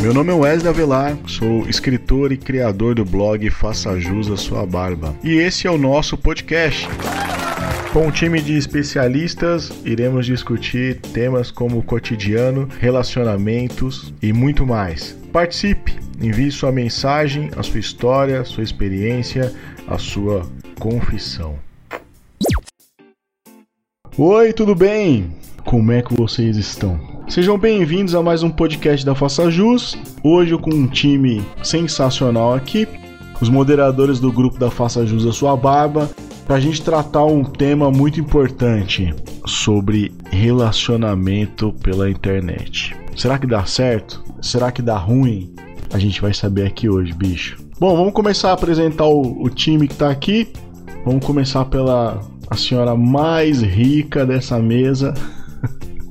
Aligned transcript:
Meu 0.00 0.14
nome 0.14 0.32
é 0.32 0.34
Wesley 0.34 0.68
Avelar, 0.68 1.18
sou 1.26 1.68
escritor 1.68 2.32
e 2.32 2.38
criador 2.38 2.94
do 2.94 3.04
blog 3.04 3.50
Faça 3.50 4.00
Jus 4.00 4.30
a 4.30 4.36
Sua 4.36 4.64
Barba. 4.64 5.14
E 5.22 5.34
esse 5.34 5.66
é 5.66 5.70
o 5.70 5.76
nosso 5.76 6.16
podcast. 6.16 6.88
Com 7.92 8.06
um 8.06 8.10
time 8.10 8.40
de 8.40 8.56
especialistas, 8.56 9.70
iremos 9.84 10.24
discutir 10.24 10.98
temas 11.12 11.50
como 11.50 11.82
cotidiano, 11.82 12.66
relacionamentos 12.78 14.14
e 14.22 14.32
muito 14.32 14.66
mais. 14.66 15.12
Participe, 15.32 15.98
envie 16.18 16.50
sua 16.50 16.72
mensagem, 16.72 17.50
a 17.54 17.62
sua 17.62 17.78
história, 17.78 18.42
sua 18.44 18.64
experiência, 18.64 19.52
a 19.86 19.98
sua 19.98 20.48
confissão. 20.78 21.58
Oi, 24.18 24.52
tudo 24.52 24.74
bem? 24.74 25.30
Como 25.64 25.92
é 25.92 26.02
que 26.02 26.12
vocês 26.12 26.56
estão? 26.56 26.98
Sejam 27.28 27.56
bem-vindos 27.56 28.12
a 28.14 28.20
mais 28.20 28.42
um 28.42 28.50
podcast 28.50 29.06
da 29.06 29.14
Faça 29.14 29.48
Jus. 29.50 29.96
Hoje 30.22 30.58
com 30.58 30.70
um 30.70 30.88
time 30.88 31.40
sensacional 31.62 32.52
aqui, 32.52 32.88
os 33.40 33.48
moderadores 33.48 34.18
do 34.18 34.32
grupo 34.32 34.58
da 34.58 34.68
Faça 34.68 35.06
Jus 35.06 35.24
a 35.24 35.32
Sua 35.32 35.56
Barba, 35.56 36.10
para 36.44 36.56
a 36.56 36.60
gente 36.60 36.82
tratar 36.82 37.24
um 37.24 37.44
tema 37.44 37.88
muito 37.88 38.18
importante 38.18 39.14
sobre 39.46 40.12
relacionamento 40.28 41.72
pela 41.80 42.10
internet. 42.10 42.96
Será 43.16 43.38
que 43.38 43.46
dá 43.46 43.64
certo? 43.64 44.24
Será 44.42 44.72
que 44.72 44.82
dá 44.82 44.98
ruim? 44.98 45.54
A 45.92 45.98
gente 46.00 46.20
vai 46.20 46.34
saber 46.34 46.66
aqui 46.66 46.88
hoje, 46.88 47.12
bicho. 47.12 47.58
Bom, 47.78 47.96
vamos 47.96 48.12
começar 48.12 48.50
a 48.50 48.54
apresentar 48.54 49.06
o, 49.06 49.44
o 49.44 49.48
time 49.48 49.86
que 49.86 49.94
está 49.94 50.10
aqui. 50.10 50.48
Vamos 51.04 51.24
começar 51.24 51.64
pela 51.66 52.20
a 52.50 52.56
senhora 52.56 52.96
mais 52.96 53.62
rica 53.62 54.26
dessa 54.26 54.58
mesa. 54.58 55.14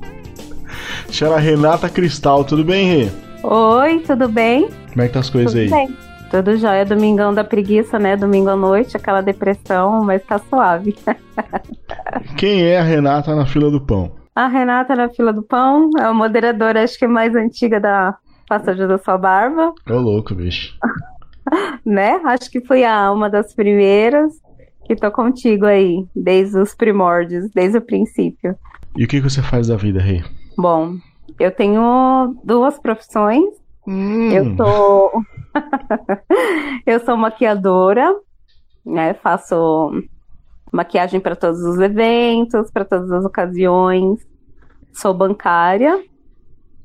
Senhora 1.12 1.38
Renata 1.38 1.88
Cristal, 1.88 2.44
tudo 2.44 2.64
bem, 2.64 3.04
Rê? 3.04 3.10
Oi, 3.42 4.00
tudo 4.00 4.26
bem? 4.26 4.68
Como 4.90 5.02
é 5.02 5.06
que 5.06 5.12
tá 5.12 5.20
as 5.20 5.28
coisas 5.28 5.52
tudo 5.52 5.60
aí? 5.60 5.70
Bem. 5.70 5.96
Tudo 6.30 6.56
jóia, 6.56 6.86
domingão 6.86 7.34
da 7.34 7.44
preguiça, 7.44 7.98
né? 7.98 8.16
Domingo 8.16 8.48
à 8.48 8.56
noite, 8.56 8.96
aquela 8.96 9.20
depressão, 9.20 10.02
mas 10.04 10.24
tá 10.24 10.38
suave. 10.38 10.96
Quem 12.38 12.62
é 12.62 12.78
a 12.78 12.82
Renata 12.82 13.34
na 13.34 13.44
fila 13.44 13.70
do 13.70 13.80
pão? 13.80 14.12
A 14.34 14.46
Renata 14.46 14.94
na 14.94 15.08
fila 15.08 15.32
do 15.32 15.42
pão 15.42 15.90
é 15.98 16.04
a 16.04 16.14
moderadora, 16.14 16.84
acho 16.84 16.98
que 16.98 17.06
mais 17.06 17.34
antiga 17.34 17.80
da 17.80 18.16
Passagem 18.48 18.86
da 18.86 18.96
Sua 18.96 19.18
Barba. 19.18 19.74
Ô 19.88 19.94
louco, 19.94 20.34
bicho. 20.34 20.78
né? 21.84 22.20
Acho 22.24 22.48
que 22.50 22.60
fui 22.60 22.84
a 22.84 23.10
uma 23.12 23.28
das 23.28 23.52
primeiras 23.52 24.32
que 24.90 24.96
tô 24.96 25.08
contigo 25.12 25.66
aí, 25.66 26.04
desde 26.16 26.58
os 26.58 26.74
primórdios, 26.74 27.48
desde 27.54 27.78
o 27.78 27.80
princípio. 27.80 28.56
E 28.96 29.04
o 29.04 29.06
que 29.06 29.20
você 29.20 29.40
faz 29.40 29.68
da 29.68 29.76
vida, 29.76 30.00
Rei? 30.00 30.24
Bom, 30.58 30.96
eu 31.38 31.52
tenho 31.52 32.34
duas 32.42 32.76
profissões. 32.76 33.54
Hum. 33.86 34.32
Eu 34.32 34.56
sou 34.56 35.12
eu 36.84 36.98
sou 37.04 37.16
maquiadora, 37.16 38.12
né? 38.84 39.14
Faço 39.14 39.92
maquiagem 40.72 41.20
para 41.20 41.36
todos 41.36 41.60
os 41.60 41.78
eventos, 41.78 42.68
para 42.72 42.84
todas 42.84 43.12
as 43.12 43.24
ocasiões. 43.24 44.18
Sou 44.92 45.14
bancária. 45.14 46.02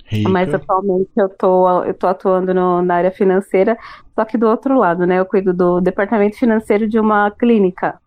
Rica. 0.06 0.30
Mas 0.30 0.54
atualmente 0.54 1.10
eu 1.18 1.30
tô, 1.30 1.84
eu 1.84 1.94
tô 1.94 2.08
atuando 2.08 2.54
no, 2.54 2.82
na 2.82 2.96
área 2.96 3.12
financeira, 3.12 3.78
só 4.14 4.24
que 4.24 4.38
do 4.38 4.48
outro 4.48 4.78
lado, 4.78 5.06
né? 5.06 5.20
Eu 5.20 5.26
cuido 5.26 5.54
do 5.54 5.82
departamento 5.82 6.38
financeiro 6.38 6.88
de 6.88 7.00
uma 7.00 7.32
clínica. 7.32 8.00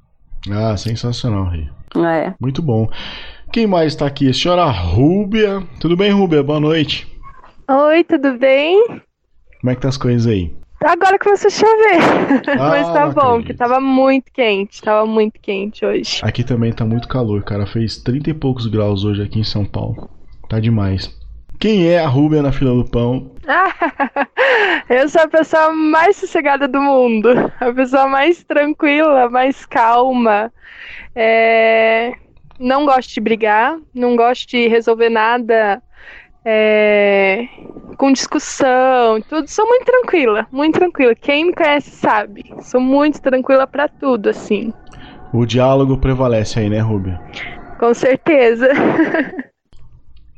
Ah, 0.51 0.77
sensacional, 0.77 1.45
Rei. 1.47 1.69
É. 1.97 2.35
Muito 2.41 2.63
bom. 2.63 2.89
Quem 3.53 3.67
mais 3.67 3.95
está 3.95 4.07
aqui? 4.07 4.29
A 4.29 4.35
senhora 4.35 4.71
Rúbia. 4.71 5.63
Tudo 5.81 5.97
bem, 5.97 6.13
Rúbia? 6.13 6.43
Boa 6.43 6.61
noite. 6.61 7.09
Oi, 7.69 8.05
tudo 8.05 8.39
bem? 8.39 9.03
Como 9.61 9.71
é 9.71 9.75
que 9.75 9.81
tá 9.81 9.89
as 9.89 9.97
coisas 9.97 10.27
aí? 10.31 10.55
Agora 10.85 11.19
começou 11.19 11.49
a 11.49 11.51
chover. 11.51 12.51
Ah, 12.61 12.69
Mas 12.71 12.87
tá 12.93 13.09
bom, 13.09 13.21
acredito. 13.33 13.47
que 13.47 13.55
tava 13.55 13.81
muito 13.81 14.31
quente. 14.33 14.81
Tava 14.81 15.05
muito 15.05 15.41
quente 15.41 15.85
hoje. 15.85 16.21
Aqui 16.23 16.45
também 16.45 16.73
tá 16.73 16.85
muito 16.85 17.09
calor, 17.09 17.43
cara. 17.43 17.67
Fez 17.67 17.97
30 17.97 18.31
e 18.31 18.35
poucos 18.35 18.67
graus 18.69 19.03
hoje 19.05 19.23
aqui 19.23 19.41
em 19.41 19.45
São 19.45 19.65
Paulo. 19.65 20.09
Tá 20.49 20.61
demais. 20.61 21.18
Quem 21.59 21.89
é 21.89 21.99
a 21.99 22.07
Rúbia 22.07 22.43
na 22.43 22.53
fila 22.53 22.75
do 22.75 22.85
pão? 22.85 23.33
eu 24.89 25.09
sou 25.09 25.23
a 25.23 25.29
pessoa 25.29 25.73
mais 25.73 26.17
sossegada 26.17 26.69
do 26.69 26.81
mundo. 26.81 27.31
A 27.61 27.73
pessoa 27.73 28.07
mais 28.07 28.45
tranquila, 28.45 29.29
mais 29.29 29.67
calma. 29.67 30.53
É 31.15 32.13
não 32.59 32.85
gosto 32.85 33.15
de 33.15 33.21
brigar, 33.21 33.79
não 33.95 34.17
gosto 34.17 34.49
de 34.49 34.67
resolver 34.67 35.09
nada 35.09 35.81
é, 36.45 37.47
com 37.97 38.13
discussão, 38.13 39.21
tudo. 39.23 39.49
Sou 39.49 39.67
muito 39.67 39.85
tranquila, 39.85 40.47
muito 40.51 40.79
tranquila. 40.79 41.15
Quem 41.15 41.47
me 41.47 41.53
conhece 41.55 41.91
sabe. 41.91 42.53
Sou 42.63 42.81
muito 42.81 43.21
tranquila 43.21 43.67
para 43.67 43.89
tudo, 43.89 44.29
assim. 44.29 44.73
O 45.33 45.45
diálogo 45.47 45.99
prevalece 45.99 46.59
aí, 46.59 46.69
né, 46.69 46.81
Rubia? 46.81 47.21
Com 47.79 47.95
certeza. 47.95 48.69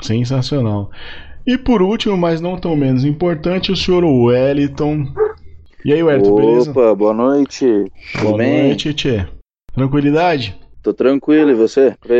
Sensacional. 0.02 0.90
E 1.46 1.56
por 1.56 1.82
último, 1.82 2.16
mas 2.16 2.40
não 2.40 2.58
tão 2.58 2.76
menos 2.76 3.04
importante, 3.04 3.72
o 3.72 3.76
senhor 3.76 4.04
Wellington. 4.04 5.06
E 5.84 5.92
aí, 5.92 6.02
Wellington, 6.02 6.32
Opa, 6.32 6.40
beleza? 6.40 6.70
Opa, 6.70 6.94
boa 6.94 7.14
noite. 7.14 7.92
Boa 8.20 8.38
bem? 8.38 8.68
noite, 8.68 8.92
Tchê. 8.92 9.26
Tranquilidade? 9.72 10.58
Tô 10.82 10.92
tranquilo, 10.92 11.50
e 11.50 11.54
você? 11.54 11.96
Por 12.00 12.10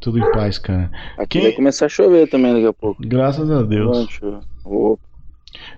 Tudo 0.00 0.18
em 0.18 0.32
paz, 0.32 0.58
cara. 0.58 0.90
Aqui 1.16 1.38
Quem... 1.38 1.42
vai 1.42 1.52
começar 1.52 1.86
a 1.86 1.88
chover 1.88 2.28
também 2.28 2.52
daqui 2.52 2.66
a 2.66 2.72
pouco. 2.72 3.02
Graças 3.04 3.50
a 3.50 3.62
Deus. 3.62 4.20
Opa. 4.64 5.10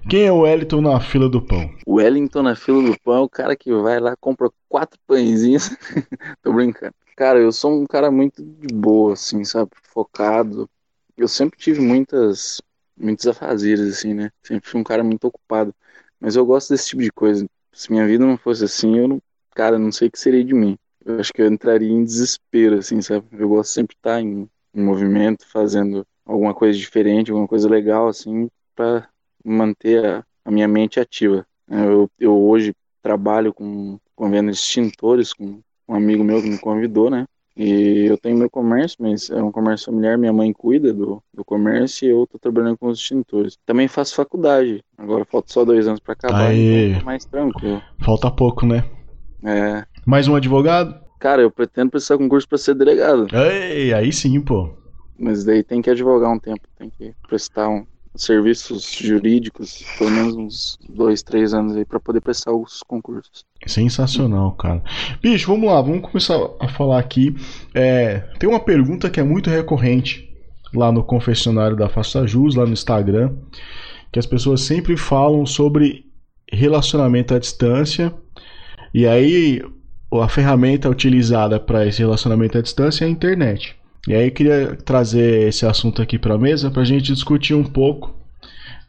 Quem 0.09 0.25
é 0.25 0.33
o 0.33 0.41
Wellington 0.41 0.81
na 0.81 1.01
fila 1.01 1.29
do 1.29 1.41
pão? 1.41 1.71
O 1.87 1.95
Wellington 1.95 2.43
na 2.43 2.57
fila 2.57 2.83
do 2.83 2.99
pão 3.01 3.15
é 3.15 3.21
o 3.21 3.29
cara 3.29 3.57
que 3.57 3.73
vai 3.73 4.01
lá, 4.01 4.17
compra 4.21 4.51
quatro 4.69 4.99
pãezinhos. 5.07 5.71
Tô 6.43 6.53
brincando. 6.53 6.95
Cara, 7.17 7.39
eu 7.39 7.53
sou 7.53 7.81
um 7.81 7.87
cara 7.87 8.11
muito 8.11 8.43
de 8.43 8.75
boa, 8.75 9.13
assim, 9.13 9.45
sabe? 9.45 9.71
Focado. 9.83 10.69
Eu 11.23 11.29
sempre 11.29 11.59
tive 11.59 11.81
muitas, 11.81 12.61
muitos 12.97 13.27
afazeres, 13.27 13.99
assim, 13.99 14.15
né? 14.15 14.31
Sempre 14.43 14.69
fui 14.69 14.81
um 14.81 14.85
cara 14.85 15.05
muito 15.05 15.27
ocupado. 15.27 15.75
Mas 16.21 16.37
eu 16.37 16.45
gosto 16.47 16.71
desse 16.71 16.89
tipo 16.89 17.03
de 17.03 17.13
coisa. 17.13 17.47
Se 17.73 17.91
minha 17.91 18.07
vida 18.07 18.25
não 18.27 18.37
fosse 18.37 18.65
assim, 18.65 18.99
eu 18.99 19.09
não, 19.09 19.23
cara, 19.55 19.79
não 19.79 19.93
sei 19.93 20.09
o 20.09 20.11
que 20.11 20.19
seria 20.19 20.45
de 20.45 20.55
mim 20.55 20.79
eu 21.05 21.21
acho 21.21 21.33
que 21.33 21.43
eu 21.43 21.47
entraria 21.47 21.91
em 21.91 22.05
desespero, 22.05 22.79
assim, 22.79 23.01
sabe? 23.01 23.27
Eu 23.33 23.49
gosto 23.49 23.73
sempre 23.73 23.95
de 23.95 23.99
estar 23.99 24.21
em, 24.21 24.49
em 24.75 24.83
movimento, 24.83 25.47
fazendo 25.47 26.07
alguma 26.25 26.55
coisa 26.55 26.79
diferente, 26.79 27.31
alguma 27.31 27.49
coisa 27.49 27.69
legal, 27.69 28.09
assim, 28.09 28.49
para 28.75 29.09
manter 29.45 30.05
a, 30.05 30.25
a, 30.45 30.51
minha 30.51 30.69
mente 30.69 31.01
ativa. 31.01 31.47
Eu, 31.69 32.11
eu 32.19 32.41
hoje 32.41 32.75
trabalho 33.03 33.53
com, 33.53 33.99
com 34.15 34.31
venda 34.31 34.53
de 34.53 34.59
extintores, 34.59 35.33
com 35.33 35.61
um 35.89 35.95
amigo 35.95 36.23
meu 36.23 36.41
que 36.41 36.49
me 36.49 36.59
convidou, 36.59 37.11
né? 37.11 37.27
E 37.57 38.07
eu 38.09 38.17
tenho 38.17 38.39
meu 38.39 38.49
comércio, 38.49 38.97
mas 39.01 39.29
é 39.31 39.43
um 39.43 39.53
comércio 39.53 39.87
familiar, 39.87 40.17
minha 40.17 40.33
mãe 40.33 40.53
cuida 40.53 40.93
do, 40.93 41.23
do 41.35 41.45
comércio 41.45 42.07
e 42.07 42.11
eu 42.11 42.27
tô 42.27 42.39
trabalhando 42.39 42.79
com 42.79 42.89
os 42.89 42.99
extintores. 42.99 43.59
Também 43.67 43.89
faço 43.89 44.15
faculdade, 44.15 44.83
agora 44.97 45.25
falta 45.25 45.53
só 45.53 45.65
dois 45.65 45.87
anos 45.87 46.01
para 46.01 46.15
acabar, 46.15 46.49
Aê. 46.49 46.89
então 46.89 47.01
é 47.01 47.05
mais 47.05 47.25
tranquilo. 47.25 47.83
Falta 48.01 48.31
pouco, 48.31 48.65
né? 48.65 48.85
É. 49.45 49.85
Mais 50.07 50.29
um 50.29 50.35
advogado? 50.35 50.99
Cara, 51.19 51.43
eu 51.43 51.51
pretendo 51.51 51.91
prestar 51.91 52.17
concurso 52.17 52.49
para 52.49 52.59
ser 52.59 52.75
delegado. 52.75 53.27
Ei, 53.33 53.93
aí 53.93 54.13
sim, 54.13 54.41
pô. 54.41 54.71
Mas 55.19 55.45
daí 55.45 55.63
tem 55.63 55.83
que 55.83 55.91
advogar 55.91 56.31
um 56.33 56.39
tempo, 56.39 56.63
tem 56.77 56.91
que 56.91 57.15
prestar 57.29 57.69
um, 57.69 57.87
serviços 58.15 58.93
jurídicos, 58.93 59.85
pelo 59.99 60.11
menos 60.11 60.35
uns 60.37 60.79
dois, 60.89 61.23
três 61.23 61.55
anos 61.55 61.77
aí 61.77 61.85
para 61.85 61.99
poder 61.99 62.21
prestar 62.21 62.53
os 62.53 62.83
concursos. 62.83 63.45
Sensacional, 63.67 64.53
cara. 64.53 64.83
Bicho, 65.23 65.47
vamos 65.47 65.69
lá, 65.69 65.81
vamos 65.81 66.03
começar 66.03 66.39
a 66.61 66.69
falar 66.69 66.99
aqui. 66.99 67.35
É, 67.75 68.21
tem 68.39 68.49
uma 68.49 68.61
pergunta 68.61 69.09
que 69.09 69.21
é 69.21 69.23
muito 69.23 69.49
recorrente 69.49 70.29
lá 70.75 70.91
no 70.91 71.05
confessionário 71.05 71.77
da 71.77 71.89
Faça 71.89 72.27
Jus, 72.27 72.55
lá 72.55 72.67
no 72.67 72.73
Instagram, 72.73 73.35
que 74.11 74.19
as 74.19 74.27
pessoas 74.27 74.63
sempre 74.63 74.97
falam 74.97 75.47
sobre 75.47 76.07
relacionamento 76.51 77.35
à 77.35 77.39
distância 77.39 78.13
e 78.93 79.07
aí 79.07 79.63
a 80.13 80.29
ferramenta 80.29 80.91
utilizada 80.91 81.59
para 81.59 81.87
esse 81.87 82.01
relacionamento 82.01 82.59
à 82.59 82.61
distância 82.61 83.05
é 83.05 83.09
a 83.09 83.11
internet. 83.11 83.75
E 84.09 84.15
aí 84.15 84.27
eu 84.27 84.33
queria 84.33 84.77
trazer 84.77 85.49
esse 85.49 85.65
assunto 85.65 86.03
aqui 86.03 86.19
para 86.19 86.35
a 86.35 86.39
mesa 86.39 86.71
para 86.71 86.83
a 86.83 86.85
gente 86.85 87.13
discutir 87.13 87.55
um 87.55 87.65
pouco 87.65 88.23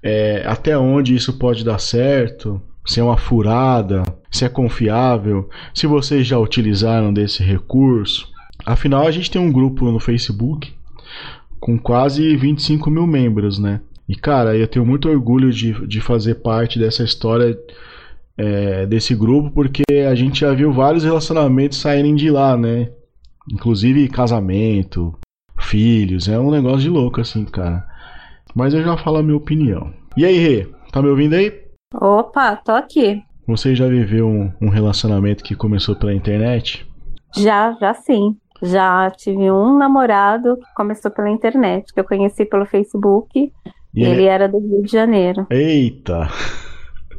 é, 0.04 0.44
até 0.46 0.78
onde 0.78 1.16
isso 1.16 1.34
pode 1.40 1.64
dar 1.64 1.80
certo, 1.80 2.62
se 2.86 3.00
é 3.00 3.04
uma 3.04 3.16
furada, 3.16 4.04
se 4.30 4.44
é 4.44 4.50
confiável, 4.50 5.50
se 5.74 5.88
vocês 5.88 6.28
já 6.28 6.38
utilizaram 6.38 7.14
desse 7.14 7.42
recurso. 7.42 8.28
Afinal, 8.66 9.08
a 9.08 9.12
gente 9.12 9.32
tem 9.32 9.42
um 9.42 9.52
grupo 9.52 9.90
no 9.90 10.00
Facebook 10.00 10.74
com 11.60 11.80
quase 11.80 12.36
25 12.36 12.92
mil 12.92 13.08
membros, 13.08 13.58
né? 13.58 13.80
E 14.10 14.16
cara, 14.16 14.58
eu 14.58 14.68
tenho 14.68 14.86
muito 14.86 15.08
orgulho 15.08 15.50
de, 15.50 15.88
de 15.88 16.02
fazer 16.02 16.36
parte 16.36 16.78
dessa 16.78 17.04
história 17.04 17.58
é, 18.38 18.86
desse 18.86 19.16
grupo, 19.16 19.50
porque 19.52 19.84
a 20.10 20.14
gente 20.14 20.42
já 20.42 20.54
viu 20.54 20.74
vários 20.74 21.06
relacionamentos 21.06 21.78
saírem 21.78 22.16
de 22.16 22.30
lá, 22.30 22.58
né? 22.58 22.90
Inclusive 23.52 24.08
casamento, 24.08 25.14
filhos, 25.60 26.28
é 26.28 26.40
um 26.40 26.52
negócio 26.52 26.80
de 26.80 26.90
louco 26.90 27.22
assim, 27.22 27.46
cara. 27.46 27.86
Mas 28.56 28.74
eu 28.74 28.84
já 28.84 28.98
falo 28.98 29.18
a 29.18 29.24
minha 29.24 29.38
opinião. 29.38 29.92
E 30.16 30.26
aí, 30.26 30.38
Rê, 30.38 30.68
tá 30.92 31.02
me 31.02 31.10
ouvindo 31.10 31.34
aí? 31.34 31.52
Opa, 31.94 32.56
tô 32.56 32.72
aqui. 32.72 33.22
Você 33.48 33.76
já 33.76 33.88
viveu 33.88 34.28
um, 34.28 34.52
um 34.62 34.70
relacionamento 34.70 35.44
que 35.44 35.56
começou 35.56 35.96
pela 35.96 36.14
internet? 36.14 36.88
Já, 37.36 37.74
já 37.74 37.94
sim. 37.94 38.38
Já 38.62 39.12
tive 39.12 39.52
um 39.52 39.78
namorado 39.78 40.56
que 40.56 40.74
começou 40.76 41.12
pela 41.12 41.30
internet, 41.30 41.94
que 41.94 42.00
eu 42.00 42.06
conheci 42.06 42.46
pelo 42.46 42.66
Facebook. 42.66 43.52
E 43.94 44.04
ele 44.04 44.24
era 44.24 44.48
do 44.48 44.60
Rio 44.60 44.82
de 44.82 44.92
Janeiro. 44.92 45.46
Eita! 45.50 46.30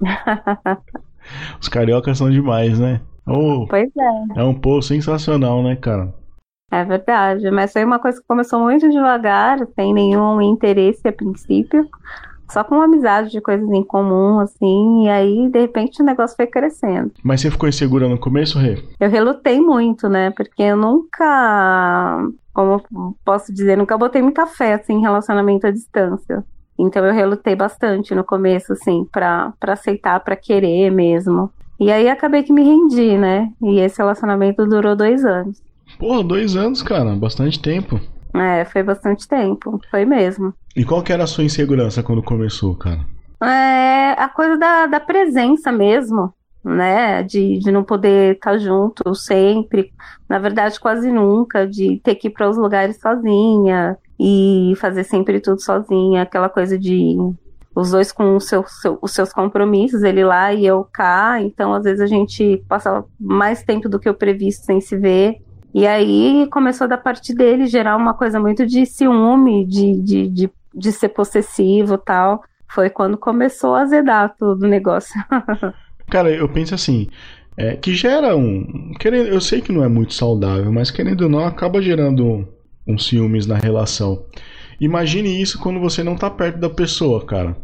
Os 1.61 1.69
cariocas 1.69 2.19
são 2.19 2.31
demais, 2.31 2.79
né? 2.79 3.01
Oh, 3.27 3.67
pois 3.69 3.91
é. 3.97 4.41
É 4.41 4.45
um 4.45 4.55
povo 4.55 4.83
sensacional, 4.83 5.63
né, 5.63 5.77
cara? 5.77 6.13
É 6.71 6.85
verdade, 6.85 7.51
mas 7.51 7.73
foi 7.73 7.85
uma 7.85 7.99
coisa 7.99 8.21
que 8.21 8.27
começou 8.27 8.61
muito 8.61 8.91
devagar, 8.91 9.59
sem 9.77 9.95
nenhum 9.95 10.41
interesse 10.41 11.07
a 11.07 11.13
princípio, 11.13 11.87
só 12.51 12.65
com 12.65 12.81
amizade 12.81 13.31
de 13.31 13.41
coisas 13.41 13.69
em 13.71 13.83
comum, 13.85 14.41
assim, 14.41 15.05
e 15.05 15.09
aí 15.09 15.49
de 15.49 15.61
repente 15.61 16.03
o 16.03 16.05
negócio 16.05 16.37
foi 16.37 16.47
crescendo. 16.47 17.13
Mas 17.23 17.41
você 17.41 17.51
ficou 17.51 17.69
insegura 17.69 18.09
no 18.09 18.19
começo, 18.19 18.59
Rê? 18.59 18.83
Eu 18.99 19.09
relutei 19.09 19.61
muito, 19.61 20.09
né? 20.09 20.31
Porque 20.31 20.63
eu 20.63 20.77
nunca, 20.77 22.27
como 22.53 22.83
posso 23.25 23.53
dizer, 23.53 23.77
nunca 23.77 23.97
botei 23.97 24.21
muita 24.21 24.47
fé 24.47 24.75
assim, 24.75 24.95
em 24.95 25.01
relacionamento 25.01 25.67
à 25.67 25.71
distância. 25.71 26.45
Então 26.79 27.05
eu 27.05 27.15
relutei 27.15 27.55
bastante 27.55 28.15
no 28.15 28.25
começo, 28.25 28.73
assim, 28.73 29.07
pra, 29.13 29.53
pra 29.61 29.75
aceitar, 29.75 30.19
pra 30.21 30.35
querer 30.35 30.91
mesmo. 30.91 31.51
E 31.79 31.91
aí 31.91 32.09
acabei 32.09 32.43
que 32.43 32.53
me 32.53 32.63
rendi, 32.63 33.19
né? 33.19 33.51
E 33.63 33.81
esse 33.81 33.99
relacionamento 33.99 34.67
durou 34.67 34.95
dois 34.95 35.25
anos. 35.25 35.63
Porra, 35.99 36.23
dois 36.23 36.57
anos, 36.57 36.83
cara, 36.83 37.15
bastante 37.15 37.61
tempo. 37.61 38.01
É, 38.35 38.65
foi 38.65 38.83
bastante 38.83 39.29
tempo, 39.29 39.81
foi 39.91 40.05
mesmo. 40.05 40.53
E 40.75 40.85
qual 40.85 41.03
que 41.03 41.13
era 41.13 41.25
a 41.25 41.27
sua 41.27 41.45
insegurança 41.45 42.03
quando 42.03 42.23
começou, 42.23 42.75
cara? 42.75 43.01
É 43.43 44.13
a 44.19 44.29
coisa 44.29 44.57
da, 44.57 44.87
da 44.87 45.01
presença 45.01 45.71
mesmo, 45.71 46.33
né? 46.65 47.23
De, 47.23 47.59
de 47.59 47.71
não 47.71 47.85
poder 47.85 48.35
estar 48.35 48.59
junto 48.59 49.15
sempre, 49.15 49.93
na 50.29 50.39
verdade 50.39 50.81
quase 50.81 51.13
nunca, 51.13 51.67
de 51.67 52.01
ter 52.03 52.15
que 52.17 52.29
ir 52.29 52.31
para 52.31 52.49
os 52.49 52.57
lugares 52.57 52.99
sozinha 53.01 53.97
e 54.19 54.73
fazer 54.77 55.05
sempre 55.05 55.41
tudo 55.41 55.61
sozinha, 55.61 56.23
aquela 56.23 56.49
coisa 56.49 56.79
de 56.79 57.17
os 57.75 57.91
dois 57.91 58.13
com 58.13 58.39
seu, 58.39 58.65
seu, 58.67 58.99
os 59.03 59.13
seus 59.13 59.33
compromissos, 59.33 60.03
ele 60.03 60.25
lá 60.25 60.53
e 60.53 60.65
eu 60.65 60.87
cá, 60.93 61.41
então 61.41 61.75
às 61.75 61.83
vezes 61.83 62.01
a 62.01 62.07
gente 62.07 62.63
passa 62.69 63.05
mais 63.19 63.65
tempo 63.65 63.89
do 63.89 63.99
que 63.99 64.09
o 64.09 64.15
previsto 64.15 64.65
sem 64.65 64.81
se 64.81 64.97
ver. 64.97 65.39
E 65.75 65.87
aí 65.87 66.47
começou 66.53 66.87
da 66.87 66.97
parte 66.97 67.35
dele 67.35 67.67
gerar 67.67 67.97
uma 67.97 68.15
coisa 68.15 68.39
muito 68.39 68.65
de 68.65 68.87
ciúme, 68.87 69.67
de, 69.67 70.01
de, 70.01 70.29
de, 70.29 70.51
de 70.73 70.93
ser 70.93 71.09
possessivo 71.09 71.99
tal. 71.99 72.45
Foi 72.69 72.89
quando 72.89 73.19
começou 73.19 73.75
a 73.75 73.83
azedar 73.83 74.37
tudo 74.39 74.67
o 74.67 74.69
negócio. 74.69 75.21
Cara, 76.09 76.31
eu 76.31 76.49
penso 76.49 76.77
assim, 76.77 77.09
é, 77.57 77.75
que 77.75 77.93
gera 77.93 78.37
um. 78.37 78.93
Querendo, 79.01 79.29
eu 79.29 79.41
sei 79.41 79.61
que 79.61 79.73
não 79.73 79.83
é 79.83 79.89
muito 79.89 80.15
saudável, 80.15 80.71
mas 80.73 80.93
querendo 80.93 81.23
ou 81.23 81.29
não, 81.29 81.45
acaba 81.45 81.83
gerando 81.83 82.25
um, 82.25 82.47
um 82.87 82.99
ciúmes 82.99 83.47
na 83.47 83.57
relação. 83.57 84.25
Imagine 84.85 85.41
isso 85.41 85.59
quando 85.59 85.81
você 85.81 86.03
não 86.03 86.17
tá 86.17 86.31
perto 86.31 86.59
da 86.59 86.71
pessoa, 86.71 87.25
cara. 87.25 87.57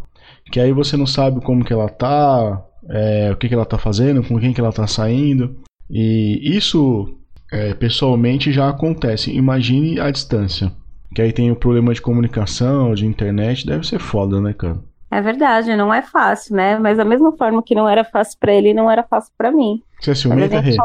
Que 0.50 0.58
aí 0.58 0.72
você 0.72 0.96
não 0.96 1.06
sabe 1.06 1.40
como 1.40 1.64
que 1.64 1.72
ela 1.72 1.88
tá, 1.88 2.62
é, 2.88 3.30
o 3.32 3.36
que, 3.36 3.48
que 3.48 3.54
ela 3.54 3.66
tá 3.66 3.78
fazendo, 3.78 4.22
com 4.22 4.38
quem 4.38 4.52
que 4.52 4.60
ela 4.60 4.72
tá 4.72 4.86
saindo. 4.86 5.60
E 5.90 6.40
isso 6.56 7.18
é, 7.52 7.74
pessoalmente 7.74 8.52
já 8.52 8.68
acontece. 8.68 9.34
Imagine 9.34 10.00
a 10.00 10.10
distância. 10.10 10.72
Que 11.14 11.22
aí 11.22 11.32
tem 11.32 11.50
o 11.50 11.56
problema 11.56 11.92
de 11.92 12.00
comunicação, 12.00 12.94
de 12.94 13.06
internet, 13.06 13.66
deve 13.66 13.86
ser 13.86 13.98
foda, 13.98 14.40
né, 14.40 14.52
cara? 14.52 14.78
É 15.10 15.20
verdade, 15.20 15.74
não 15.74 15.92
é 15.92 16.02
fácil, 16.02 16.54
né? 16.54 16.78
Mas 16.78 16.96
da 16.96 17.04
mesma 17.04 17.32
forma 17.32 17.62
que 17.62 17.74
não 17.74 17.88
era 17.88 18.04
fácil 18.04 18.38
para 18.38 18.54
ele, 18.54 18.72
não 18.72 18.88
era 18.88 19.02
fácil 19.02 19.32
para 19.36 19.50
mim. 19.50 19.82
Você 20.00 20.12
é 20.12 20.14
ciumenta, 20.14 20.60
Rê? 20.60 20.76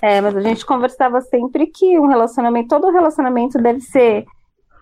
É, 0.00 0.20
mas 0.20 0.36
a 0.36 0.40
gente 0.40 0.64
conversava 0.64 1.20
sempre 1.20 1.66
que 1.66 1.98
um 1.98 2.06
relacionamento, 2.06 2.68
todo 2.68 2.90
relacionamento 2.90 3.60
deve 3.60 3.80
ser 3.80 4.24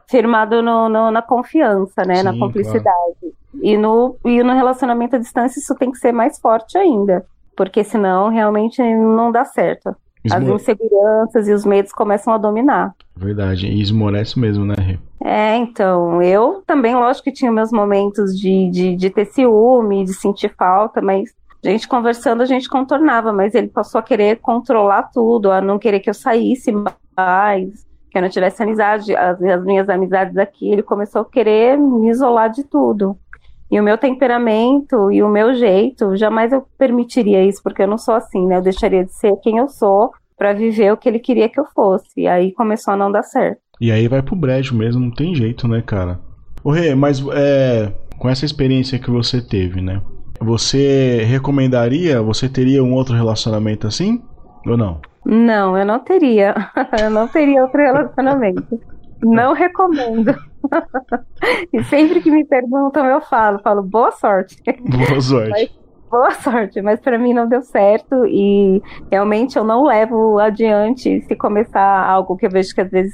firmado 0.09 0.63
no, 0.63 0.89
no 0.89 1.11
na 1.11 1.23
confiança, 1.23 2.05
né? 2.05 2.17
Sim, 2.17 2.23
na 2.23 2.33
cumplicidade. 2.33 3.17
Claro. 3.21 3.35
E, 3.63 3.77
no, 3.77 4.17
e 4.25 4.43
no 4.43 4.55
relacionamento 4.55 5.17
à 5.17 5.19
distância 5.19 5.61
isso 5.61 5.75
tem 5.75 5.91
que 5.91 5.99
ser 5.99 6.13
mais 6.13 6.39
forte 6.39 6.77
ainda. 6.77 7.25
Porque 7.57 7.83
senão 7.83 8.29
realmente 8.29 8.83
não 8.83 9.33
dá 9.33 9.45
certo. 9.45 9.95
As 10.31 10.43
inseguranças 10.43 11.49
e 11.49 11.53
os 11.53 11.65
medos 11.65 11.93
começam 11.93 12.33
a 12.33 12.39
dominar. 12.39 12.95
Verdade, 13.17 13.67
e 13.67 13.81
esmorece 13.81 14.39
mesmo, 14.39 14.65
né, 14.65 14.75
Rê? 14.79 14.99
É, 15.25 15.57
então, 15.57 16.23
eu 16.23 16.63
também, 16.67 16.95
lógico 16.95 17.25
que 17.25 17.33
tinha 17.33 17.51
meus 17.51 17.73
momentos 17.73 18.39
de, 18.39 18.71
de, 18.71 18.97
de 18.97 19.11
ter 19.11 19.25
ciúme, 19.27 20.05
de 20.05 20.13
sentir 20.13 20.55
falta, 20.57 21.01
mas 21.01 21.31
a 21.65 21.69
gente 21.69 21.89
conversando, 21.89 22.43
a 22.43 22.47
gente 22.47 22.69
contornava, 22.69 23.33
mas 23.33 23.55
ele 23.55 23.69
passou 23.69 23.99
a 23.99 24.03
querer 24.03 24.37
controlar 24.37 25.05
tudo, 25.05 25.51
a 25.51 25.61
não 25.61 25.79
querer 25.79 26.01
que 26.01 26.11
eu 26.11 26.15
saísse 26.15 26.73
mais, 27.17 27.88
que 28.11 28.19
eu 28.19 28.23
não 28.23 28.29
tivesse 28.29 28.63
amizade, 28.63 29.15
as, 29.15 29.41
as 29.43 29.65
minhas 29.65 29.89
amizades 29.89 30.37
aqui, 30.37 30.71
ele 30.71 30.83
começou 30.83 31.23
a 31.23 31.25
querer 31.25 31.77
me 31.79 32.09
isolar 32.09 32.51
de 32.51 32.65
tudo. 32.65 33.17
E 33.71 33.79
o 33.79 33.83
meu 33.83 33.99
temperamento 33.99 35.13
e 35.13 35.23
o 35.23 35.29
meu 35.29 35.55
jeito, 35.55 36.17
jamais 36.17 36.53
eu 36.53 36.67
permitiria 36.79 37.45
isso, 37.45 37.63
porque 37.63 37.83
eu 37.83 37.87
não 37.87 37.99
sou 37.99 38.15
assim, 38.15 38.47
né? 38.47 38.57
Eu 38.57 38.63
deixaria 38.63 39.05
de 39.05 39.13
ser 39.13 39.37
quem 39.43 39.59
eu 39.59 39.69
sou 39.69 40.11
para 40.39 40.55
viver 40.55 40.93
o 40.93 40.97
que 40.97 41.09
ele 41.09 41.19
queria 41.19 41.49
que 41.49 41.61
eu 41.61 41.67
fosse. 41.75 42.09
E 42.17 42.27
aí 42.27 42.53
começou 42.53 42.95
a 42.95 42.97
não 42.97 43.13
dar 43.13 43.23
certo. 43.23 43.61
E 43.81 43.93
aí 43.93 44.09
vai 44.09 44.23
pro 44.23 44.35
brejo 44.35 44.75
mesmo, 44.75 45.03
não 45.03 45.11
tem 45.11 45.35
jeito, 45.35 45.69
né, 45.69 45.83
cara? 45.83 46.19
Ô 46.65 46.71
Rê, 46.71 46.95
mas 46.95 47.23
é, 47.33 47.93
com 48.19 48.29
essa 48.29 48.45
experiência 48.45 48.99
que 48.99 49.11
você 49.11 49.41
teve, 49.41 49.81
né? 49.81 50.01
Você 50.41 51.25
recomendaria, 51.25 52.23
você 52.23 52.49
teria 52.49 52.83
um 52.83 52.95
outro 52.95 53.15
relacionamento 53.15 53.87
assim? 53.87 54.23
Ou 54.67 54.77
não? 54.77 55.01
Não, 55.25 55.77
eu 55.77 55.85
não 55.85 55.99
teria. 55.99 56.55
eu 57.01 57.11
não 57.11 57.29
teria 57.29 57.63
outro 57.63 57.81
relacionamento. 57.81 58.81
Não 59.23 59.53
recomendo. 59.53 60.35
e 61.73 61.83
sempre 61.85 62.21
que 62.21 62.31
me 62.31 62.45
perguntam, 62.45 63.05
eu 63.07 63.21
falo, 63.21 63.59
falo, 63.59 63.83
boa 63.83 64.13
sorte. 64.13 64.57
Boa 64.81 65.21
sorte. 65.21 65.51
Mas, 65.51 65.79
boa 66.11 66.31
sorte, 66.31 66.81
mas 66.81 67.01
para 67.01 67.19
mim 67.19 67.35
não 67.35 67.47
deu 67.47 67.61
certo 67.61 68.25
e 68.27 68.83
realmente 69.11 69.59
eu 69.59 69.65
não 69.65 69.85
levo 69.85 70.39
adiante 70.39 71.21
se 71.21 71.37
começar 71.37 72.03
algo 72.09 72.35
que 72.37 72.47
eu 72.47 72.51
vejo 72.51 72.75
que 72.75 72.81
às 72.81 72.91
vezes 72.91 73.13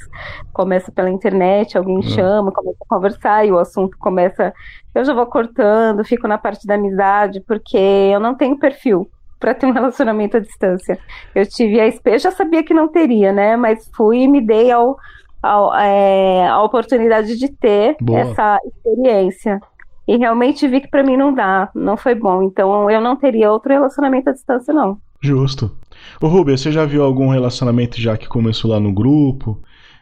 começa 0.52 0.92
pela 0.92 1.10
internet, 1.10 1.76
alguém 1.76 1.99
hum. 1.99 2.02
chama, 2.02 2.52
começa 2.52 2.78
a 2.80 2.88
conversar 2.88 3.46
e 3.46 3.50
o 3.50 3.58
assunto 3.58 3.99
começa, 3.99 4.54
eu 4.94 5.04
já 5.04 5.12
vou 5.12 5.26
cortando, 5.26 6.04
fico 6.04 6.28
na 6.28 6.38
parte 6.38 6.66
da 6.66 6.75
amizade, 6.75 7.40
porque 7.40 7.76
eu 7.76 8.20
não 8.20 8.37
tenho 8.37 8.58
perfil 8.58 9.11
para 9.38 9.55
ter 9.55 9.67
um 9.67 9.73
relacionamento 9.73 10.37
à 10.37 10.41
distância. 10.41 10.99
Eu 11.35 11.47
tive 11.47 11.81
a 11.81 11.87
eu 11.87 12.19
já 12.19 12.31
sabia 12.31 12.62
que 12.62 12.75
não 12.75 12.88
teria, 12.88 13.33
né? 13.33 13.57
Mas 13.57 13.91
fui 13.95 14.21
e 14.21 14.29
me 14.29 14.41
dei 14.41 14.71
ao 14.71 14.97
a, 15.43 15.85
é, 15.85 16.49
a 16.49 16.62
oportunidade 16.62 17.37
de 17.37 17.49
ter 17.49 17.97
Boa. 18.00 18.21
essa 18.21 18.59
experiência. 18.64 19.61
E 20.07 20.17
realmente 20.17 20.67
vi 20.69 20.81
que 20.81 20.88
para 20.88 21.03
mim 21.03 21.17
não 21.17 21.33
dá, 21.35 21.71
não 21.75 21.97
foi 21.97 22.14
bom. 22.14 22.43
Então 22.43 22.91
eu 22.91 23.00
não 23.00 23.17
teria 23.17 23.50
outro 23.50 23.73
relacionamento 23.73 24.31
à 24.31 24.33
distância, 24.33 24.73
não. 24.73 24.99
Justo. 25.21 25.76
Ô 26.21 26.29
Rubens, 26.29 26.61
você 26.61 26.71
já 26.71 26.85
viu 26.85 27.03
algum 27.03 27.29
relacionamento 27.29 28.00
já 28.00 28.17
que 28.17 28.29
começou 28.29 28.71
lá 28.71 28.81
no 28.81 28.93
grupo? 28.93 29.61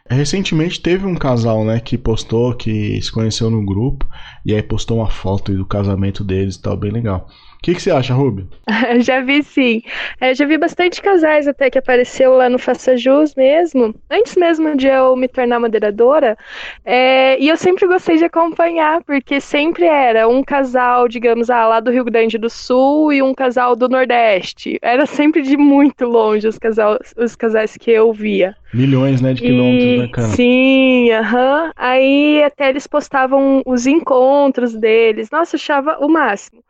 Recentemente 0.09 0.81
teve 0.81 1.05
um 1.05 1.15
casal, 1.15 1.63
né, 1.63 1.79
que 1.79 1.97
postou 1.97 2.53
que 2.53 3.01
se 3.01 3.09
conheceu 3.09 3.49
no 3.49 3.65
grupo 3.65 4.05
e 4.45 4.53
aí 4.53 4.61
postou 4.61 4.97
uma 4.97 5.09
foto 5.09 5.53
do 5.53 5.65
casamento 5.65 6.25
deles 6.25 6.55
e 6.55 6.61
tal, 6.61 6.75
bem 6.75 6.91
legal 6.91 7.25
que, 7.63 7.73
que 7.73 7.81
você 7.81 7.91
acha, 7.91 8.13
Ruby? 8.13 8.45
já 8.99 9.21
vi 9.21 9.41
sim. 9.41 9.81
É, 10.19 10.35
já 10.35 10.45
vi 10.45 10.57
bastante 10.57 11.01
casais 11.01 11.47
até 11.47 11.69
que 11.69 11.77
apareceu 11.77 12.33
lá 12.33 12.49
no 12.49 12.59
Faça 12.59 12.97
Jus 12.97 13.33
mesmo, 13.35 13.95
antes 14.11 14.35
mesmo 14.35 14.75
de 14.75 14.87
eu 14.87 15.15
me 15.15 15.29
tornar 15.29 15.61
moderadora. 15.61 16.37
É, 16.83 17.39
e 17.39 17.47
eu 17.47 17.55
sempre 17.55 17.87
gostei 17.87 18.17
de 18.17 18.25
acompanhar, 18.25 19.01
porque 19.05 19.39
sempre 19.39 19.85
era 19.85 20.27
um 20.27 20.43
casal, 20.43 21.07
digamos, 21.07 21.49
ah, 21.49 21.65
lá 21.65 21.79
do 21.79 21.89
Rio 21.89 22.03
Grande 22.03 22.37
do 22.37 22.49
Sul 22.49 23.13
e 23.13 23.21
um 23.21 23.33
casal 23.33 23.77
do 23.77 23.87
Nordeste. 23.87 24.77
Era 24.81 25.05
sempre 25.05 25.41
de 25.41 25.55
muito 25.55 26.03
longe 26.03 26.45
os, 26.45 26.57
casal, 26.57 26.99
os 27.15 27.33
casais 27.33 27.77
que 27.77 27.89
eu 27.89 28.11
via. 28.11 28.57
Milhões, 28.73 29.21
né, 29.21 29.33
de 29.33 29.41
quilômetros, 29.41 29.85
e, 29.85 29.97
né, 29.99 30.07
cara? 30.09 30.27
Sim, 30.27 31.11
aham. 31.11 31.71
Aí 31.77 32.43
até 32.43 32.67
eles 32.67 32.87
postavam 32.87 33.61
os 33.65 33.87
encontros 33.87 34.75
deles. 34.75 35.29
Nossa, 35.31 35.55
eu 35.55 35.59
achava 35.59 35.97
o 36.01 36.09
máximo. 36.09 36.61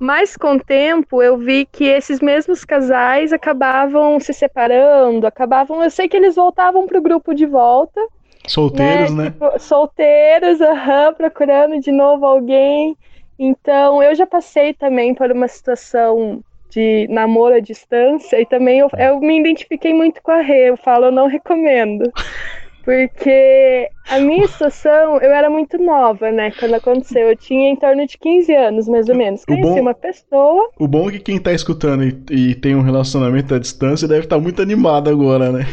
Mas 0.00 0.34
com 0.34 0.54
o 0.54 0.64
tempo 0.64 1.22
eu 1.22 1.36
vi 1.36 1.66
que 1.66 1.84
esses 1.84 2.20
mesmos 2.20 2.64
casais 2.64 3.34
acabavam 3.34 4.18
se 4.18 4.32
separando, 4.32 5.26
acabavam. 5.26 5.84
Eu 5.84 5.90
sei 5.90 6.08
que 6.08 6.16
eles 6.16 6.36
voltavam 6.36 6.86
para 6.86 6.98
o 6.98 7.02
grupo 7.02 7.34
de 7.34 7.44
volta. 7.44 8.00
Solteiros, 8.46 9.14
né? 9.14 9.24
né? 9.24 9.30
Tipo, 9.30 9.58
solteiros, 9.58 10.58
aham, 10.62 11.12
procurando 11.12 11.78
de 11.78 11.92
novo 11.92 12.24
alguém. 12.24 12.96
Então 13.38 14.02
eu 14.02 14.14
já 14.14 14.26
passei 14.26 14.72
também 14.72 15.14
por 15.14 15.30
uma 15.30 15.46
situação 15.46 16.42
de 16.70 17.06
namoro 17.10 17.56
à 17.56 17.60
distância, 17.60 18.40
e 18.40 18.46
também 18.46 18.78
eu, 18.78 18.88
eu 18.96 19.20
me 19.20 19.38
identifiquei 19.38 19.92
muito 19.92 20.22
com 20.22 20.30
a 20.30 20.40
Rê, 20.40 20.70
eu 20.70 20.76
falo, 20.76 21.06
eu 21.06 21.12
não 21.12 21.26
recomendo. 21.26 22.10
Porque 22.90 23.88
a 24.08 24.18
minha 24.18 24.48
situação, 24.48 25.20
eu 25.20 25.30
era 25.30 25.48
muito 25.48 25.78
nova, 25.78 26.32
né? 26.32 26.50
Quando 26.58 26.74
aconteceu, 26.74 27.28
eu 27.28 27.36
tinha 27.36 27.70
em 27.70 27.76
torno 27.76 28.04
de 28.04 28.18
15 28.18 28.52
anos, 28.52 28.88
mais 28.88 29.08
ou 29.08 29.14
menos. 29.14 29.44
Conheci 29.44 29.68
bom, 29.68 29.80
uma 29.80 29.94
pessoa. 29.94 30.70
O 30.76 30.88
bom 30.88 31.08
é 31.08 31.12
que 31.12 31.20
quem 31.20 31.38
tá 31.38 31.52
escutando 31.52 32.02
e, 32.02 32.20
e 32.28 32.54
tem 32.56 32.74
um 32.74 32.82
relacionamento 32.82 33.54
à 33.54 33.60
distância 33.60 34.08
deve 34.08 34.24
estar 34.24 34.34
tá 34.34 34.42
muito 34.42 34.60
animado 34.60 35.08
agora, 35.08 35.52
né? 35.52 35.66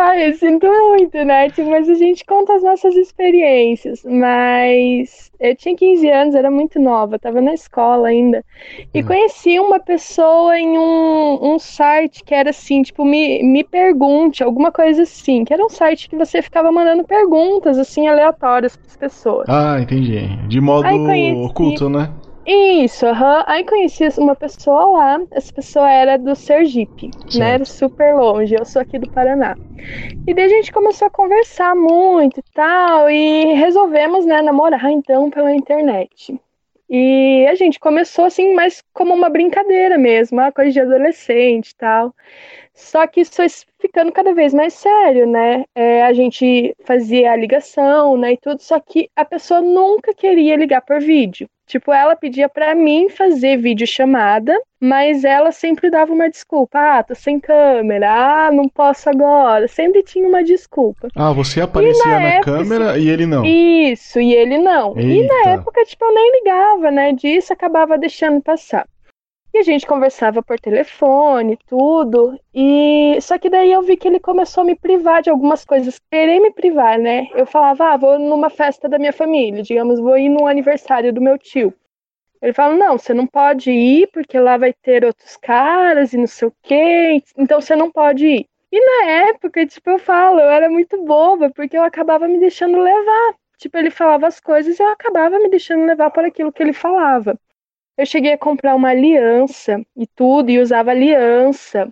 Ai, 0.06 0.28
eu 0.28 0.34
sinto 0.34 0.66
muito, 0.66 1.24
né? 1.24 1.48
Tipo, 1.48 1.70
mas 1.70 1.88
a 1.88 1.94
gente 1.94 2.26
conta 2.26 2.54
as 2.54 2.62
nossas 2.62 2.94
experiências. 2.94 4.04
Mas 4.04 5.30
eu 5.40 5.56
tinha 5.56 5.74
15 5.74 6.10
anos, 6.10 6.34
era 6.34 6.50
muito 6.50 6.78
nova, 6.78 7.18
tava 7.18 7.40
na 7.40 7.54
escola 7.54 8.08
ainda. 8.08 8.44
E 8.92 9.00
hum. 9.00 9.06
conheci 9.06 9.58
uma 9.58 9.80
pessoa 9.80 10.58
em 10.58 10.78
um, 10.78 11.54
um 11.54 11.58
site 11.58 12.22
que 12.22 12.34
era 12.34 12.50
assim, 12.50 12.82
tipo, 12.82 13.02
me, 13.02 13.42
me 13.42 13.64
pergunte, 13.64 14.44
alguma 14.44 14.70
coisa 14.70 15.04
assim. 15.04 15.42
Que 15.42 15.54
era 15.54 15.64
um 15.64 15.70
site 15.70 16.10
que 16.10 16.16
você 16.16 16.42
ficava 16.42 16.70
mandando 16.70 17.04
perguntas, 17.04 17.78
assim, 17.78 18.06
aleatórias 18.06 18.76
para 18.76 18.86
as 18.86 18.96
pessoas. 18.96 19.48
Ah, 19.48 19.78
entendi. 19.80 20.26
De 20.48 20.60
modo 20.60 20.82
conheci... 20.82 21.40
oculto, 21.40 21.88
né? 21.88 22.10
Isso, 22.46 23.06
uhum. 23.06 23.42
aí 23.46 23.64
conheci 23.64 24.06
uma 24.18 24.36
pessoa 24.36 24.84
lá, 24.84 25.20
essa 25.30 25.52
pessoa 25.52 25.90
era 25.90 26.18
do 26.18 26.36
Sergipe, 26.36 27.10
certo. 27.12 27.38
né? 27.38 27.54
Era 27.54 27.64
super 27.64 28.14
longe, 28.14 28.54
eu 28.54 28.64
sou 28.66 28.82
aqui 28.82 28.98
do 28.98 29.10
Paraná. 29.10 29.56
E 30.26 30.34
daí 30.34 30.44
a 30.44 30.48
gente 30.48 30.70
começou 30.70 31.06
a 31.08 31.10
conversar 31.10 31.74
muito 31.74 32.40
e 32.40 32.44
tal, 32.52 33.10
e 33.10 33.54
resolvemos, 33.54 34.26
né, 34.26 34.42
namorar 34.42 34.90
então 34.90 35.30
pela 35.30 35.54
internet. 35.54 36.38
E 36.88 37.46
a 37.48 37.54
gente 37.54 37.80
começou 37.80 38.26
assim, 38.26 38.54
mais 38.54 38.82
como 38.92 39.14
uma 39.14 39.30
brincadeira 39.30 39.96
mesmo, 39.96 40.38
uma 40.38 40.52
coisa 40.52 40.70
de 40.70 40.80
adolescente 40.80 41.70
e 41.70 41.76
tal. 41.76 42.14
Só 42.74 43.06
que 43.06 43.22
isso 43.22 43.32
foi 43.32 43.46
ficando 43.80 44.12
cada 44.12 44.34
vez 44.34 44.52
mais 44.52 44.74
sério, 44.74 45.26
né? 45.26 45.64
É, 45.74 46.02
a 46.02 46.12
gente 46.12 46.74
fazia 46.84 47.32
a 47.32 47.36
ligação, 47.36 48.16
né, 48.18 48.32
e 48.32 48.36
tudo, 48.36 48.60
só 48.60 48.78
que 48.80 49.08
a 49.16 49.24
pessoa 49.24 49.62
nunca 49.62 50.12
queria 50.12 50.56
ligar 50.56 50.82
por 50.82 51.00
vídeo. 51.00 51.48
Tipo, 51.66 51.92
ela 51.92 52.14
pedia 52.14 52.48
para 52.48 52.74
mim 52.74 53.08
fazer 53.08 53.56
vídeo 53.56 53.86
chamada, 53.86 54.54
mas 54.78 55.24
ela 55.24 55.50
sempre 55.50 55.90
dava 55.90 56.12
uma 56.12 56.28
desculpa. 56.28 56.78
Ah, 56.78 57.02
tô 57.02 57.14
sem 57.14 57.40
câmera. 57.40 58.10
Ah, 58.10 58.52
não 58.52 58.68
posso 58.68 59.08
agora. 59.08 59.66
Sempre 59.66 60.02
tinha 60.02 60.28
uma 60.28 60.44
desculpa. 60.44 61.08
Ah, 61.16 61.32
você 61.32 61.62
aparecia 61.62 62.04
na, 62.04 62.20
na 62.20 62.26
época, 62.26 62.52
câmera 62.52 62.98
e 62.98 63.08
ele 63.08 63.24
não. 63.24 63.44
Isso, 63.44 64.20
e 64.20 64.34
ele 64.34 64.58
não. 64.58 64.96
Eita. 64.96 65.08
E 65.08 65.26
na 65.26 65.50
época, 65.52 65.84
tipo, 65.84 66.04
eu 66.04 66.14
nem 66.14 66.32
ligava, 66.32 66.90
né? 66.90 67.12
Disso 67.12 67.52
acabava 67.52 67.96
deixando 67.96 68.42
passar. 68.42 68.86
E 69.54 69.58
a 69.58 69.62
gente 69.62 69.86
conversava 69.86 70.42
por 70.42 70.58
telefone, 70.58 71.56
tudo. 71.68 72.36
E 72.52 73.16
só 73.20 73.38
que 73.38 73.48
daí 73.48 73.70
eu 73.70 73.82
vi 73.82 73.96
que 73.96 74.08
ele 74.08 74.18
começou 74.18 74.62
a 74.62 74.64
me 74.64 74.74
privar 74.74 75.22
de 75.22 75.30
algumas 75.30 75.64
coisas, 75.64 76.00
querer 76.10 76.40
me 76.40 76.50
privar, 76.50 76.98
né? 76.98 77.28
Eu 77.34 77.46
falava, 77.46 77.92
ah, 77.92 77.96
vou 77.96 78.18
numa 78.18 78.50
festa 78.50 78.88
da 78.88 78.98
minha 78.98 79.12
família, 79.12 79.62
digamos, 79.62 80.00
vou 80.00 80.18
ir 80.18 80.28
no 80.28 80.48
aniversário 80.48 81.12
do 81.12 81.20
meu 81.20 81.38
tio. 81.38 81.72
Ele 82.42 82.52
fala, 82.52 82.74
não, 82.74 82.98
você 82.98 83.14
não 83.14 83.28
pode 83.28 83.70
ir 83.70 84.08
porque 84.12 84.40
lá 84.40 84.56
vai 84.56 84.72
ter 84.72 85.04
outros 85.04 85.36
caras 85.36 86.12
e 86.12 86.16
não 86.16 86.26
sei 86.26 86.48
o 86.48 86.54
quê, 86.60 87.22
então 87.38 87.60
você 87.60 87.76
não 87.76 87.92
pode 87.92 88.26
ir. 88.26 88.46
E 88.72 88.80
na 88.80 89.12
época, 89.28 89.64
tipo, 89.64 89.88
eu 89.88 90.00
falo, 90.00 90.40
eu 90.40 90.48
era 90.48 90.68
muito 90.68 91.00
boba, 91.04 91.48
porque 91.50 91.78
eu 91.78 91.84
acabava 91.84 92.26
me 92.26 92.40
deixando 92.40 92.76
levar. 92.76 93.36
Tipo, 93.56 93.78
ele 93.78 93.90
falava 93.90 94.26
as 94.26 94.40
coisas 94.40 94.80
e 94.80 94.82
eu 94.82 94.88
acabava 94.88 95.38
me 95.38 95.48
deixando 95.48 95.86
levar 95.86 96.10
por 96.10 96.24
aquilo 96.24 96.52
que 96.52 96.60
ele 96.60 96.72
falava. 96.72 97.38
Eu 97.96 98.06
cheguei 98.06 98.32
a 98.32 98.38
comprar 98.38 98.74
uma 98.74 98.88
aliança 98.88 99.80
e 99.96 100.06
tudo, 100.06 100.50
e 100.50 100.58
usava 100.58 100.90
aliança. 100.90 101.88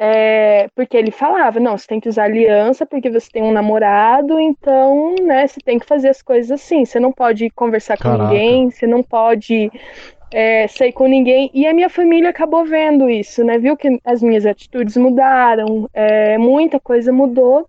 É, 0.00 0.68
porque 0.76 0.96
ele 0.96 1.10
falava, 1.10 1.58
não, 1.58 1.76
você 1.76 1.86
tem 1.88 1.98
que 1.98 2.08
usar 2.08 2.24
aliança 2.24 2.86
porque 2.86 3.10
você 3.10 3.28
tem 3.32 3.42
um 3.42 3.50
namorado, 3.50 4.38
então, 4.38 5.16
né, 5.20 5.44
você 5.44 5.58
tem 5.60 5.76
que 5.76 5.86
fazer 5.86 6.08
as 6.08 6.22
coisas 6.22 6.52
assim. 6.52 6.84
Você 6.84 7.00
não 7.00 7.12
pode 7.12 7.50
conversar 7.50 7.96
Caraca. 7.96 8.18
com 8.18 8.24
ninguém, 8.24 8.70
você 8.70 8.86
não 8.86 9.02
pode 9.02 9.70
é, 10.32 10.68
sair 10.68 10.92
com 10.92 11.06
ninguém. 11.06 11.50
E 11.52 11.66
a 11.66 11.74
minha 11.74 11.88
família 11.88 12.30
acabou 12.30 12.64
vendo 12.64 13.08
isso, 13.08 13.42
né? 13.42 13.58
Viu 13.58 13.76
que 13.76 13.98
as 14.04 14.22
minhas 14.22 14.46
atitudes 14.46 14.96
mudaram, 14.96 15.88
é, 15.92 16.38
muita 16.38 16.78
coisa 16.78 17.12
mudou. 17.12 17.68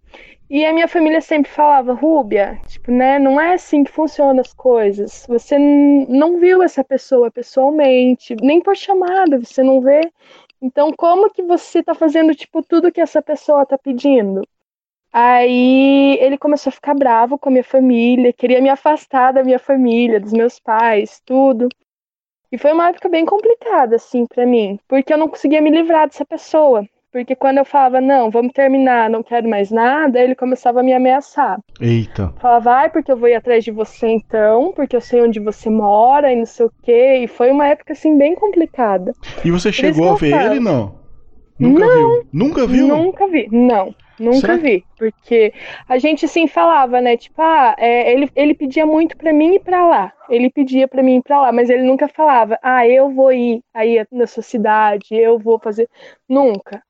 E 0.50 0.66
a 0.66 0.74
minha 0.74 0.88
família 0.88 1.22
sempre 1.22 1.52
falava, 1.52 1.94
Rúbia, 1.94 2.60
tipo, 2.68 2.92
né, 2.92 3.20
não 3.20 3.40
é 3.40 3.54
assim 3.54 3.84
que 3.84 3.92
funcionam 3.92 4.42
as 4.42 4.52
coisas. 4.52 5.26
Você 5.28 5.60
não 5.60 6.40
viu 6.40 6.64
essa 6.64 6.84
pessoa 6.84 7.30
pessoalmente, 7.30 8.36
nem 8.42 8.60
por 8.60 8.76
chamada, 8.76 9.38
você 9.38 9.62
não 9.62 9.80
vê. 9.80 10.02
Então, 10.60 10.92
como 10.98 11.30
que 11.30 11.44
você 11.44 11.84
tá 11.84 11.94
fazendo, 11.94 12.34
tipo, 12.34 12.64
tudo 12.64 12.92
que 12.92 13.00
essa 13.00 13.22
pessoa 13.22 13.66
tá 13.66 13.78
pedindo? 13.78 14.42
Aí 15.14 16.18
ele 16.20 16.38
começou 16.38 16.70
a 16.70 16.74
ficar 16.74 16.96
bravo 16.96 17.38
com 17.38 17.50
a 17.50 17.52
minha 17.52 17.64
família, 17.64 18.34
queria 18.34 18.62
me 18.62 18.70
afastar 18.70 19.32
da 19.34 19.44
minha 19.44 19.60
família, 19.60 20.20
dos 20.20 20.34
meus 20.34 20.60
pais, 20.60 21.22
tudo. 21.26 21.70
E 22.52 22.58
foi 22.58 22.74
uma 22.74 22.90
época 22.90 23.08
bem 23.08 23.26
complicada, 23.26 23.98
assim, 23.98 24.26
para 24.26 24.46
mim, 24.46 24.80
porque 24.88 25.14
eu 25.14 25.18
não 25.18 25.30
conseguia 25.30 25.62
me 25.62 25.70
livrar 25.70 26.08
dessa 26.08 26.26
pessoa. 26.26 26.84
Porque 27.12 27.36
quando 27.36 27.58
eu 27.58 27.66
falava, 27.66 28.00
não, 28.00 28.30
vamos 28.30 28.54
terminar, 28.54 29.10
não 29.10 29.24
quero 29.24 29.50
mais 29.50 29.72
nada, 29.72 30.20
ele 30.20 30.36
começava 30.36 30.82
a 30.82 30.84
me 30.84 30.94
ameaçar. 30.94 31.60
Eita. 31.82 32.34
Falava, 32.40 32.60
vai, 32.60 32.90
porque 32.90 33.12
eu 33.12 33.18
vou 33.18 33.28
ir 33.28 33.36
atrás 33.36 33.64
de 33.64 33.72
você 33.72 34.08
então, 34.08 34.72
porque 34.76 34.96
eu 34.96 35.02
sei 35.02 35.22
onde 35.22 35.40
você 35.40 35.70
mora 35.70 36.32
e 36.32 36.36
não 36.36 36.46
sei 36.46 36.68
o 36.68 36.72
quê. 36.84 37.22
E 37.24 37.28
foi 37.28 37.50
uma 37.52 37.68
época, 37.68 37.94
assim, 37.94 38.18
bem 38.18 38.36
complicada. 38.36 39.14
E 39.44 39.50
você 39.50 39.72
chegou 39.72 40.12
a 40.12 40.16
ver 40.16 40.34
ele, 40.34 40.60
não? 40.60 41.00
Nunca 41.58 41.86
não, 41.86 41.94
viu? 41.94 42.28
Nunca 42.32 42.68
viu? 42.68 42.88
Nunca 42.88 43.28
vi, 43.28 43.48
não. 43.52 43.94
Nunca 44.20 44.40
Será? 44.40 44.58
vi, 44.58 44.86
porque 44.98 45.54
a 45.88 45.98
gente 45.98 46.26
assim 46.26 46.46
falava, 46.46 47.00
né? 47.00 47.16
Tipo, 47.16 47.42
ah, 47.42 47.74
é, 47.78 48.12
ele, 48.12 48.30
ele 48.36 48.54
pedia 48.54 48.86
muito 48.86 49.16
para 49.16 49.32
mim 49.32 49.56
ir 49.56 49.60
para 49.60 49.86
lá. 49.88 50.12
Ele 50.30 50.50
pedia 50.50 50.90
para 50.90 51.02
mim 51.02 51.18
ir 51.18 51.24
para 51.24 51.40
lá, 51.40 51.52
mas 51.54 51.70
ele 51.70 51.84
nunca 51.84 52.08
falava, 52.10 52.60
ah, 52.62 52.86
eu 52.86 53.10
vou 53.10 53.32
ir 53.32 53.64
aí 53.74 54.06
na 54.12 54.28
sua 54.28 54.44
cidade, 54.44 55.06
eu 55.12 55.40
vou 55.40 55.58
fazer. 55.58 55.88
Nunca. 56.28 56.84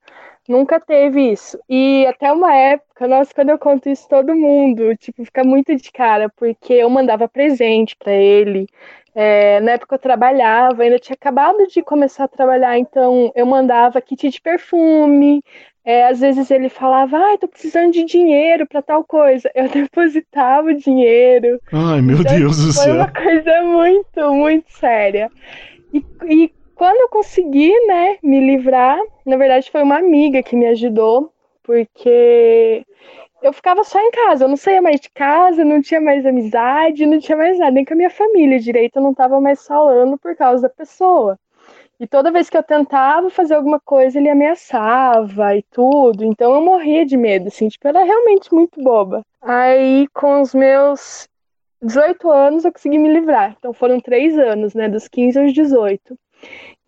Nunca 0.50 0.80
teve 0.80 1.32
isso. 1.32 1.60
E 1.70 2.08
até 2.08 2.32
uma 2.34 2.52
época, 2.52 3.08
nossa, 3.08 3.32
quando 3.36 3.50
eu 3.50 3.60
conto 3.60 3.88
isso, 3.88 4.10
todo 4.10 4.36
mundo, 4.36 4.98
tipo, 4.98 5.24
fica 5.24 5.44
muito 5.44 5.76
de 5.76 5.92
cara, 5.92 6.28
porque 6.28 6.74
eu 6.74 6.90
mandava 6.90 7.30
presente 7.30 7.96
para 7.96 8.14
ele. 8.14 8.68
É, 9.14 9.60
na 9.60 9.74
época 9.74 9.94
eu 9.94 10.00
trabalhava, 10.00 10.82
ainda 10.82 10.98
tinha 10.98 11.14
acabado 11.14 11.68
de 11.68 11.84
começar 11.84 12.24
a 12.24 12.28
trabalhar, 12.28 12.80
então 12.80 13.32
eu 13.36 13.46
mandava 13.46 14.02
kit 14.02 14.28
de 14.28 14.42
perfume, 14.42 15.44
é, 15.86 16.08
às 16.08 16.20
vezes 16.20 16.50
ele 16.50 16.68
falava, 16.68 17.18
ai, 17.18 17.36
ah, 17.36 17.38
tô 17.38 17.48
precisando 17.48 17.94
de 17.94 18.04
dinheiro 18.04 18.66
para 18.66 18.82
tal 18.82 19.04
coisa. 19.04 19.52
Eu 19.54 19.70
depositava 19.70 20.70
o 20.70 20.76
dinheiro. 20.76 21.60
Ai, 21.72 22.02
meu 22.02 22.22
então, 22.22 22.36
Deus 22.36 22.58
do 22.58 22.74
céu. 22.74 22.86
Foi 22.86 22.94
uma 22.94 23.12
coisa 23.12 23.62
muito, 23.62 24.34
muito 24.34 24.72
séria. 24.72 25.30
E, 25.94 26.04
e 26.28 26.52
quando 26.80 27.02
eu 27.02 27.10
consegui, 27.10 27.78
né, 27.88 28.18
me 28.24 28.40
livrar, 28.40 28.98
na 29.26 29.36
verdade 29.36 29.70
foi 29.70 29.84
uma 29.84 29.98
amiga 29.98 30.42
que 30.42 30.56
me 30.56 30.66
ajudou, 30.68 31.30
porque 31.62 32.86
eu 33.44 33.52
ficava 33.52 33.84
só 33.84 34.00
em 34.00 34.10
casa, 34.12 34.46
eu 34.46 34.48
não 34.48 34.56
saía 34.56 34.82
mais 34.82 35.02
de 35.02 35.10
casa, 35.10 35.66
não 35.66 35.82
tinha 35.82 36.00
mais 36.00 36.26
amizade, 36.26 37.06
não 37.06 37.20
tinha 37.20 37.38
mais 37.38 37.60
nada, 37.60 37.72
nem 37.72 37.84
com 37.84 37.94
a 37.94 37.98
minha 37.98 38.10
família 38.10 38.58
direito, 38.62 38.96
eu 38.96 39.02
não 39.02 39.14
tava 39.14 39.42
mais 39.42 39.68
falando 39.68 40.18
por 40.18 40.38
causa 40.38 40.64
da 40.64 40.70
pessoa. 40.70 41.38
E 42.00 42.08
toda 42.08 42.32
vez 42.32 42.50
que 42.50 42.56
eu 42.56 42.64
tentava 42.64 43.30
fazer 43.30 43.56
alguma 43.56 43.82
coisa, 43.82 44.18
ele 44.18 44.30
ameaçava 44.30 45.54
e 45.58 45.64
tudo. 45.64 46.24
Então 46.24 46.56
eu 46.56 46.62
morria 46.62 47.06
de 47.06 47.18
medo, 47.18 47.50
assim, 47.50 47.68
tipo, 47.68 47.86
era 47.90 48.06
realmente 48.06 48.54
muito 48.54 48.82
boba. 48.82 49.22
Aí, 49.42 50.08
com 50.14 50.42
os 50.42 50.56
meus 50.56 51.28
18 51.82 52.32
anos, 52.32 52.64
eu 52.64 52.72
consegui 52.72 52.98
me 52.98 53.12
livrar. 53.12 53.54
Então 53.60 53.74
foram 53.74 54.00
três 54.00 54.38
anos, 54.40 54.74
né, 54.74 54.88
dos 54.88 55.10
15 55.10 55.40
aos 55.42 55.52
18. 55.52 56.18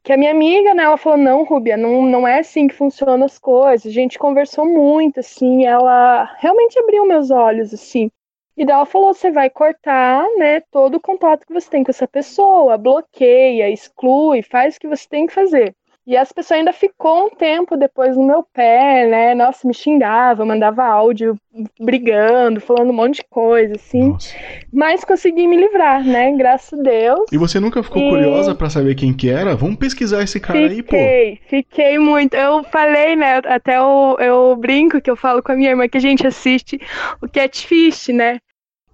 Que 0.03 0.13
a 0.13 0.17
minha 0.17 0.31
amiga, 0.31 0.74
né, 0.74 0.84
ela 0.84 0.98
falou, 0.98 1.17
não, 1.17 1.43
Rubia, 1.43 1.77
não, 1.77 2.01
não 2.03 2.27
é 2.27 2.39
assim 2.39 2.67
que 2.67 2.74
funcionam 2.74 3.25
as 3.25 3.38
coisas. 3.38 3.86
A 3.86 3.93
gente 3.93 4.17
conversou 4.17 4.65
muito, 4.65 5.20
assim, 5.20 5.65
ela 5.65 6.24
realmente 6.39 6.77
abriu 6.79 7.05
meus 7.05 7.29
olhos, 7.29 7.74
assim. 7.74 8.10
E 8.58 8.65
daí 8.65 8.75
ela 8.75 8.86
falou: 8.86 9.13
você 9.13 9.31
vai 9.31 9.50
cortar, 9.50 10.27
né, 10.38 10.60
todo 10.72 10.96
o 10.96 11.00
contato 11.00 11.46
que 11.46 11.53
você 11.53 11.70
tem 11.70 11.84
com 11.84 11.91
essa 11.91 12.08
pessoa, 12.08 12.77
bloqueia, 12.77 13.70
exclui, 13.70 14.41
faz 14.41 14.75
o 14.75 14.79
que 14.79 14.88
você 14.88 15.08
tem 15.08 15.27
que 15.27 15.34
fazer. 15.34 15.75
E 16.05 16.17
as 16.17 16.31
pessoas 16.31 16.60
ainda 16.60 16.74
ficou 16.74 17.27
um 17.27 17.29
tempo 17.29 17.77
depois 17.77 18.17
no 18.17 18.25
meu 18.25 18.43
pé, 18.53 19.08
né? 19.08 19.36
Nossa, 19.36 19.67
me 19.67 19.74
xingava, 19.74 20.43
mandava 20.43 20.84
áudio 20.84 21.38
brigando, 21.79 22.60
falando 22.60 22.89
um 22.89 22.93
monte 22.93 23.17
de 23.17 23.25
coisa, 23.29 23.75
assim. 23.75 24.10
Nossa. 24.10 24.36
Mas 24.74 25.03
consegui 25.03 25.48
me 25.48 25.55
livrar, 25.55 26.03
né? 26.03 26.31
Graças 26.36 26.79
a 26.79 26.81
Deus. 26.81 27.31
E 27.31 27.38
você 27.38 27.60
nunca 27.60 27.84
ficou 27.84 28.01
e... 28.01 28.10
curiosa 28.10 28.55
para 28.55 28.70
saber 28.70 28.96
quem 28.96 29.13
que 29.13 29.29
era? 29.29 29.55
Vamos 29.55 29.75
pesquisar 29.75 30.24
esse 30.24 30.39
cara 30.39 30.60
fiquei, 30.60 30.75
aí, 30.75 30.84
pô. 30.84 30.89
Fiquei, 30.89 31.39
fiquei 31.48 32.00
muito. 32.00 32.34
Eu 32.34 32.63
falei, 32.63 33.15
né? 33.15 33.39
Até 33.46 33.77
eu, 33.77 34.17
eu 34.20 34.55
brinco 34.55 35.00
que 35.01 35.12
eu 35.12 35.15
falo 35.15 35.43
com 35.43 35.51
a 35.51 35.55
minha 35.55 35.70
irmã 35.70 35.88
que 35.88 35.98
a 35.98 36.01
gente 36.01 36.25
assiste 36.25 36.81
o 37.22 37.27
Catfish, 37.27 38.08
né? 38.08 38.39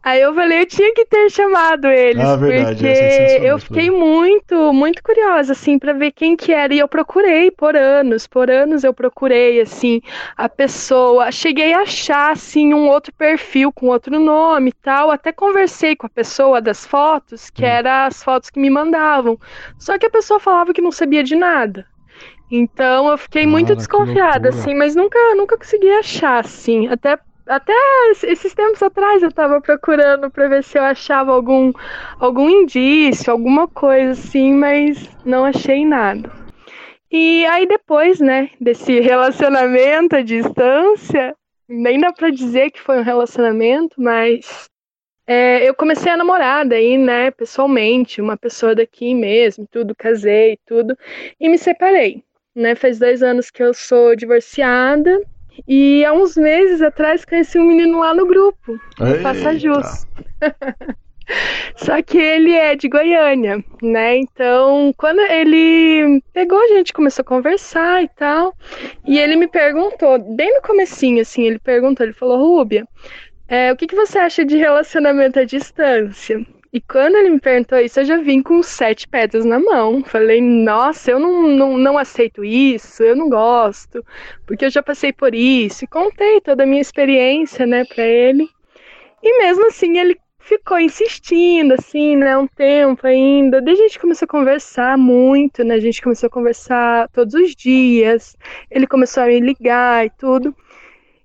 Aí 0.08 0.22
eu 0.22 0.34
falei, 0.34 0.62
eu 0.62 0.66
tinha 0.66 0.94
que 0.94 1.04
ter 1.04 1.30
chamado 1.30 1.86
eles, 1.88 2.24
ah, 2.24 2.38
verdade, 2.38 2.76
porque 2.76 2.88
é 2.88 3.40
eu 3.44 3.60
fiquei 3.60 3.92
muito, 3.92 4.72
muito 4.72 5.04
curiosa, 5.04 5.52
assim, 5.52 5.78
para 5.78 5.92
ver 5.92 6.14
quem 6.14 6.34
que 6.38 6.54
era. 6.54 6.74
E 6.74 6.80
eu 6.80 6.88
procurei 6.88 7.52
por 7.52 7.76
anos, 7.76 8.26
por 8.26 8.50
anos 8.50 8.86
eu 8.86 8.94
procurei, 8.94 9.60
assim, 9.60 10.02
a 10.38 10.48
pessoa. 10.48 11.30
Cheguei 11.30 11.74
a 11.74 11.82
achar, 11.82 12.32
assim, 12.32 12.74
um 12.74 12.88
outro 12.88 13.14
perfil 13.16 13.70
com 13.74 13.88
outro 13.88 14.18
nome 14.18 14.70
e 14.70 14.74
tal. 14.82 15.12
Até 15.12 15.34
conversei 15.34 15.94
com 15.94 16.06
a 16.08 16.10
pessoa 16.10 16.62
das 16.62 16.88
fotos, 16.88 17.50
que 17.50 17.66
hum. 17.66 17.68
eram 17.68 18.08
as 18.08 18.24
fotos 18.24 18.50
que 18.50 18.62
me 18.62 18.70
mandavam. 18.70 19.38
Só 19.78 19.98
que 19.98 20.06
a 20.06 20.10
pessoa 20.10 20.40
falava 20.40 20.74
que 20.74 20.80
não 20.80 20.92
sabia 20.94 21.22
de 21.22 21.36
nada. 21.36 21.86
Então 22.50 23.10
eu 23.10 23.18
fiquei 23.18 23.46
muito 23.46 23.76
desconfiada, 23.76 24.48
assim, 24.50 24.74
mas 24.74 24.96
nunca, 24.96 25.20
nunca 25.36 25.58
consegui 25.58 25.90
achar, 25.90 26.46
assim. 26.46 26.88
Até 26.88 27.20
até 27.48 27.74
esses 28.24 28.54
tempos 28.54 28.82
atrás 28.84 29.24
eu 29.24 29.32
tava 29.32 29.62
procurando 29.62 30.30
para 30.30 30.48
ver 30.48 30.64
se 30.64 30.78
eu 30.78 30.84
achava 30.84 31.32
algum, 31.32 31.72
algum 32.20 32.50
indício, 32.50 33.32
alguma 33.32 33.68
coisa 33.68 34.12
assim, 34.12 34.54
mas 34.54 35.10
não 35.26 35.46
achei 35.46 35.86
nada. 35.86 36.32
E 37.12 37.46
aí 37.46 37.66
depois, 37.66 38.20
né, 38.20 38.50
desse 38.60 39.00
relacionamento 39.00 40.16
à 40.16 40.22
distância, 40.22 41.36
nem 41.68 42.00
dá 42.00 42.12
pra 42.12 42.30
dizer 42.30 42.72
que 42.72 42.82
foi 42.82 43.00
um 43.00 43.04
relacionamento, 43.04 43.96
mas 44.02 44.66
é, 45.26 45.68
eu 45.68 45.74
comecei 45.74 46.12
a 46.12 46.18
namorar 46.18 46.66
daí, 46.66 46.98
né, 46.98 47.32
pessoalmente, 47.32 48.22
uma 48.22 48.38
pessoa 48.38 48.76
daqui 48.76 49.14
mesmo, 49.14 49.68
tudo, 49.70 49.96
casei, 49.96 50.58
tudo, 50.66 50.98
e 51.40 51.50
me 51.50 51.58
separei, 51.58 52.24
né, 52.56 52.76
faz 52.76 53.00
dois 53.00 53.24
anos 53.24 53.50
que 53.50 53.64
eu 53.64 53.74
sou 53.74 54.16
divorciada, 54.16 55.22
e 55.68 56.04
há 56.04 56.14
uns 56.14 56.36
meses 56.36 56.82
atrás 56.82 57.24
conheci 57.24 57.58
um 57.58 57.68
menino 57.68 58.00
lá 58.00 58.14
no 58.14 58.26
grupo, 58.26 58.80
no 59.00 59.16
Faça 59.22 59.58
Jus. 59.58 60.08
Só 61.76 62.02
que 62.02 62.18
ele 62.18 62.54
é 62.54 62.76
de 62.76 62.88
Goiânia, 62.88 63.64
né? 63.82 64.18
Então, 64.18 64.94
quando 64.98 65.20
ele 65.20 66.22
pegou, 66.34 66.58
a 66.58 66.68
gente 66.68 66.94
começou 66.94 67.22
a 67.22 67.26
conversar 67.26 68.02
e 68.04 68.08
tal. 68.08 68.56
E 69.06 69.20
ele 69.20 69.36
me 69.36 69.48
perguntou, 69.48 70.18
bem 70.36 70.54
no 70.56 70.62
comecinho, 70.62 71.22
assim, 71.22 71.44
ele 71.44 71.60
perguntou, 71.60 72.06
ele 72.06 72.14
falou, 72.14 72.38
Rúbia, 72.38 72.88
é, 73.48 73.72
o 73.72 73.76
que, 73.76 73.88
que 73.88 73.96
você 73.96 74.20
acha 74.20 74.46
de 74.46 74.58
relacionamento 74.58 75.40
à 75.40 75.44
distância? 75.44 76.46
E 76.78 76.82
quando 76.82 77.16
ele 77.16 77.32
me 77.32 77.40
perguntou 77.40 77.80
isso, 77.80 78.00
eu 78.00 78.06
já 78.06 78.18
vim 78.18 78.44
com 78.44 78.62
sete 78.62 79.08
pedras 79.08 79.44
na 79.44 79.60
mão. 79.60 80.04
Falei, 80.04 80.40
nossa, 80.40 81.10
eu 81.10 81.18
não, 81.18 81.48
não, 81.48 81.76
não 81.76 81.98
aceito 81.98 82.46
isso, 82.46 83.02
eu 83.02 83.16
não 83.16 83.32
gosto, 83.32 84.06
porque 84.46 84.66
eu 84.66 84.70
já 84.70 84.84
passei 84.84 85.12
por 85.12 85.34
isso. 85.34 85.84
E 85.84 85.88
contei 85.88 86.40
toda 86.40 86.62
a 86.62 86.68
minha 86.68 86.80
experiência, 86.80 87.66
né, 87.66 87.84
pra 87.84 88.04
ele. 88.04 88.48
E 89.24 89.40
mesmo 89.40 89.66
assim, 89.66 89.98
ele 89.98 90.20
ficou 90.40 90.80
insistindo, 90.80 91.74
assim, 91.74 92.16
né, 92.16 92.38
um 92.38 92.46
tempo 92.46 93.08
ainda. 93.08 93.60
Daí 93.60 93.74
a 93.74 93.78
gente 93.78 93.98
começou 93.98 94.28
a 94.28 94.30
conversar 94.30 95.00
muito, 95.00 95.64
né, 95.64 95.74
a 95.74 95.80
gente 95.80 96.00
começou 96.00 96.28
a 96.28 96.30
conversar 96.30 97.10
todos 97.10 97.34
os 97.34 97.56
dias. 97.56 98.38
Ele 98.70 98.86
começou 98.86 99.24
a 99.24 99.26
me 99.26 99.40
ligar 99.40 100.06
e 100.06 100.12
tudo. 100.12 100.56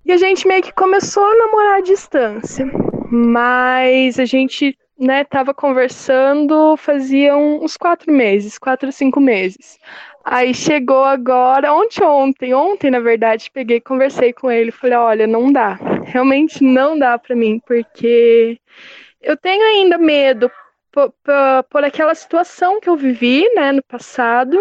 E 0.02 0.12
a 0.12 0.16
gente 0.16 0.48
meio 0.48 0.62
que 0.62 0.72
começou 0.72 1.22
a 1.22 1.34
namorar 1.34 1.80
à 1.80 1.82
distância. 1.82 2.66
Mas 3.10 4.18
a 4.18 4.24
gente 4.24 4.74
né, 5.02 5.24
tava 5.24 5.52
conversando 5.52 6.76
fazia 6.76 7.36
uns 7.36 7.76
quatro 7.76 8.12
meses, 8.12 8.56
quatro 8.56 8.92
cinco 8.92 9.20
meses. 9.20 9.76
Aí 10.24 10.54
chegou 10.54 11.02
agora, 11.02 11.74
ontem, 11.74 12.04
ontem, 12.04 12.54
ontem, 12.54 12.88
na 12.88 13.00
verdade, 13.00 13.50
peguei, 13.52 13.80
conversei 13.80 14.32
com 14.32 14.48
ele, 14.48 14.70
falei, 14.70 14.96
olha, 14.96 15.26
não 15.26 15.52
dá, 15.52 15.74
realmente 16.04 16.62
não 16.62 16.96
dá 16.96 17.18
para 17.18 17.34
mim, 17.34 17.60
porque 17.66 18.60
eu 19.20 19.36
tenho 19.36 19.64
ainda 19.64 19.98
medo 19.98 20.48
por, 20.92 21.12
por, 21.24 21.64
por 21.68 21.84
aquela 21.84 22.14
situação 22.14 22.78
que 22.80 22.88
eu 22.88 22.96
vivi, 22.96 23.44
né, 23.56 23.72
no 23.72 23.82
passado, 23.82 24.56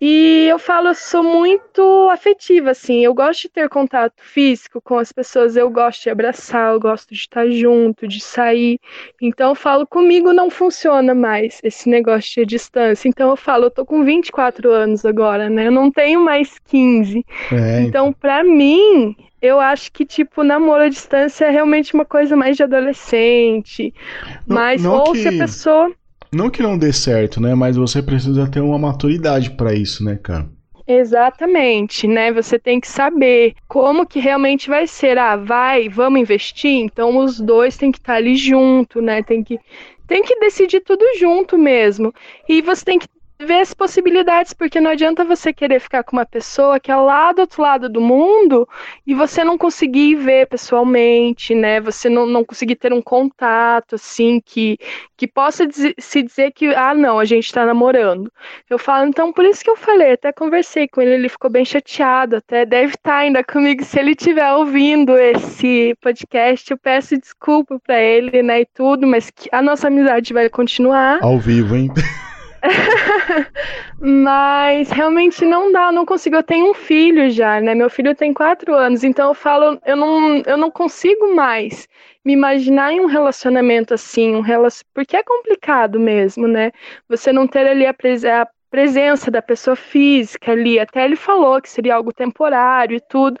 e 0.00 0.46
eu 0.48 0.58
falo, 0.58 0.88
eu 0.88 0.94
sou 0.94 1.24
muito 1.24 2.08
afetiva, 2.10 2.70
assim. 2.70 3.04
Eu 3.04 3.12
gosto 3.12 3.42
de 3.42 3.48
ter 3.48 3.68
contato 3.68 4.14
físico 4.18 4.80
com 4.80 4.96
as 4.96 5.10
pessoas, 5.10 5.56
eu 5.56 5.68
gosto 5.70 6.04
de 6.04 6.10
abraçar, 6.10 6.72
eu 6.72 6.80
gosto 6.80 7.08
de 7.08 7.20
estar 7.20 7.48
junto, 7.50 8.06
de 8.06 8.20
sair. 8.20 8.78
Então 9.20 9.50
eu 9.50 9.54
falo, 9.56 9.86
comigo 9.86 10.32
não 10.32 10.50
funciona 10.50 11.14
mais 11.14 11.60
esse 11.64 11.88
negócio 11.88 12.42
de 12.42 12.46
distância. 12.46 13.08
Então 13.08 13.30
eu 13.30 13.36
falo, 13.36 13.64
eu 13.64 13.70
tô 13.70 13.84
com 13.84 14.04
24 14.04 14.70
anos 14.70 15.04
agora, 15.04 15.50
né? 15.50 15.66
Eu 15.66 15.72
não 15.72 15.90
tenho 15.90 16.20
mais 16.20 16.58
15. 16.60 17.24
É, 17.52 17.80
então, 17.82 18.12
para 18.12 18.44
mim, 18.44 19.16
eu 19.40 19.58
acho 19.58 19.90
que, 19.92 20.04
tipo, 20.04 20.42
namoro 20.42 20.84
à 20.84 20.88
distância 20.88 21.46
é 21.46 21.50
realmente 21.50 21.94
uma 21.94 22.04
coisa 22.04 22.36
mais 22.36 22.56
de 22.56 22.62
adolescente. 22.62 23.92
Não, 24.46 24.56
mas, 24.56 24.82
não 24.82 24.94
ou 24.94 25.12
que... 25.12 25.22
se 25.22 25.28
a 25.28 25.32
pessoa. 25.32 25.92
Não 26.32 26.50
que 26.50 26.62
não 26.62 26.76
dê 26.76 26.92
certo, 26.92 27.40
né? 27.40 27.54
Mas 27.54 27.76
você 27.76 28.02
precisa 28.02 28.50
ter 28.50 28.60
uma 28.60 28.78
maturidade 28.78 29.50
para 29.50 29.74
isso, 29.74 30.04
né, 30.04 30.18
cara? 30.22 30.48
Exatamente, 30.86 32.06
né? 32.06 32.32
Você 32.32 32.58
tem 32.58 32.80
que 32.80 32.88
saber 32.88 33.54
como 33.68 34.06
que 34.06 34.18
realmente 34.18 34.70
vai 34.70 34.86
ser. 34.86 35.18
Ah, 35.18 35.36
vai, 35.36 35.88
vamos 35.88 36.20
investir? 36.20 36.70
Então 36.70 37.18
os 37.18 37.38
dois 37.38 37.76
têm 37.76 37.92
que 37.92 37.98
estar 37.98 38.14
ali 38.14 38.36
junto, 38.36 39.02
né? 39.02 39.22
Tem 39.22 39.44
que 39.44 39.58
tem 40.06 40.22
que 40.22 40.40
decidir 40.40 40.80
tudo 40.80 41.04
junto 41.18 41.58
mesmo. 41.58 42.12
E 42.48 42.62
você 42.62 42.82
tem 42.84 42.98
que 42.98 43.06
ver 43.40 43.60
as 43.60 43.72
possibilidades, 43.72 44.52
porque 44.52 44.80
não 44.80 44.90
adianta 44.90 45.24
você 45.24 45.52
querer 45.52 45.80
ficar 45.80 46.02
com 46.02 46.16
uma 46.16 46.26
pessoa 46.26 46.80
que 46.80 46.90
é 46.90 46.96
lá 46.96 47.32
do 47.32 47.42
outro 47.42 47.62
lado 47.62 47.88
do 47.88 48.00
mundo 48.00 48.68
e 49.06 49.14
você 49.14 49.44
não 49.44 49.56
conseguir 49.56 50.16
ver 50.16 50.48
pessoalmente, 50.48 51.54
né? 51.54 51.80
Você 51.80 52.08
não, 52.08 52.26
não 52.26 52.44
conseguir 52.44 52.74
ter 52.74 52.92
um 52.92 53.00
contato, 53.00 53.94
assim, 53.94 54.40
que, 54.44 54.76
que 55.16 55.26
possa 55.26 55.68
se 55.98 56.22
dizer 56.22 56.50
que, 56.50 56.74
ah, 56.74 56.92
não, 56.92 57.18
a 57.18 57.24
gente 57.24 57.52
tá 57.52 57.64
namorando. 57.64 58.30
Eu 58.68 58.78
falo, 58.78 59.06
então, 59.06 59.32
por 59.32 59.44
isso 59.44 59.62
que 59.62 59.70
eu 59.70 59.76
falei, 59.76 60.12
até 60.12 60.32
conversei 60.32 60.88
com 60.88 61.00
ele, 61.00 61.14
ele 61.14 61.28
ficou 61.28 61.48
bem 61.48 61.64
chateado, 61.64 62.36
até 62.36 62.66
deve 62.66 62.94
estar 62.94 63.12
tá 63.12 63.16
ainda 63.18 63.44
comigo. 63.44 63.84
Se 63.84 64.00
ele 64.00 64.12
estiver 64.12 64.52
ouvindo 64.52 65.16
esse 65.16 65.96
podcast, 66.00 66.70
eu 66.70 66.78
peço 66.78 67.16
desculpa 67.16 67.78
para 67.78 68.00
ele, 68.00 68.42
né, 68.42 68.62
e 68.62 68.66
tudo, 68.66 69.06
mas 69.06 69.30
que 69.30 69.48
a 69.52 69.62
nossa 69.62 69.86
amizade 69.86 70.32
vai 70.32 70.48
continuar. 70.48 71.18
Ao 71.22 71.38
vivo, 71.38 71.76
hein? 71.76 71.88
Mas 74.00 74.90
realmente 74.90 75.44
não 75.44 75.72
dá, 75.72 75.92
não 75.92 76.04
consigo. 76.04 76.36
Eu 76.36 76.42
tenho 76.42 76.70
um 76.70 76.74
filho 76.74 77.30
já, 77.30 77.60
né? 77.60 77.74
Meu 77.74 77.90
filho 77.90 78.14
tem 78.14 78.32
quatro 78.32 78.74
anos, 78.74 79.04
então 79.04 79.28
eu 79.28 79.34
falo, 79.34 79.78
eu 79.84 79.96
não, 79.96 80.42
eu 80.46 80.56
não 80.56 80.70
consigo 80.70 81.34
mais 81.34 81.88
me 82.24 82.32
imaginar 82.32 82.92
em 82.92 83.00
um 83.00 83.06
relacionamento 83.06 83.94
assim, 83.94 84.34
um 84.34 84.40
relacion... 84.40 84.84
porque 84.92 85.16
é 85.16 85.22
complicado 85.22 85.98
mesmo, 85.98 86.46
né? 86.46 86.72
Você 87.08 87.32
não 87.32 87.46
ter 87.46 87.66
ali 87.66 87.86
a, 87.86 87.94
pres... 87.94 88.24
a 88.24 88.46
presença 88.70 89.30
da 89.30 89.40
pessoa 89.40 89.76
física 89.76 90.52
ali. 90.52 90.78
Até 90.78 91.04
ele 91.04 91.16
falou 91.16 91.60
que 91.60 91.70
seria 91.70 91.94
algo 91.94 92.12
temporário 92.12 92.96
e 92.96 93.00
tudo, 93.00 93.38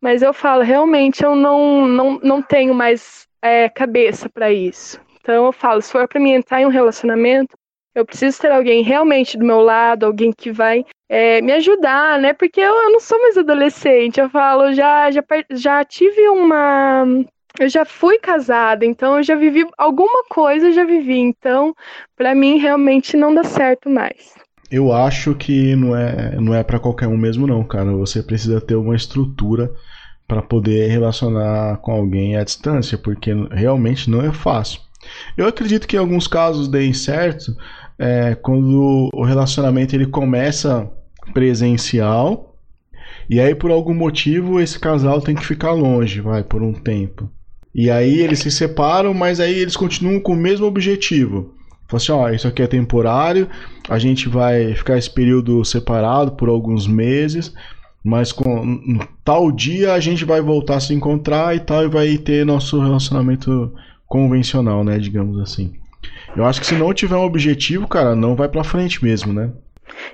mas 0.00 0.22
eu 0.22 0.32
falo, 0.32 0.62
realmente 0.62 1.24
eu 1.24 1.34
não, 1.34 1.86
não, 1.86 2.20
não 2.22 2.42
tenho 2.42 2.74
mais 2.74 3.26
é, 3.42 3.68
cabeça 3.68 4.28
para 4.28 4.52
isso. 4.52 5.00
Então 5.20 5.46
eu 5.46 5.52
falo, 5.52 5.82
se 5.82 5.92
for 5.92 6.06
para 6.08 6.20
mim 6.20 6.32
entrar 6.32 6.60
em 6.60 6.66
um 6.66 6.70
relacionamento, 6.70 7.57
eu 7.98 8.06
preciso 8.06 8.40
ter 8.40 8.52
alguém 8.52 8.82
realmente 8.82 9.36
do 9.36 9.44
meu 9.44 9.60
lado, 9.60 10.06
alguém 10.06 10.32
que 10.32 10.52
vai 10.52 10.84
é, 11.08 11.40
me 11.40 11.52
ajudar, 11.52 12.18
né? 12.20 12.32
Porque 12.32 12.60
eu, 12.60 12.72
eu, 12.72 12.92
não 12.92 13.00
sou 13.00 13.20
mais 13.20 13.36
adolescente. 13.36 14.20
Eu 14.20 14.30
falo, 14.30 14.72
já, 14.72 15.10
já, 15.10 15.22
já 15.50 15.84
tive 15.84 16.28
uma. 16.28 17.04
Eu 17.58 17.68
já 17.68 17.84
fui 17.84 18.18
casada, 18.18 18.84
então 18.84 19.16
eu 19.16 19.22
já 19.22 19.34
vivi 19.34 19.66
alguma 19.76 20.22
coisa, 20.28 20.68
eu 20.68 20.72
já 20.72 20.84
vivi. 20.84 21.18
Então, 21.18 21.74
para 22.16 22.34
mim, 22.34 22.58
realmente 22.58 23.16
não 23.16 23.34
dá 23.34 23.42
certo 23.42 23.90
mais. 23.90 24.34
Eu 24.70 24.92
acho 24.92 25.34
que 25.34 25.74
não 25.74 25.96
é, 25.96 26.36
não 26.36 26.54
é 26.54 26.62
para 26.62 26.78
qualquer 26.78 27.08
um 27.08 27.16
mesmo, 27.16 27.46
não, 27.46 27.64
cara. 27.64 27.90
Você 27.92 28.22
precisa 28.22 28.60
ter 28.60 28.76
uma 28.76 28.94
estrutura 28.94 29.72
para 30.26 30.42
poder 30.42 30.88
relacionar 30.88 31.78
com 31.78 31.90
alguém 31.90 32.36
à 32.36 32.44
distância, 32.44 32.98
porque 32.98 33.32
realmente 33.50 34.10
não 34.10 34.20
é 34.20 34.30
fácil. 34.30 34.80
Eu 35.36 35.46
acredito 35.46 35.86
que 35.86 35.96
em 35.96 35.98
alguns 35.98 36.26
casos 36.26 36.68
deem 36.68 36.92
certo, 36.92 37.56
é, 37.98 38.34
quando 38.34 39.10
o 39.12 39.24
relacionamento 39.24 39.94
ele 39.94 40.06
começa 40.06 40.90
presencial 41.34 42.56
e 43.28 43.40
aí 43.40 43.54
por 43.54 43.70
algum 43.70 43.94
motivo 43.94 44.60
esse 44.60 44.78
casal 44.78 45.20
tem 45.20 45.34
que 45.34 45.44
ficar 45.44 45.72
longe, 45.72 46.20
vai 46.20 46.42
por 46.42 46.62
um 46.62 46.72
tempo. 46.72 47.30
E 47.74 47.90
aí 47.90 48.20
eles 48.20 48.38
se 48.38 48.50
separam, 48.50 49.12
mas 49.12 49.40
aí 49.40 49.58
eles 49.58 49.76
continuam 49.76 50.20
com 50.20 50.32
o 50.32 50.36
mesmo 50.36 50.66
objetivo. 50.66 51.54
Fala 51.86 52.02
assim, 52.02 52.12
ó, 52.12 52.30
isso 52.30 52.48
aqui 52.48 52.62
é 52.62 52.66
temporário, 52.66 53.48
a 53.88 53.98
gente 53.98 54.28
vai 54.28 54.74
ficar 54.74 54.98
esse 54.98 55.10
período 55.10 55.64
separado 55.64 56.32
por 56.32 56.48
alguns 56.48 56.86
meses, 56.86 57.52
mas 58.04 58.32
com 58.32 58.80
tal 59.24 59.50
dia 59.50 59.94
a 59.94 60.00
gente 60.00 60.24
vai 60.24 60.40
voltar 60.40 60.76
a 60.76 60.80
se 60.80 60.94
encontrar 60.94 61.56
e 61.56 61.60
tal 61.60 61.84
e 61.84 61.88
vai 61.88 62.18
ter 62.18 62.44
nosso 62.44 62.80
relacionamento 62.80 63.72
convencional, 64.06 64.84
né, 64.84 64.98
digamos 64.98 65.38
assim. 65.38 65.72
Eu 66.36 66.44
acho 66.44 66.60
que 66.60 66.66
se 66.66 66.74
não 66.74 66.92
tiver 66.94 67.16
um 67.16 67.24
objetivo, 67.24 67.88
cara, 67.88 68.14
não 68.14 68.34
vai 68.34 68.48
pra 68.48 68.64
frente 68.64 69.02
mesmo, 69.02 69.32
né? 69.32 69.50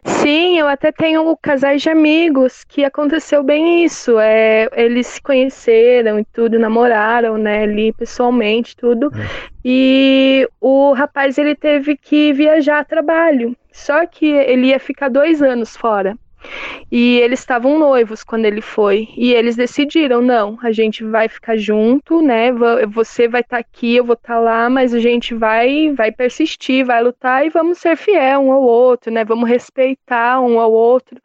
Sim, 0.04 0.58
eu 0.58 0.68
até 0.68 0.92
tenho 0.92 1.36
casais 1.36 1.82
de 1.82 1.90
amigos 1.90 2.64
que 2.64 2.84
aconteceu 2.84 3.42
bem 3.42 3.84
isso. 3.84 4.18
É, 4.18 4.68
eles 4.72 5.06
se 5.06 5.22
conheceram 5.22 6.18
e 6.18 6.24
tudo, 6.32 6.58
namoraram, 6.58 7.36
né, 7.36 7.62
ali 7.62 7.92
pessoalmente, 7.92 8.76
tudo. 8.76 9.10
É. 9.14 9.26
E 9.64 10.48
o 10.60 10.92
rapaz 10.92 11.38
ele 11.38 11.54
teve 11.54 11.96
que 11.96 12.32
viajar 12.32 12.80
a 12.80 12.84
trabalho. 12.84 13.56
Só 13.72 14.06
que 14.06 14.26
ele 14.26 14.68
ia 14.68 14.78
ficar 14.78 15.08
dois 15.08 15.42
anos 15.42 15.76
fora. 15.76 16.16
E 16.90 17.18
eles 17.18 17.40
estavam 17.40 17.78
noivos 17.78 18.22
quando 18.22 18.44
ele 18.44 18.60
foi. 18.60 19.08
E 19.16 19.32
eles 19.32 19.56
decidiram: 19.56 20.20
não, 20.20 20.58
a 20.62 20.72
gente 20.72 21.04
vai 21.04 21.28
ficar 21.28 21.56
junto, 21.56 22.20
né? 22.22 22.50
Você 22.88 23.28
vai 23.28 23.40
estar 23.40 23.56
tá 23.56 23.60
aqui, 23.60 23.96
eu 23.96 24.04
vou 24.04 24.14
estar 24.14 24.34
tá 24.34 24.40
lá, 24.40 24.70
mas 24.70 24.94
a 24.94 24.98
gente 24.98 25.34
vai, 25.34 25.92
vai 25.92 26.12
persistir, 26.12 26.84
vai 26.84 27.02
lutar 27.02 27.46
e 27.46 27.50
vamos 27.50 27.78
ser 27.78 27.96
fiel 27.96 28.40
um 28.40 28.52
ao 28.52 28.62
outro, 28.62 29.12
né? 29.12 29.24
Vamos 29.24 29.48
respeitar 29.48 30.40
um 30.40 30.60
ao 30.60 30.72
outro 30.72 31.20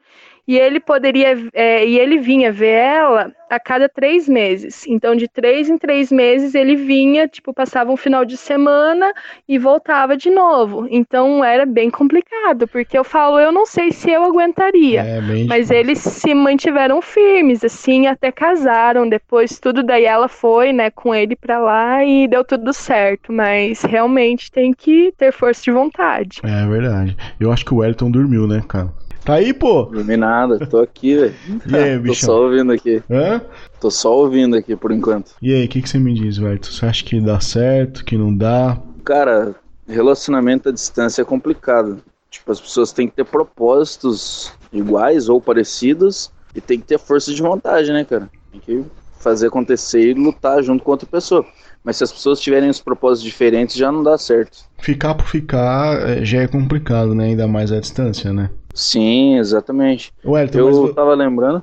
e 0.50 0.58
ele 0.58 0.80
poderia 0.80 1.38
é, 1.54 1.86
e 1.86 2.00
ele 2.00 2.18
vinha 2.18 2.52
ver 2.52 2.74
ela 2.74 3.32
a 3.48 3.60
cada 3.60 3.88
três 3.88 4.28
meses. 4.28 4.84
Então, 4.88 5.16
de 5.16 5.28
três 5.28 5.70
em 5.70 5.78
três 5.78 6.12
meses 6.12 6.56
ele 6.56 6.76
vinha, 6.76 7.28
tipo, 7.28 7.54
passava 7.54 7.92
um 7.92 7.96
final 7.96 8.26
de 8.26 8.36
semana 8.36 9.14
e 9.48 9.60
voltava 9.60 10.18
de 10.18 10.32
novo. 10.32 10.88
Então 10.90 11.46
era 11.46 11.68
bem 11.68 11.92
complicado, 11.92 12.68
porque 12.68 12.98
eu 12.98 13.04
falo, 13.04 13.40
eu 13.40 13.52
não 13.52 13.68
sei 13.68 13.92
se 13.92 14.10
eu 14.10 14.24
aguentaria. 14.24 15.02
É, 15.02 15.22
mas 15.48 15.70
eles 15.70 16.00
se 16.00 16.34
mantiveram 16.34 17.00
firmes, 17.00 17.64
assim, 17.64 18.08
até 18.08 18.32
casaram. 18.32 19.08
Depois 19.08 19.60
tudo 19.60 19.84
daí 19.84 20.06
ela 20.06 20.28
foi, 20.28 20.74
né, 20.74 20.90
com 20.90 21.14
ele 21.14 21.36
para 21.36 21.60
lá 21.60 22.04
e 22.04 22.28
deu 22.28 22.44
tudo 22.44 22.74
certo. 22.74 23.32
Mas 23.32 23.84
realmente 23.84 24.52
tem 24.52 24.74
que 24.74 25.14
ter 25.16 25.32
força 25.32 25.62
de 25.62 25.72
vontade. 25.72 26.42
É 26.44 26.68
verdade. 26.68 27.16
Eu 27.40 27.52
acho 27.52 27.64
que 27.64 27.72
o 27.72 27.78
Wellington 27.78 28.10
dormiu, 28.10 28.48
né, 28.48 28.64
cara? 28.68 28.90
Tá 29.24 29.36
aí, 29.36 29.54
pô? 29.54 29.84
Dormi 29.84 30.18
nada, 30.18 30.66
tô 30.68 30.80
aqui, 30.80 31.16
velho. 31.16 31.36
E 31.68 31.78
aí, 31.78 32.00
bicho? 32.00 32.22
Tô 32.22 32.28
só 32.28 32.42
ouvindo 32.44 32.72
aqui. 32.72 33.04
Hã? 33.10 33.42
Tô 33.80 33.92
só 33.92 34.16
ouvindo 34.16 34.56
aqui 34.56 34.76
por 34.76 34.92
enquanto. 34.92 35.32
E 35.42 35.54
aí, 35.54 35.66
o 35.66 35.68
que, 35.68 35.82
que 35.82 35.90
você 35.90 36.00
me 36.00 36.14
diz, 36.14 36.38
velho? 36.38 36.60
Você 36.64 36.86
acha 36.86 37.04
que 37.04 37.20
dá 37.22 37.40
certo, 37.40 38.04
que 38.04 38.18
não 38.18 38.36
dá? 38.36 38.78
Cara, 39.04 39.56
relacionamento 39.88 40.70
à 40.70 40.72
distância 40.72 41.22
é 41.22 41.26
complicado. 41.26 42.02
Tipo, 42.30 42.52
as 42.52 42.62
pessoas 42.62 42.92
têm 42.92 43.08
que 43.08 43.16
ter 43.16 43.26
propósitos 43.26 44.54
iguais 44.72 45.30
ou 45.30 45.42
parecidos 45.42 46.32
e 46.56 46.62
tem 46.62 46.80
que 46.80 46.86
ter 46.86 47.00
força 47.00 47.34
de 47.34 47.42
vontade, 47.42 47.92
né, 47.92 48.06
cara? 48.06 48.30
Tem 48.52 48.62
que 48.62 48.84
fazer 49.20 49.48
acontecer 49.48 50.02
e 50.10 50.14
lutar 50.14 50.64
junto 50.64 50.84
com 50.84 50.92
outra 50.92 51.08
pessoa. 51.08 51.46
Mas 51.84 51.98
se 51.98 52.04
as 52.04 52.12
pessoas 52.12 52.40
tiverem 52.40 52.70
os 52.70 52.80
propósitos 52.82 53.24
diferentes, 53.24 53.76
já 53.76 53.92
não 53.92 54.04
dá 54.04 54.18
certo. 54.18 54.58
Ficar 54.80 55.16
por 55.16 55.26
ficar 55.28 56.10
é, 56.10 56.26
já 56.26 56.42
é 56.42 56.48
complicado, 56.48 57.16
né? 57.16 57.26
Ainda 57.26 57.48
mais 57.48 57.72
à 57.72 57.80
distância, 57.80 58.34
né? 58.34 58.50
Sim, 58.80 59.38
exatamente. 59.38 60.14
Wellington, 60.26 60.58
eu 60.58 60.84
mas... 60.84 60.96
tava 60.96 61.14
lembrando. 61.14 61.62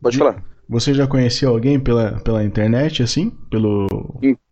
Pode 0.00 0.12
de... 0.12 0.18
falar. 0.18 0.44
Você 0.68 0.94
já 0.94 1.08
conhecia 1.08 1.48
alguém 1.48 1.78
pela, 1.78 2.20
pela 2.20 2.44
internet, 2.44 3.02
assim? 3.02 3.30
Pelo 3.50 3.88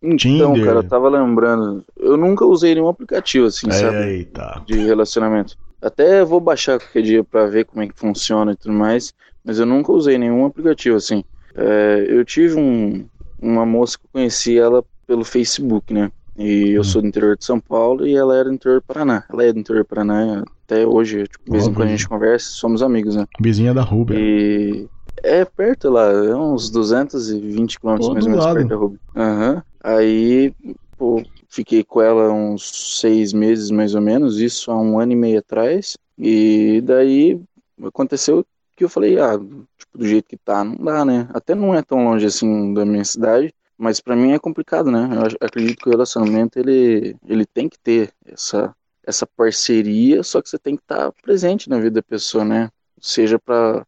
então, 0.01 0.17
Tinder? 0.17 0.65
cara, 0.65 0.79
eu 0.79 0.83
tava 0.83 1.07
lembrando. 1.07 1.85
Eu 1.97 2.17
nunca 2.17 2.45
usei 2.45 2.75
nenhum 2.75 2.89
aplicativo, 2.89 3.45
assim, 3.45 3.67
Eita. 3.71 4.41
sabe? 4.41 4.65
De 4.65 4.77
relacionamento. 4.79 5.55
Até 5.81 6.23
vou 6.25 6.41
baixar 6.41 6.79
qualquer 6.79 7.01
dia 7.01 7.23
pra 7.23 7.45
ver 7.45 7.63
como 7.63 7.81
é 7.81 7.87
que 7.87 7.97
funciona 7.97 8.51
e 8.51 8.57
tudo 8.57 8.73
mais. 8.73 9.13
Mas 9.41 9.57
eu 9.57 9.65
nunca 9.65 9.93
usei 9.93 10.17
nenhum 10.17 10.45
aplicativo, 10.45 10.97
assim. 10.97 11.23
É, 11.55 12.05
eu 12.09 12.25
tive 12.25 12.59
um, 12.59 13.05
uma 13.41 13.65
moça 13.65 13.97
que 13.97 14.05
eu 14.05 14.09
conheci 14.11 14.59
ela 14.59 14.83
pelo 15.07 15.23
Facebook, 15.23 15.93
né? 15.93 16.11
E 16.37 16.71
eu 16.71 16.81
hum. 16.81 16.83
sou 16.83 17.01
do 17.01 17.07
interior 17.07 17.37
de 17.37 17.45
São 17.45 17.59
Paulo 17.59 18.05
e 18.05 18.15
ela 18.15 18.35
era 18.35 18.49
do 18.49 18.53
interior 18.53 18.81
do 18.81 18.85
Paraná. 18.85 19.23
Ela 19.31 19.45
é 19.45 19.53
do 19.53 19.59
interior 19.59 19.83
do 19.83 19.87
Paraná 19.87 20.43
até 20.71 20.87
hoje, 20.87 21.27
tipo, 21.27 21.55
em 21.55 21.73
quando 21.73 21.87
a 21.87 21.91
gente 21.91 22.07
conversa, 22.07 22.47
somos 22.51 22.81
amigos, 22.81 23.15
né? 23.17 23.25
Vizinha 23.39 23.73
da 23.73 23.81
Rubia. 23.81 24.17
E 24.17 24.87
é 25.21 25.43
perto 25.43 25.89
lá, 25.89 26.09
é 26.09 26.33
uns 26.33 26.69
220 26.69 27.77
quilômetros 27.77 28.09
mais 28.13 28.25
ou 28.25 28.31
menos 28.31 28.45
lado. 28.45 28.55
perto 28.55 28.69
da. 28.69 29.21
Aham. 29.21 29.55
Uhum. 29.55 29.61
Aí, 29.83 30.53
pô, 30.97 31.21
fiquei 31.49 31.83
com 31.83 32.01
ela 32.01 32.31
uns 32.31 32.99
seis 32.99 33.33
meses 33.33 33.69
mais 33.69 33.93
ou 33.93 34.01
menos, 34.01 34.39
isso 34.39 34.71
há 34.71 34.79
um 34.79 34.97
ano 34.99 35.11
e 35.11 35.15
meio 35.15 35.39
atrás. 35.39 35.97
E 36.17 36.81
daí 36.85 37.41
aconteceu 37.83 38.45
que 38.77 38.83
eu 38.85 38.89
falei, 38.89 39.19
ah, 39.19 39.37
tipo, 39.37 39.97
do 39.97 40.07
jeito 40.07 40.29
que 40.29 40.37
tá, 40.37 40.63
não 40.63 40.75
dá, 40.75 41.03
né? 41.03 41.27
Até 41.33 41.53
não 41.53 41.75
é 41.75 41.81
tão 41.81 42.05
longe 42.05 42.25
assim 42.25 42.73
da 42.73 42.85
minha 42.85 43.03
cidade. 43.03 43.53
Mas 43.77 43.99
para 43.99 44.15
mim 44.15 44.31
é 44.31 44.37
complicado, 44.37 44.91
né? 44.91 45.09
Eu 45.11 45.47
acredito 45.47 45.81
que 45.81 45.89
o 45.89 45.91
relacionamento 45.91 46.59
ele, 46.59 47.15
ele 47.27 47.47
tem 47.47 47.67
que 47.67 47.79
ter 47.79 48.13
essa, 48.27 48.75
essa 49.11 49.27
parceria, 49.27 50.23
só 50.23 50.41
que 50.41 50.49
você 50.49 50.57
tem 50.57 50.75
que 50.75 50.81
estar 50.81 51.11
presente 51.21 51.69
na 51.69 51.77
vida 51.77 51.95
da 51.95 52.03
pessoa, 52.03 52.43
né? 52.43 52.69
Seja 52.99 53.37
para 53.37 53.85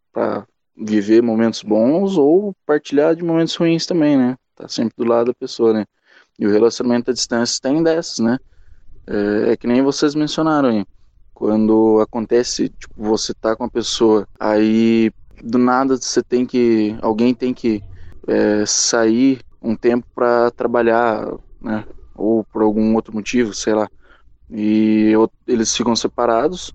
viver 0.75 1.21
momentos 1.21 1.63
bons 1.63 2.17
ou 2.17 2.55
partilhar 2.65 3.15
de 3.15 3.23
momentos 3.23 3.55
ruins 3.55 3.85
também, 3.85 4.17
né? 4.17 4.35
Tá 4.55 4.67
sempre 4.67 4.95
do 4.97 5.05
lado 5.05 5.27
da 5.27 5.33
pessoa, 5.33 5.73
né? 5.73 5.85
E 6.37 6.45
o 6.45 6.51
relacionamento 6.51 7.11
à 7.11 7.13
distância 7.13 7.59
tem 7.61 7.81
dessas, 7.81 8.19
né? 8.19 8.37
É, 9.07 9.51
é 9.51 9.57
que 9.57 9.67
nem 9.67 9.81
vocês 9.81 10.15
mencionaram 10.15 10.69
aí. 10.69 10.85
Quando 11.33 11.99
acontece, 12.01 12.69
tipo, 12.69 12.93
você 12.95 13.33
tá 13.33 13.55
com 13.55 13.63
a 13.63 13.69
pessoa, 13.69 14.27
aí 14.39 15.11
do 15.43 15.57
nada 15.57 15.97
você 15.97 16.21
tem 16.21 16.45
que. 16.45 16.95
Alguém 17.01 17.33
tem 17.33 17.53
que 17.53 17.81
é, 18.27 18.65
sair 18.65 19.41
um 19.61 19.75
tempo 19.75 20.05
para 20.13 20.51
trabalhar, 20.51 21.27
né? 21.61 21.85
Ou 22.15 22.43
por 22.43 22.61
algum 22.61 22.93
outro 22.95 23.13
motivo, 23.13 23.53
sei 23.53 23.73
lá. 23.73 23.89
E 24.53 25.09
eu, 25.11 25.29
eles 25.47 25.75
ficam 25.75 25.95
separados. 25.95 26.71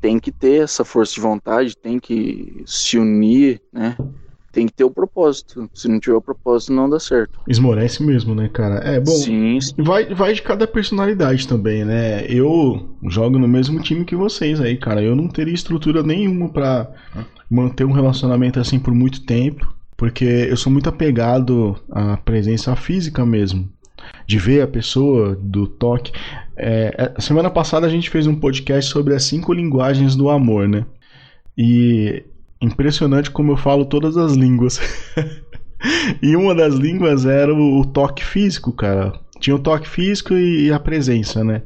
Tem 0.00 0.18
que 0.18 0.32
ter 0.32 0.62
essa 0.62 0.84
força 0.84 1.14
de 1.14 1.20
vontade, 1.20 1.76
tem 1.76 1.98
que 1.98 2.62
se 2.66 2.98
unir, 2.98 3.60
né? 3.72 3.96
Tem 4.52 4.66
que 4.66 4.72
ter 4.72 4.84
o 4.84 4.90
propósito. 4.90 5.68
Se 5.74 5.88
não 5.88 6.00
tiver 6.00 6.16
o 6.16 6.22
propósito, 6.22 6.72
não 6.72 6.88
dá 6.88 6.98
certo. 6.98 7.38
Esmorece 7.48 8.02
mesmo, 8.02 8.34
né, 8.34 8.48
cara? 8.48 8.76
É 8.76 8.98
bom. 8.98 9.10
Sim, 9.10 9.60
sim. 9.60 9.74
Vai, 9.78 10.12
vai 10.14 10.32
de 10.32 10.42
cada 10.42 10.66
personalidade 10.66 11.46
também, 11.46 11.84
né? 11.84 12.24
Eu 12.26 12.96
jogo 13.08 13.38
no 13.38 13.48
mesmo 13.48 13.80
time 13.80 14.04
que 14.04 14.16
vocês 14.16 14.60
aí, 14.60 14.76
cara. 14.76 15.02
Eu 15.02 15.14
não 15.14 15.28
teria 15.28 15.54
estrutura 15.54 16.02
nenhuma 16.02 16.48
para 16.48 16.92
manter 17.50 17.84
um 17.84 17.92
relacionamento 17.92 18.58
assim 18.58 18.78
por 18.78 18.94
muito 18.94 19.24
tempo 19.24 19.66
porque 19.98 20.24
eu 20.24 20.56
sou 20.56 20.72
muito 20.72 20.88
apegado 20.88 21.76
à 21.90 22.16
presença 22.16 22.74
física 22.76 23.26
mesmo, 23.26 23.68
de 24.26 24.38
ver 24.38 24.62
a 24.62 24.68
pessoa, 24.68 25.36
do 25.40 25.66
toque. 25.66 26.12
É, 26.56 27.12
é, 27.16 27.20
semana 27.20 27.50
passada 27.50 27.86
a 27.86 27.90
gente 27.90 28.10
fez 28.10 28.26
um 28.26 28.34
podcast 28.34 28.90
sobre 28.90 29.14
as 29.14 29.22
cinco 29.24 29.52
linguagens 29.52 30.16
do 30.16 30.28
amor, 30.28 30.68
né? 30.68 30.84
E 31.56 32.24
impressionante 32.60 33.30
como 33.30 33.52
eu 33.52 33.56
falo 33.56 33.84
todas 33.84 34.16
as 34.16 34.34
línguas. 34.34 34.80
e 36.22 36.34
uma 36.36 36.54
das 36.54 36.74
línguas 36.74 37.24
era 37.26 37.54
o, 37.54 37.80
o, 37.80 37.84
toque 37.86 38.24
físico, 38.24 38.72
cara. 38.72 39.12
Tinha 39.40 39.54
o 39.54 39.60
toque 39.60 39.88
físico 39.88 40.34
e, 40.34 40.66
e 40.66 40.72
a 40.72 40.80
presença, 40.80 41.44
né? 41.44 41.62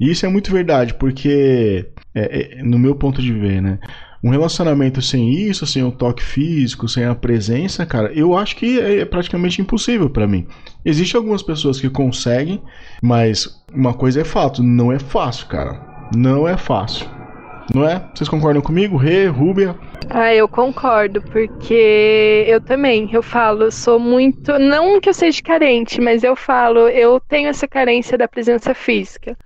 E 0.00 0.10
isso 0.10 0.24
é 0.24 0.28
muito 0.28 0.50
verdade, 0.50 0.94
porque, 0.94 1.86
é, 2.14 2.58
é, 2.58 2.62
no 2.62 2.78
meu 2.78 2.94
ponto 2.94 3.20
de 3.20 3.32
ver, 3.32 3.60
né? 3.60 3.78
Um 4.22 4.28
relacionamento 4.28 5.00
sem 5.00 5.30
isso, 5.30 5.66
sem 5.66 5.82
o 5.82 5.90
toque 5.90 6.22
físico, 6.22 6.86
sem 6.86 7.04
a 7.04 7.14
presença, 7.14 7.86
cara, 7.86 8.12
eu 8.12 8.36
acho 8.36 8.54
que 8.54 8.78
é 8.78 9.04
praticamente 9.06 9.62
impossível 9.62 10.10
para 10.10 10.26
mim. 10.26 10.46
Existem 10.84 11.16
algumas 11.18 11.42
pessoas 11.42 11.80
que 11.80 11.88
conseguem, 11.88 12.62
mas 13.02 13.62
uma 13.72 13.94
coisa 13.94 14.20
é 14.20 14.24
fato, 14.24 14.62
não 14.62 14.92
é 14.92 14.98
fácil, 14.98 15.46
cara. 15.46 15.80
Não 16.14 16.46
é 16.46 16.56
fácil. 16.56 17.08
Não 17.74 17.86
é? 17.86 18.04
Vocês 18.14 18.28
concordam 18.28 18.60
comigo? 18.60 18.96
Rê, 18.96 19.26
Rúbia? 19.26 19.74
Ah, 20.10 20.34
eu 20.34 20.48
concordo, 20.48 21.22
porque 21.22 22.44
eu 22.46 22.60
também, 22.60 23.08
eu 23.12 23.22
falo, 23.22 23.70
sou 23.70 23.98
muito, 23.98 24.58
não 24.58 25.00
que 25.00 25.08
eu 25.08 25.14
seja 25.14 25.40
carente, 25.40 26.00
mas 26.00 26.24
eu 26.24 26.34
falo, 26.34 26.88
eu 26.88 27.20
tenho 27.20 27.48
essa 27.48 27.68
carência 27.68 28.18
da 28.18 28.26
presença 28.26 28.74
física 28.74 29.36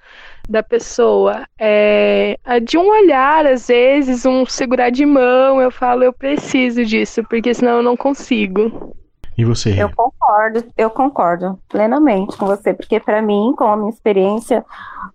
da 0.49 0.63
pessoa. 0.63 1.47
É, 1.59 2.37
de 2.63 2.77
um 2.79 2.89
olhar, 2.89 3.47
às 3.47 3.69
vezes, 3.69 4.25
um 4.25 4.45
segurar 4.47 4.91
de 4.91 5.05
mão, 5.05 5.61
eu 5.61 5.71
falo, 5.71 6.05
eu 6.05 6.13
preciso 6.13 6.85
disso, 6.85 7.23
porque 7.25 7.55
senão 7.55 7.79
eu 7.79 7.83
não 7.83 7.97
consigo. 7.97 8.95
E 9.37 9.45
você? 9.45 9.83
Eu 9.83 9.91
concordo, 9.91 10.65
eu 10.77 10.91
concordo 10.91 11.59
plenamente 11.69 12.37
com 12.37 12.47
você, 12.47 12.73
porque 12.73 13.01
para 13.01 13.21
mim, 13.21 13.53
com 13.57 13.65
a 13.65 13.77
minha 13.77 13.91
experiência, 13.91 14.65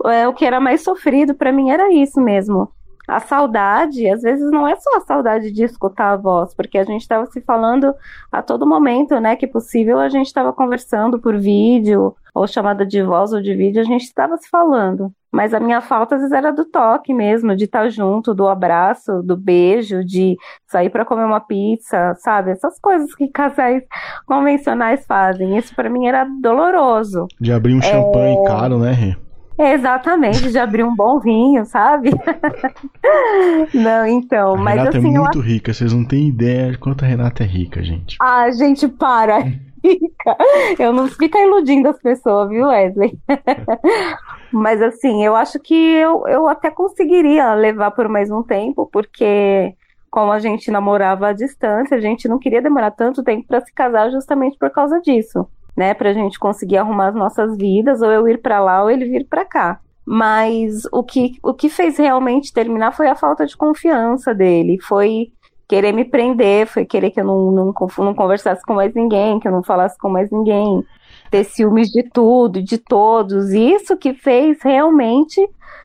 é, 0.05 0.27
o 0.27 0.33
que 0.33 0.45
era 0.45 0.59
mais 0.59 0.81
sofrido 0.83 1.33
para 1.33 1.53
mim 1.53 1.69
era 1.69 1.91
isso 1.93 2.19
mesmo 2.19 2.69
a 3.09 3.19
saudade, 3.19 4.07
às 4.07 4.21
vezes 4.21 4.49
não 4.51 4.67
é 4.67 4.75
só 4.75 4.97
a 4.97 5.01
saudade 5.01 5.51
de 5.51 5.63
escutar 5.63 6.11
a 6.11 6.15
voz, 6.15 6.53
porque 6.53 6.77
a 6.77 6.83
gente 6.83 7.01
estava 7.01 7.25
se 7.25 7.41
falando 7.41 7.93
a 8.31 8.41
todo 8.41 8.67
momento, 8.67 9.19
né, 9.19 9.35
que 9.35 9.47
possível 9.47 9.99
a 9.99 10.09
gente 10.09 10.27
estava 10.27 10.53
conversando 10.53 11.19
por 11.19 11.35
vídeo, 11.35 12.15
ou 12.33 12.45
chamada 12.45 12.85
de 12.85 13.01
voz 13.01 13.33
ou 13.33 13.41
de 13.41 13.55
vídeo, 13.55 13.81
a 13.81 13.85
gente 13.85 14.03
estava 14.03 14.37
se 14.37 14.47
falando. 14.47 15.11
Mas 15.31 15.53
a 15.53 15.59
minha 15.59 15.81
falta 15.81 16.15
às 16.15 16.21
vezes 16.21 16.35
era 16.35 16.51
do 16.51 16.65
toque 16.65 17.13
mesmo, 17.13 17.55
de 17.55 17.65
estar 17.65 17.89
junto, 17.89 18.33
do 18.33 18.47
abraço, 18.47 19.21
do 19.23 19.35
beijo, 19.35 20.03
de 20.03 20.37
sair 20.67 20.89
para 20.89 21.05
comer 21.05 21.25
uma 21.25 21.39
pizza, 21.39 22.15
sabe? 22.15 22.51
Essas 22.51 22.79
coisas 22.79 23.13
que 23.13 23.27
casais 23.33 23.83
convencionais 24.25 25.05
fazem. 25.05 25.57
Isso 25.57 25.75
para 25.75 25.89
mim 25.89 26.07
era 26.07 26.25
doloroso. 26.41 27.27
De 27.39 27.51
abrir 27.51 27.75
um 27.75 27.81
champanhe 27.81 28.37
é... 28.37 28.43
caro, 28.43 28.79
né, 28.79 28.91
Rê? 28.91 29.28
Exatamente, 29.59 30.51
de 30.51 30.57
abrir 30.57 30.85
um 30.85 30.95
bom 30.95 31.19
vinho, 31.19 31.65
sabe? 31.65 32.11
não, 33.73 34.05
então, 34.07 34.53
a 34.53 34.57
mas 34.57 34.75
Renata 34.75 34.97
assim. 34.97 35.15
é 35.15 35.19
muito 35.19 35.39
eu... 35.39 35.43
rica, 35.43 35.73
vocês 35.73 35.91
não 35.91 36.05
têm 36.05 36.29
ideia 36.29 36.71
de 36.71 36.77
quanto 36.77 37.03
a 37.03 37.07
Renata 37.07 37.43
é 37.43 37.45
rica, 37.45 37.83
gente. 37.83 38.15
Ah, 38.21 38.49
gente, 38.51 38.87
para! 38.87 39.39
Rica. 39.83 40.37
Eu 40.77 40.93
não 40.93 41.07
fico 41.07 41.37
iludindo 41.37 41.89
as 41.89 41.99
pessoas, 41.99 42.49
viu, 42.49 42.67
Wesley? 42.67 43.17
mas 44.51 44.81
assim, 44.81 45.25
eu 45.25 45.35
acho 45.35 45.59
que 45.59 45.73
eu, 45.73 46.25
eu 46.27 46.47
até 46.47 46.71
conseguiria 46.71 47.53
levar 47.53 47.91
por 47.91 48.07
mais 48.07 48.31
um 48.31 48.41
tempo, 48.41 48.89
porque 48.91 49.73
como 50.09 50.31
a 50.31 50.39
gente 50.39 50.71
namorava 50.71 51.27
à 51.27 51.33
distância, 51.33 51.97
a 51.97 52.01
gente 52.01 52.27
não 52.27 52.39
queria 52.39 52.61
demorar 52.61 52.91
tanto 52.91 53.23
tempo 53.23 53.45
para 53.47 53.61
se 53.61 53.73
casar 53.73 54.09
justamente 54.09 54.57
por 54.57 54.69
causa 54.69 55.01
disso 55.01 55.47
né, 55.79 55.93
para 55.93 56.09
a 56.09 56.13
gente 56.13 56.37
conseguir 56.37 56.75
arrumar 56.75 57.07
as 57.07 57.15
nossas 57.15 57.55
vidas, 57.55 58.01
ou 58.01 58.11
eu 58.11 58.27
ir 58.27 58.41
para 58.41 58.59
lá 58.59 58.83
ou 58.83 58.91
ele 58.91 59.05
vir 59.05 59.25
para 59.25 59.45
cá. 59.45 59.79
Mas 60.05 60.83
o 60.91 61.01
que, 61.01 61.37
o 61.41 61.53
que 61.53 61.69
fez 61.69 61.97
realmente 61.97 62.51
terminar 62.51 62.91
foi 62.91 63.07
a 63.07 63.15
falta 63.15 63.45
de 63.45 63.55
confiança 63.55 64.35
dele, 64.35 64.77
foi 64.81 65.31
querer 65.69 65.93
me 65.93 66.03
prender, 66.03 66.67
foi 66.67 66.83
querer 66.83 67.11
que 67.11 67.21
eu 67.21 67.23
não, 67.23 67.49
não, 67.49 67.73
não 67.99 68.13
conversasse 68.13 68.61
com 68.65 68.73
mais 68.73 68.93
ninguém, 68.93 69.39
que 69.39 69.47
eu 69.47 69.53
não 69.53 69.63
falasse 69.63 69.97
com 69.97 70.09
mais 70.09 70.29
ninguém, 70.29 70.83
ter 71.31 71.45
ciúmes 71.45 71.89
de 71.89 72.03
tudo, 72.03 72.61
de 72.61 72.77
todos. 72.77 73.51
Isso 73.51 73.95
que 73.95 74.13
fez 74.13 74.61
realmente 74.61 75.39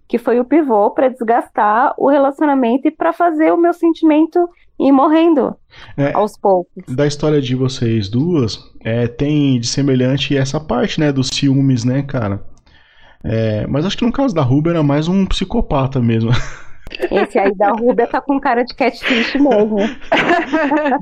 que 0.08 0.18
foi 0.18 0.40
o 0.40 0.44
pivô 0.44 0.90
para 0.90 1.08
desgastar 1.08 1.94
o 1.96 2.08
relacionamento 2.10 2.88
e 2.88 2.90
para 2.90 3.12
fazer 3.12 3.52
o 3.52 3.56
meu 3.56 3.72
sentimento 3.72 4.48
ir 4.78 4.92
morrendo 4.92 5.56
é, 5.96 6.12
aos 6.12 6.36
poucos. 6.36 6.84
Da 6.88 7.06
história 7.06 7.40
de 7.40 7.54
vocês 7.54 8.08
duas, 8.08 8.58
é, 8.84 9.06
tem 9.06 9.58
de 9.58 9.66
semelhante 9.66 10.36
essa 10.36 10.58
parte, 10.60 11.00
né, 11.00 11.12
dos 11.12 11.28
ciúmes, 11.28 11.84
né, 11.84 12.02
cara? 12.02 12.44
É, 13.24 13.66
mas 13.66 13.86
acho 13.86 13.96
que 13.96 14.04
no 14.04 14.12
caso 14.12 14.34
da 14.34 14.42
Ruby 14.42 14.70
era 14.70 14.82
mais 14.82 15.08
um 15.08 15.24
psicopata 15.24 16.00
mesmo. 16.00 16.30
Esse 17.10 17.38
aí 17.38 17.54
da 17.54 17.70
Rubia 17.70 18.06
tá 18.06 18.20
com 18.20 18.40
cara 18.40 18.64
de 18.64 18.74
catfish 18.74 19.34
mesmo. 19.34 19.78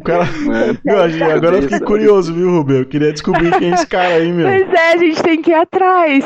Cara... 0.05 0.25
meu, 0.85 1.31
agora 1.33 1.57
eu 1.57 1.63
fiquei 1.63 1.81
curioso, 1.81 2.35
viu, 2.35 2.51
Rubia? 2.51 2.79
Eu 2.79 2.87
queria 2.87 3.13
descobrir 3.13 3.51
quem 3.59 3.71
é 3.71 3.75
esse 3.75 3.87
cara 3.87 4.15
aí, 4.15 4.33
meu. 4.33 4.47
Pois 4.47 4.73
é, 4.73 4.93
a 4.93 4.97
gente 4.97 5.23
tem 5.23 5.43
que 5.43 5.51
ir 5.51 5.55
atrás. 5.55 6.25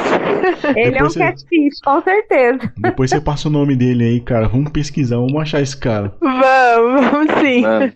Ele 0.77 0.91
Depois 0.91 0.97
é 0.97 1.05
um 1.05 1.09
você... 1.09 1.19
catfish, 1.19 1.81
com 1.85 2.03
certeza. 2.03 2.73
Depois 2.77 3.11
você 3.11 3.21
passa 3.21 3.49
o 3.49 3.51
nome 3.51 3.77
dele 3.77 4.05
aí, 4.05 4.21
cara. 4.21 4.49
Vamos 4.49 4.71
pesquisar, 4.71 5.17
vamos 5.17 5.41
achar 5.41 5.61
esse 5.61 5.77
cara. 5.77 6.15
Vamos, 6.21 7.11
vamos 7.11 7.35
sim. 7.41 7.63
Mano, 7.63 7.93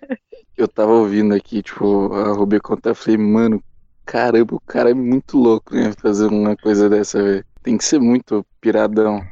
eu 0.56 0.68
tava 0.68 0.92
ouvindo 0.92 1.34
aqui, 1.34 1.62
tipo, 1.62 2.12
a 2.12 2.32
Rubia 2.32 2.60
contar, 2.60 2.90
eu 2.90 2.94
falei, 2.94 3.16
mano, 3.16 3.62
caramba, 4.04 4.54
o 4.54 4.60
cara 4.60 4.90
é 4.90 4.94
muito 4.94 5.38
louco, 5.38 5.74
né? 5.74 5.92
Fazer 6.00 6.26
uma 6.26 6.56
coisa 6.56 6.88
dessa, 6.88 7.22
velho. 7.22 7.44
Tem 7.62 7.76
que 7.76 7.84
ser 7.84 8.00
muito 8.00 8.44
piradão. 8.60 9.22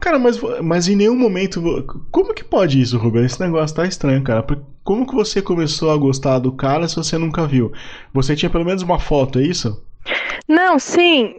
Cara, 0.00 0.18
mas, 0.18 0.40
mas 0.62 0.88
em 0.88 0.96
nenhum 0.96 1.16
momento. 1.16 1.62
Como 2.10 2.34
que 2.34 2.44
pode 2.44 2.80
isso, 2.80 2.98
Rubens? 2.98 3.32
Esse 3.32 3.40
negócio 3.40 3.76
tá 3.76 3.86
estranho, 3.86 4.22
cara. 4.22 4.44
Como 4.84 5.06
que 5.06 5.14
você 5.14 5.42
começou 5.42 5.90
a 5.90 5.96
gostar 5.96 6.38
do 6.38 6.52
cara 6.52 6.86
se 6.86 6.96
você 6.96 7.18
nunca 7.18 7.46
viu? 7.46 7.72
Você 8.12 8.36
tinha 8.36 8.50
pelo 8.50 8.64
menos 8.64 8.82
uma 8.82 8.98
foto, 8.98 9.38
é 9.38 9.42
isso? 9.42 9.84
Não, 10.48 10.78
sim. 10.78 11.36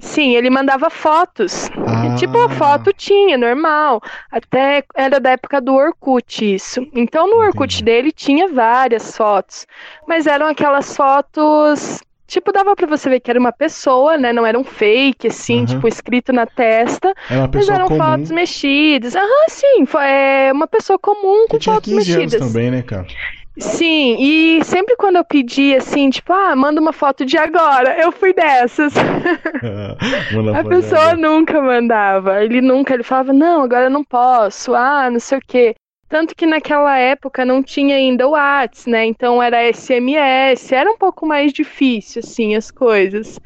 Sim, 0.00 0.34
ele 0.34 0.48
mandava 0.48 0.88
fotos. 0.88 1.68
Ah. 1.86 2.14
Tipo, 2.16 2.38
a 2.38 2.48
foto 2.48 2.90
tinha, 2.92 3.36
normal. 3.36 4.00
Até 4.30 4.82
era 4.94 5.20
da 5.20 5.30
época 5.30 5.60
do 5.60 5.74
Orkut 5.74 6.54
isso. 6.54 6.86
Então 6.94 7.28
no 7.28 7.36
Orkut 7.36 7.74
Entendi. 7.74 7.84
dele 7.84 8.12
tinha 8.12 8.48
várias 8.48 9.14
fotos. 9.14 9.66
Mas 10.08 10.26
eram 10.26 10.46
aquelas 10.46 10.96
fotos 10.96 12.00
Tipo, 12.30 12.52
dava 12.52 12.76
pra 12.76 12.86
você 12.86 13.10
ver 13.10 13.18
que 13.18 13.28
era 13.28 13.40
uma 13.40 13.50
pessoa, 13.50 14.16
né? 14.16 14.32
Não 14.32 14.46
era 14.46 14.56
um 14.56 14.62
fake, 14.62 15.26
assim, 15.26 15.58
uhum. 15.58 15.64
tipo, 15.66 15.88
escrito 15.88 16.32
na 16.32 16.46
testa. 16.46 17.12
Era 17.28 17.50
mas 17.52 17.68
eram 17.68 17.88
comum. 17.88 17.98
fotos 17.98 18.30
mexidas. 18.30 19.16
Aham, 19.16 19.46
sim. 19.48 19.84
Foi 19.84 20.04
é, 20.04 20.52
uma 20.52 20.68
pessoa 20.68 20.96
comum 20.96 21.48
com 21.48 21.60
fotos 21.60 21.92
15 21.92 21.96
mexidas. 21.96 22.40
Também, 22.40 22.70
né, 22.70 22.82
cara? 22.82 23.04
Sim, 23.58 24.16
e 24.20 24.64
sempre 24.64 24.94
quando 24.94 25.16
eu 25.16 25.24
pedi 25.24 25.74
assim, 25.74 26.08
tipo, 26.08 26.32
ah, 26.32 26.54
manda 26.54 26.80
uma 26.80 26.92
foto 26.92 27.26
de 27.26 27.36
agora, 27.36 28.00
eu 28.00 28.12
fui 28.12 28.32
dessas. 28.32 28.94
a 30.56 30.64
pessoa 30.68 31.16
nunca 31.16 31.60
mandava. 31.60 32.44
Ele 32.44 32.60
nunca, 32.60 32.94
ele 32.94 33.02
falava, 33.02 33.32
não, 33.32 33.64
agora 33.64 33.86
eu 33.86 33.90
não 33.90 34.04
posso, 34.04 34.72
ah, 34.72 35.10
não 35.10 35.18
sei 35.18 35.38
o 35.38 35.42
quê. 35.44 35.74
Tanto 36.10 36.34
que 36.34 36.44
naquela 36.44 36.98
época 36.98 37.44
não 37.44 37.62
tinha 37.62 37.94
ainda 37.94 38.26
o 38.26 38.32
Whats, 38.32 38.84
né? 38.84 39.06
Então 39.06 39.40
era 39.40 39.72
SMS, 39.72 40.72
era 40.72 40.90
um 40.90 40.98
pouco 40.98 41.24
mais 41.24 41.52
difícil, 41.52 42.18
assim, 42.18 42.56
as 42.56 42.68
coisas. 42.68 43.38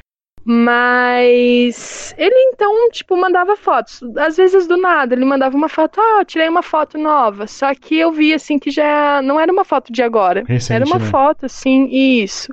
Mas 0.43 2.15
ele 2.17 2.35
então, 2.51 2.89
tipo, 2.89 3.15
mandava 3.15 3.55
fotos. 3.55 4.01
Às 4.17 4.37
vezes 4.37 4.65
do 4.65 4.77
nada, 4.77 5.13
ele 5.13 5.25
mandava 5.25 5.55
uma 5.55 5.69
foto, 5.69 6.01
ah, 6.01 6.21
eu 6.21 6.25
tirei 6.25 6.49
uma 6.49 6.63
foto 6.63 6.97
nova. 6.97 7.45
Só 7.45 7.73
que 7.75 7.99
eu 7.99 8.11
vi 8.11 8.33
assim 8.33 8.57
que 8.57 8.71
já 8.71 9.21
não 9.21 9.39
era 9.39 9.51
uma 9.51 9.63
foto 9.63 9.93
de 9.93 10.01
agora. 10.01 10.43
Recente, 10.47 10.75
era 10.75 10.85
uma 10.85 10.97
né? 10.97 11.05
foto, 11.05 11.45
assim, 11.45 11.87
isso. 11.91 12.51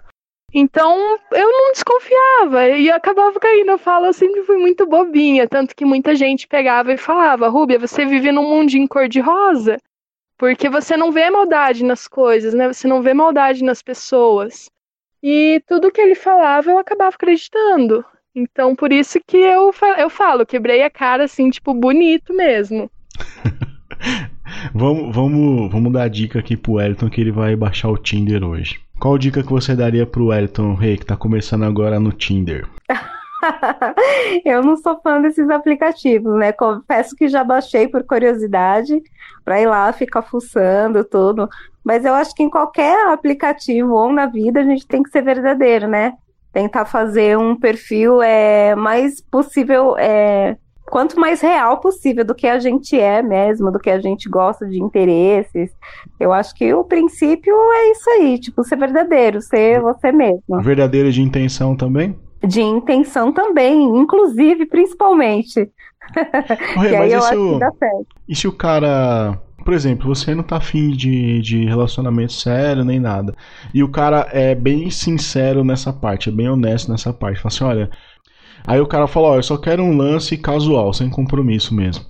Então 0.53 1.19
eu 1.33 1.51
não 1.51 1.73
desconfiava 1.73 2.69
e 2.69 2.91
acabava 2.91 3.41
caindo. 3.41 3.71
Eu 3.71 3.79
falo, 3.79 4.05
eu 4.05 4.13
sempre 4.13 4.43
fui 4.43 4.59
muito 4.59 4.87
bobinha. 4.87 5.49
Tanto 5.49 5.75
que 5.75 5.87
muita 5.87 6.15
gente 6.15 6.47
pegava 6.47 6.93
e 6.93 6.99
falava, 6.99 7.49
Rúbia, 7.49 7.79
você 7.79 8.05
vive 8.05 8.31
num 8.31 8.47
mundinho 8.47 8.87
cor-de-rosa. 8.87 9.79
Porque 10.37 10.69
você 10.69 10.97
não 10.97 11.13
vê 11.13 11.31
maldade 11.31 11.85
nas 11.85 12.09
coisas, 12.09 12.53
né? 12.55 12.67
Você 12.69 12.89
não 12.89 13.03
vê 13.03 13.15
maldade 13.15 13.63
nas 13.63 13.83
pessoas. 13.83 14.71
E 15.23 15.63
tudo 15.69 15.91
que 15.91 16.01
ele 16.01 16.15
falava 16.15 16.71
eu 16.71 16.79
acabava 16.79 17.15
acreditando. 17.15 18.05
Então, 18.35 18.75
por 18.75 18.93
isso 18.93 19.21
que 19.27 19.37
eu, 19.37 19.73
eu 19.99 20.11
falo, 20.11 20.47
quebrei 20.47 20.83
a 20.83 20.91
cara 20.91 21.25
assim, 21.25 21.51
tipo, 21.51 21.75
bonito 21.75 22.35
mesmo. 22.35 22.91
vamos, 24.75 25.15
vamos, 25.15 25.71
vamos 25.71 25.93
dar 25.93 26.09
dica 26.09 26.39
aqui 26.39 26.57
pro 26.57 26.81
Elton 26.81 27.11
que 27.11 27.21
ele 27.21 27.31
vai 27.31 27.55
baixar 27.55 27.91
o 27.91 27.99
Tinder 27.99 28.43
hoje. 28.43 28.81
Qual 28.99 29.19
dica 29.19 29.43
que 29.43 29.51
você 29.51 29.77
daria 29.77 30.07
pro 30.07 30.33
Elton 30.33 30.75
Rei, 30.75 30.97
que 30.97 31.05
tá 31.05 31.17
começando 31.17 31.65
agora 31.65 32.01
no 32.01 32.13
Tinder? 32.13 32.67
eu 34.45 34.63
não 34.63 34.77
sou 34.77 35.01
fã 35.01 35.21
desses 35.21 35.49
aplicativos, 35.51 36.35
né? 36.39 36.53
Confesso 36.53 37.15
que 37.17 37.29
já 37.29 37.43
baixei 37.43 37.89
por 37.89 38.05
curiosidade 38.05 39.03
para 39.45 39.61
ir 39.61 39.67
lá 39.67 39.93
ficar 39.93 40.23
fuçando 40.23 41.05
tudo. 41.05 41.49
Mas 41.85 42.05
eu 42.05 42.15
acho 42.15 42.35
que 42.35 42.43
em 42.43 42.51
qualquer 42.51 43.09
aplicativo 43.09 43.95
ou 43.95 44.13
na 44.13 44.27
vida 44.27 44.61
a 44.61 44.65
gente 44.65 44.87
tem 44.87 45.03
que 45.03 45.11
ser 45.11 45.23
verdadeiro, 45.23 45.89
né? 45.89 46.15
Tentar 46.53 46.85
fazer 46.85 47.37
um 47.37 47.57
perfil 47.57 48.23
é 48.23 48.75
mais 48.75 49.21
possível, 49.21 49.97
é, 49.97 50.57
quanto 50.87 51.19
mais 51.19 51.41
real 51.41 51.81
possível 51.81 52.25
do 52.25 52.35
que 52.35 52.47
a 52.47 52.59
gente 52.59 52.99
é 52.99 53.23
mesmo, 53.23 53.73
do 53.73 53.79
que 53.79 53.91
a 53.91 53.99
gente 53.99 54.29
gosta 54.29 54.67
de 54.67 54.79
interesses. 54.79 55.71
Eu 56.21 56.33
acho 56.33 56.55
que 56.55 56.73
o 56.75 56.85
princípio 56.85 57.55
é 57.73 57.91
isso 57.91 58.11
aí, 58.11 58.39
tipo, 58.39 58.63
ser 58.63 58.77
verdadeiro, 58.77 59.41
ser 59.41 59.81
você 59.81 60.13
mesmo. 60.13 60.61
Verdadeiro 60.61 61.11
de 61.11 61.23
intenção 61.23 61.75
também? 61.75 62.15
De 62.47 62.61
intenção 62.61 63.33
também, 63.33 63.83
inclusive, 63.99 64.67
principalmente. 64.67 65.71
Ué, 66.77 66.99
mas 66.99 67.13
e 67.13 67.21
se, 67.21 67.37
o, 67.37 67.61
e 68.29 68.37
se 68.37 68.49
o 68.49 68.53
cara. 68.53 69.39
Por 69.65 69.75
exemplo, 69.75 70.13
você 70.13 70.35
não 70.35 70.43
tá 70.43 70.57
afim 70.57 70.91
de, 70.91 71.41
de 71.41 71.65
relacionamento 71.65 72.33
sério 72.33 72.85
nem 72.85 72.99
nada. 72.99 73.33
E 73.73 73.83
o 73.85 73.89
cara 73.89 74.29
é 74.33 74.57
bem 74.57 74.91
sincero 74.91 75.63
nessa 75.63 75.93
parte, 75.93 76.29
é 76.29 76.33
bem 76.33 76.49
honesto 76.49 76.91
nessa 76.91 77.13
parte. 77.13 77.41
Fala 77.41 77.55
assim, 77.55 77.65
olha. 77.65 77.91
Aí 78.67 78.81
o 78.81 78.87
cara 78.87 79.07
fala, 79.07 79.29
ó, 79.29 79.37
eu 79.37 79.43
só 79.43 79.57
quero 79.57 79.83
um 79.83 79.97
lance 79.97 80.37
casual, 80.37 80.93
sem 80.93 81.09
compromisso 81.11 81.75
mesmo. 81.75 82.05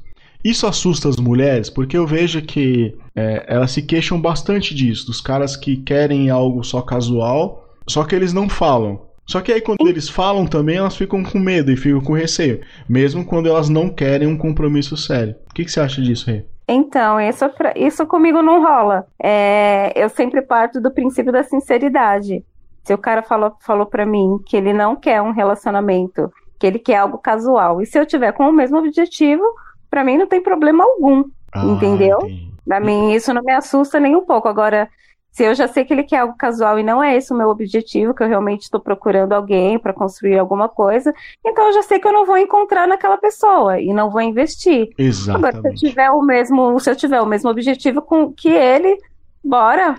Isso 0.44 0.66
assusta 0.66 1.08
as 1.08 1.16
mulheres, 1.16 1.70
porque 1.70 1.96
eu 1.96 2.06
vejo 2.06 2.42
que 2.42 2.94
é, 3.14 3.44
elas 3.46 3.70
se 3.70 3.82
queixam 3.82 4.20
bastante 4.20 4.74
disso, 4.74 5.06
dos 5.06 5.20
caras 5.20 5.56
que 5.56 5.76
querem 5.76 6.30
algo 6.30 6.64
só 6.64 6.82
casual, 6.82 7.68
só 7.88 8.04
que 8.04 8.14
eles 8.14 8.32
não 8.32 8.48
falam. 8.48 9.12
Só 9.26 9.40
que 9.40 9.52
aí 9.52 9.61
quando 9.61 9.87
eles 9.87 10.08
falam 10.08 10.46
também, 10.46 10.76
elas 10.76 10.96
ficam 10.96 11.22
com 11.22 11.38
medo 11.38 11.70
e 11.70 11.76
ficam 11.76 12.00
com 12.00 12.12
receio. 12.12 12.61
Mesmo 12.88 13.24
quando 13.24 13.48
elas 13.48 13.68
não 13.68 13.88
querem 13.88 14.28
um 14.28 14.37
compromisso 14.37 14.96
sério. 14.96 15.35
O 15.50 15.54
que, 15.54 15.64
que 15.64 15.70
você 15.70 15.80
acha 15.80 16.02
disso, 16.02 16.30
Rê? 16.30 16.44
Então, 16.68 17.20
isso, 17.20 17.44
isso 17.76 18.06
comigo 18.06 18.42
não 18.42 18.62
rola. 18.62 19.06
É, 19.22 19.92
eu 19.94 20.08
sempre 20.08 20.42
parto 20.42 20.80
do 20.80 20.90
princípio 20.90 21.32
da 21.32 21.42
sinceridade. 21.42 22.44
Se 22.85 22.92
o 22.94 22.98
cara 22.98 23.22
falou, 23.22 23.54
falou 23.61 23.87
para 23.87 24.04
mim 24.04 24.38
que 24.46 24.56
ele 24.56 24.72
não 24.72 24.96
quer 24.96 25.22
um 25.22 25.32
relacionamento, 25.32 26.32
que 26.58 26.66
ele 26.66 26.78
quer 26.78 26.96
algo 26.96 27.18
casual, 27.18 27.80
e 27.80 27.87
se 27.87 27.98
eu 27.98 28.06
tiver 28.06 28.32
com 28.32 28.48
o 28.48 28.52
mesmo 28.52 28.78
objetivo, 28.78 29.42
para 29.90 30.02
mim 30.02 30.16
não 30.16 30.26
tem 30.26 30.42
problema 30.42 30.85
algum. 30.85 31.24
Ah, 31.52 31.64
entendeu? 31.64 32.18
Para 32.66 32.80
mim 32.80 33.12
isso 33.12 33.32
não 33.35 33.42
me 33.42 33.52
assusta 33.52 34.00
nem 34.00 34.16
um 34.16 34.24
pouco. 34.24 34.48
Agora, 34.48 34.88
se 35.32 35.44
eu 35.44 35.54
já 35.54 35.66
sei 35.66 35.84
que 35.84 35.94
ele 35.94 36.02
quer 36.04 36.18
algo 36.18 36.36
casual 36.36 36.78
e 36.78 36.82
não 36.82 37.02
é 37.02 37.16
esse 37.16 37.32
o 37.32 37.36
meu 37.36 37.48
objetivo, 37.48 38.14
que 38.14 38.22
eu 38.22 38.28
realmente 38.28 38.62
estou 38.62 38.78
procurando 38.78 39.32
alguém 39.32 39.78
para 39.78 39.94
construir 39.94 40.38
alguma 40.38 40.68
coisa, 40.68 41.12
então 41.44 41.68
eu 41.68 41.72
já 41.72 41.82
sei 41.82 41.98
que 41.98 42.06
eu 42.06 42.12
não 42.12 42.26
vou 42.26 42.36
encontrar 42.36 42.86
naquela 42.86 43.16
pessoa 43.16 43.80
e 43.80 43.94
não 43.94 44.10
vou 44.10 44.20
investir. 44.20 44.90
Exatamente. 44.98 45.46
Agora, 45.46 45.62
se 45.62 45.68
eu 45.68 45.88
tiver 45.90 46.10
o 46.10 46.20
mesmo, 46.20 46.78
se 46.78 46.90
eu 46.90 46.94
tiver 46.94 47.20
o 47.22 47.26
mesmo 47.26 47.48
objetivo 47.48 48.02
com 48.02 48.30
que 48.30 48.50
ele, 48.50 48.98
bora. 49.42 49.96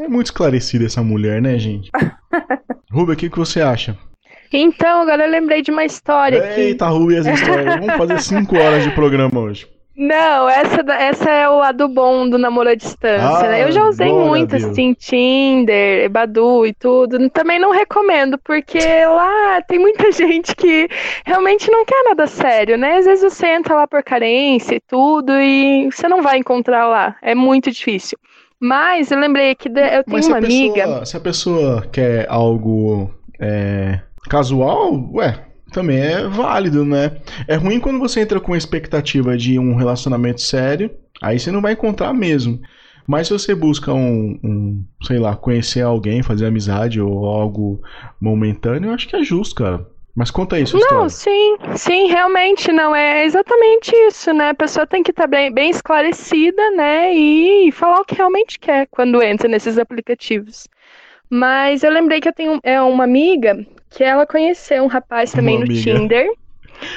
É 0.00 0.08
muito 0.08 0.26
esclarecida 0.26 0.86
essa 0.86 1.02
mulher, 1.02 1.42
né, 1.42 1.58
gente? 1.58 1.90
Rubia, 2.90 3.14
o 3.14 3.16
que, 3.16 3.28
que 3.28 3.38
você 3.38 3.60
acha? 3.60 3.96
Então, 4.52 5.02
agora 5.02 5.24
eu 5.24 5.30
lembrei 5.30 5.62
de 5.62 5.70
uma 5.70 5.84
história 5.84 6.36
Eita, 6.36 6.48
aqui. 6.48 6.60
Eita, 6.60 6.86
Rui, 6.86 7.16
essa 7.16 7.30
história. 7.30 7.78
Vamos 7.78 7.96
fazer 7.96 8.20
cinco 8.20 8.56
horas 8.56 8.84
de 8.84 8.90
programa 8.90 9.40
hoje. 9.40 9.68
Não, 9.96 10.48
essa, 10.48 10.80
essa 10.92 11.30
é 11.30 11.48
o 11.48 11.58
lado 11.58 11.86
bom 11.86 12.28
do 12.28 12.36
namoro 12.36 12.70
à 12.70 12.74
distância, 12.74 13.46
ah, 13.46 13.48
né? 13.48 13.62
Eu 13.62 13.70
já 13.70 13.86
usei 13.88 14.12
muito, 14.12 14.56
assim, 14.56 14.92
Tinder, 14.92 16.10
Badu 16.10 16.66
e 16.66 16.72
tudo. 16.72 17.30
Também 17.30 17.60
não 17.60 17.70
recomendo, 17.70 18.36
porque 18.36 18.80
lá 19.06 19.62
tem 19.62 19.78
muita 19.78 20.10
gente 20.12 20.56
que 20.56 20.88
realmente 21.24 21.70
não 21.70 21.84
quer 21.84 22.02
nada 22.08 22.26
sério, 22.26 22.76
né? 22.76 22.96
Às 22.96 23.04
vezes 23.04 23.32
você 23.32 23.46
entra 23.46 23.76
lá 23.76 23.86
por 23.86 24.02
carência 24.02 24.74
e 24.74 24.80
tudo, 24.80 25.32
e 25.32 25.88
você 25.90 26.08
não 26.08 26.22
vai 26.22 26.38
encontrar 26.38 26.88
lá. 26.88 27.14
É 27.22 27.34
muito 27.34 27.70
difícil. 27.70 28.18
Mas 28.58 29.12
eu 29.12 29.18
lembrei 29.18 29.54
que 29.54 29.68
eu 29.68 30.04
tenho 30.04 30.26
uma 30.26 30.38
amiga. 30.38 30.82
Pessoa, 30.82 31.06
se 31.06 31.16
a 31.16 31.20
pessoa 31.20 31.88
quer 31.92 32.26
algo 32.28 33.14
é, 33.38 34.00
casual, 34.28 35.10
ué, 35.12 35.38
também 35.74 35.98
é 35.98 36.26
válido, 36.28 36.84
né? 36.84 37.18
É 37.48 37.56
ruim 37.56 37.80
quando 37.80 37.98
você 37.98 38.20
entra 38.20 38.40
com 38.40 38.54
a 38.54 38.58
expectativa 38.58 39.36
de 39.36 39.58
um 39.58 39.74
relacionamento 39.74 40.40
sério, 40.40 40.90
aí 41.20 41.38
você 41.38 41.50
não 41.50 41.60
vai 41.60 41.72
encontrar 41.72 42.14
mesmo. 42.14 42.60
Mas 43.06 43.26
se 43.26 43.32
você 43.34 43.54
busca 43.54 43.92
um, 43.92 44.38
um, 44.42 44.84
sei 45.02 45.18
lá, 45.18 45.36
conhecer 45.36 45.82
alguém, 45.82 46.22
fazer 46.22 46.46
amizade 46.46 47.00
ou 47.00 47.26
algo 47.26 47.82
momentâneo, 48.18 48.88
eu 48.88 48.94
acho 48.94 49.06
que 49.06 49.16
é 49.16 49.22
justo, 49.22 49.56
cara. 49.56 49.86
Mas 50.16 50.30
conta 50.30 50.58
isso, 50.60 50.78
Não, 50.78 51.08
sim, 51.08 51.56
sim, 51.74 52.06
realmente 52.06 52.70
não 52.70 52.94
é 52.94 53.24
exatamente 53.24 53.90
isso, 54.06 54.32
né? 54.32 54.50
A 54.50 54.54
pessoa 54.54 54.86
tem 54.86 55.02
que 55.02 55.10
estar 55.10 55.26
bem, 55.26 55.52
bem 55.52 55.70
esclarecida, 55.70 56.70
né? 56.70 57.12
E 57.12 57.72
falar 57.72 58.00
o 58.00 58.04
que 58.04 58.14
realmente 58.14 58.60
quer 58.60 58.86
quando 58.92 59.20
entra 59.20 59.48
nesses 59.48 59.76
aplicativos. 59.76 60.68
Mas 61.28 61.82
eu 61.82 61.90
lembrei 61.90 62.20
que 62.20 62.28
eu 62.28 62.32
tenho 62.32 62.60
é, 62.62 62.80
uma 62.80 63.02
amiga 63.02 63.66
que 63.94 64.02
ela 64.02 64.26
conheceu 64.26 64.82
um 64.82 64.88
rapaz 64.88 65.32
também 65.32 65.56
uma 65.56 65.66
no 65.66 65.70
amiga. 65.70 65.98
Tinder. 65.98 66.30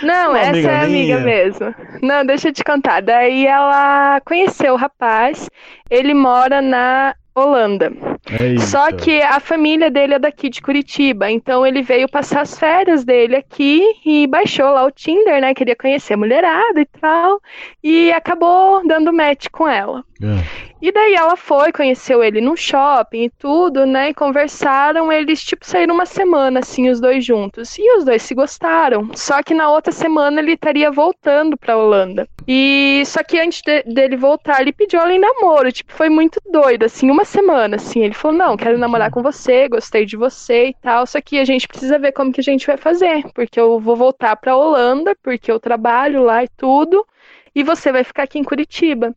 Não, 0.01 0.31
uma 0.31 0.39
essa 0.39 0.57
é 0.57 0.75
a 0.75 0.81
amiga 0.81 1.19
mesmo. 1.19 1.73
Não, 2.01 2.25
deixa 2.25 2.49
eu 2.49 2.53
te 2.53 2.63
contar. 2.63 3.01
Daí 3.01 3.45
ela 3.45 4.19
conheceu 4.25 4.73
o 4.73 4.77
rapaz, 4.77 5.49
ele 5.89 6.13
mora 6.13 6.61
na 6.61 7.15
Holanda. 7.35 7.93
Eita. 8.39 8.61
Só 8.63 8.91
que 8.91 9.21
a 9.21 9.39
família 9.39 9.91
dele 9.91 10.15
é 10.15 10.19
daqui 10.19 10.49
de 10.49 10.59
Curitiba, 10.59 11.29
então 11.29 11.65
ele 11.65 11.83
veio 11.83 12.09
passar 12.09 12.41
as 12.41 12.57
férias 12.57 13.05
dele 13.05 13.35
aqui 13.35 13.83
e 14.03 14.25
baixou 14.25 14.65
lá 14.65 14.83
o 14.83 14.91
Tinder, 14.91 15.39
né? 15.39 15.53
Queria 15.53 15.75
conhecer 15.75 16.15
a 16.15 16.17
mulherada 16.17 16.81
e 16.81 16.85
tal, 16.99 17.39
e 17.83 18.11
acabou 18.11 18.85
dando 18.87 19.13
match 19.13 19.47
com 19.51 19.67
ela. 19.67 20.03
É. 20.21 20.67
E 20.81 20.91
daí 20.91 21.15
ela 21.15 21.35
foi, 21.35 21.71
conheceu 21.71 22.23
ele 22.23 22.39
no 22.39 22.55
shopping 22.55 23.23
e 23.23 23.29
tudo, 23.29 23.85
né? 23.85 24.09
E 24.09 24.13
conversaram, 24.13 25.11
eles 25.11 25.43
tipo 25.43 25.65
saíram 25.65 25.95
uma 25.95 26.05
semana 26.05 26.59
assim 26.59 26.89
os 26.89 26.99
dois 26.99 27.25
juntos. 27.25 27.77
E 27.77 27.97
os 27.97 28.05
dois 28.05 28.21
se 28.21 28.35
gostaram. 28.35 29.09
Só 29.15 29.41
que 29.41 29.53
na 29.53 29.69
outra 29.69 29.91
semana 29.91 30.39
ele 30.39 30.53
estaria 30.53 30.91
voltando 30.91 31.57
para 31.57 31.77
Holanda. 31.77 32.27
E 32.47 33.03
só 33.05 33.23
que 33.23 33.39
antes 33.39 33.61
de, 33.61 33.83
dele 33.83 34.15
voltar, 34.15 34.61
ele 34.61 34.71
pediu 34.71 34.99
ela 34.99 35.13
em 35.13 35.19
namoro, 35.19 35.71
tipo, 35.71 35.91
foi 35.91 36.09
muito 36.09 36.39
doido 36.49 36.85
assim, 36.85 37.09
uma 37.09 37.25
semana 37.25 37.75
assim. 37.75 38.01
Ele 38.01 38.13
falou: 38.13 38.37
"Não, 38.37 38.55
quero 38.55 38.77
namorar 38.77 39.11
com 39.11 39.21
você, 39.21 39.67
gostei 39.67 40.05
de 40.05 40.15
você 40.15 40.67
e 40.67 40.75
tal, 40.81 41.05
só 41.07 41.19
que 41.19 41.39
a 41.39 41.45
gente 41.45 41.67
precisa 41.67 41.99
ver 41.99 42.11
como 42.11 42.31
que 42.31 42.39
a 42.39 42.43
gente 42.43 42.65
vai 42.67 42.77
fazer, 42.77 43.23
porque 43.33 43.59
eu 43.59 43.79
vou 43.79 43.95
voltar 43.95 44.35
para 44.35 44.55
Holanda, 44.55 45.15
porque 45.23 45.51
eu 45.51 45.59
trabalho 45.59 46.23
lá 46.23 46.43
e 46.43 46.47
tudo, 46.55 47.05
e 47.53 47.63
você 47.63 47.91
vai 47.91 48.03
ficar 48.03 48.23
aqui 48.23 48.39
em 48.39 48.43
Curitiba". 48.43 49.13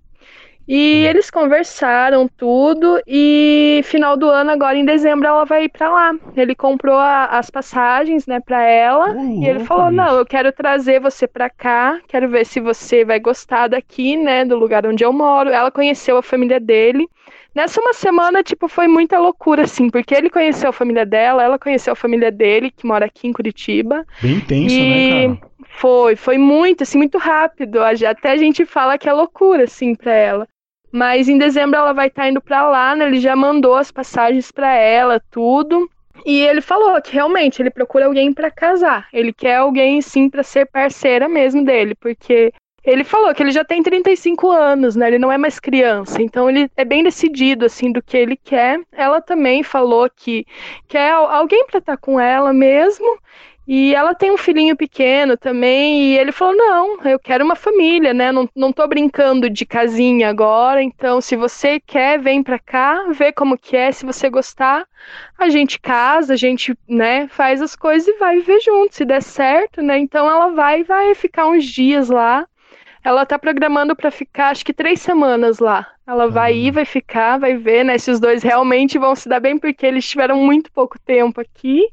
E 0.73 1.05
eles 1.05 1.33
conversaram 1.33 2.29
tudo 2.29 3.01
e 3.05 3.81
final 3.83 4.17
do 4.17 4.31
ano, 4.31 4.53
agora 4.53 4.79
em 4.79 4.85
dezembro, 4.85 5.27
ela 5.27 5.45
vai 5.45 5.65
ir 5.65 5.69
para 5.69 5.91
lá. 5.91 6.13
Ele 6.37 6.55
comprou 6.55 6.97
a, 6.97 7.25
as 7.25 7.51
passagens, 7.51 8.25
né, 8.25 8.39
para 8.39 8.63
ela 8.63 9.09
uhum, 9.09 9.43
e 9.43 9.49
ele 9.49 9.59
falou: 9.59 9.91
"Não, 9.91 10.17
eu 10.17 10.25
quero 10.25 10.53
trazer 10.53 11.01
você 11.01 11.27
para 11.27 11.51
cá, 11.51 11.99
quero 12.07 12.29
ver 12.29 12.47
se 12.47 12.61
você 12.61 13.05
vai 13.05 13.19
gostar 13.19 13.67
daqui, 13.67 14.17
né, 14.17 14.45
do 14.45 14.57
lugar 14.57 14.87
onde 14.87 15.05
eu 15.05 15.13
moro". 15.13 15.51
Ela 15.51 15.73
conheceu 15.73 16.17
a 16.17 16.23
família 16.23 16.61
dele. 16.61 17.09
Nessa 17.53 17.81
uma 17.81 17.93
semana, 17.93 18.41
tipo, 18.45 18.69
foi 18.69 18.87
muita 18.87 19.19
loucura, 19.19 19.65
assim, 19.65 19.91
porque 19.91 20.15
ele 20.15 20.31
conheceu 20.31 20.71
a 20.71 20.73
família 20.73 21.05
dela, 21.05 21.43
ela 21.43 21.59
conheceu 21.59 21.95
a 21.95 21.97
família 21.97 22.31
dele, 22.31 22.71
que 22.71 22.87
mora 22.87 23.07
aqui 23.07 23.27
em 23.27 23.33
Curitiba. 23.33 24.07
Bem 24.23 24.37
intenso, 24.37 24.85
né, 24.85 25.01
e... 25.01 25.29
né, 25.29 25.37
cara? 25.37 25.51
Foi, 25.81 26.15
foi 26.15 26.39
muito, 26.39 26.83
assim, 26.85 26.99
muito 26.99 27.19
rápido. 27.19 27.83
Até 27.83 28.31
a 28.31 28.37
gente 28.37 28.65
fala 28.65 28.99
que 28.99 29.09
é 29.09 29.13
loucura, 29.13 29.65
assim, 29.65 29.95
pra 29.97 30.13
ela. 30.13 30.47
Mas 30.93 31.29
em 31.29 31.39
dezembro 31.39 31.79
ela 31.79 31.93
vai 31.93 32.09
estar 32.09 32.23
tá 32.23 32.29
indo 32.29 32.41
para 32.41 32.69
lá, 32.69 32.97
né? 32.97 33.07
Ele 33.07 33.21
já 33.21 33.37
mandou 33.37 33.77
as 33.77 33.91
passagens 33.91 34.51
para 34.51 34.75
ela, 34.75 35.23
tudo. 35.31 35.89
E 36.27 36.41
ele 36.41 36.61
falou 36.61 37.01
que 37.01 37.15
realmente 37.15 37.63
ele 37.63 37.71
procura 37.71 38.07
alguém 38.07 38.33
para 38.33 38.51
casar. 38.51 39.09
Ele 39.13 39.33
quer 39.33 39.57
alguém 39.57 40.03
sim 40.03 40.29
para 40.29 40.43
ser 40.43 40.67
parceira 40.67 41.29
mesmo 41.29 41.65
dele, 41.65 41.95
porque 41.95 42.53
ele 42.85 43.05
falou 43.05 43.35
que 43.35 43.43
ele 43.43 43.53
já 43.53 43.65
tem 43.65 43.83
35 43.83 44.51
anos, 44.51 44.97
né? 44.97 45.09
Ele 45.09 45.19
não 45.19 45.31
é 45.31 45.37
mais 45.37 45.61
criança, 45.61 46.23
então 46.23 46.49
ele 46.49 46.71
é 46.77 46.85
bem 46.85 47.03
decidido 47.05 47.67
assim 47.67 47.93
do 47.93 48.03
que 48.03 48.17
ele 48.17 48.37
quer. 48.37 48.81
Ela 48.93 49.21
também 49.21 49.63
falou 49.63 50.09
que 50.15 50.47
quer 50.89 51.13
alguém 51.13 51.67
para 51.67 51.79
estar 51.79 51.97
tá 51.97 52.01
com 52.01 52.19
ela 52.19 52.53
mesmo 52.53 53.19
e 53.73 53.95
ela 53.95 54.17
tem 54.17 54.33
um 54.33 54.37
filhinho 54.37 54.77
pequeno 54.77 55.37
também, 55.37 56.03
e 56.03 56.19
ele 56.19 56.33
falou: 56.33 56.57
não, 56.57 56.99
eu 57.05 57.21
quero 57.21 57.45
uma 57.45 57.55
família, 57.55 58.13
né? 58.13 58.33
Não, 58.33 58.49
não 58.57 58.73
tô 58.73 58.85
brincando 58.89 59.49
de 59.49 59.65
casinha 59.65 60.29
agora, 60.29 60.83
então 60.83 61.21
se 61.21 61.37
você 61.37 61.79
quer, 61.79 62.19
vem 62.19 62.43
pra 62.43 62.59
cá, 62.59 63.05
vê 63.13 63.31
como 63.31 63.57
que 63.57 63.77
é, 63.77 63.93
se 63.93 64.05
você 64.05 64.29
gostar, 64.29 64.85
a 65.39 65.49
gente 65.49 65.79
casa, 65.79 66.33
a 66.33 66.37
gente, 66.37 66.77
né, 66.89 67.29
faz 67.29 67.63
as 67.63 67.77
coisas 67.77 68.09
e 68.09 68.19
vai 68.19 68.41
viver 68.41 68.59
junto, 68.61 68.93
se 68.93 69.05
der 69.05 69.23
certo, 69.23 69.81
né? 69.81 70.01
Então 70.01 70.29
ela 70.29 70.49
vai 70.49 70.83
vai 70.83 71.15
ficar 71.15 71.47
uns 71.47 71.65
dias 71.65 72.09
lá. 72.09 72.45
Ela 73.05 73.25
tá 73.25 73.39
programando 73.39 73.95
para 73.95 74.11
ficar, 74.11 74.49
acho 74.51 74.65
que 74.65 74.75
três 74.75 75.01
semanas 75.01 75.61
lá. 75.61 75.87
Ela 76.05 76.29
vai 76.29 76.55
ir, 76.57 76.73
vai 76.73 76.85
ficar, 76.85 77.39
vai 77.39 77.57
ver, 77.57 77.85
né, 77.85 77.99
se 77.99 78.11
os 78.11 78.19
dois 78.19 78.43
realmente 78.43 78.99
vão 78.99 79.15
se 79.15 79.29
dar 79.29 79.39
bem, 79.39 79.57
porque 79.57 79.87
eles 79.87 80.09
tiveram 80.09 80.39
muito 80.39 80.73
pouco 80.73 80.99
tempo 80.99 81.41
aqui. 81.41 81.87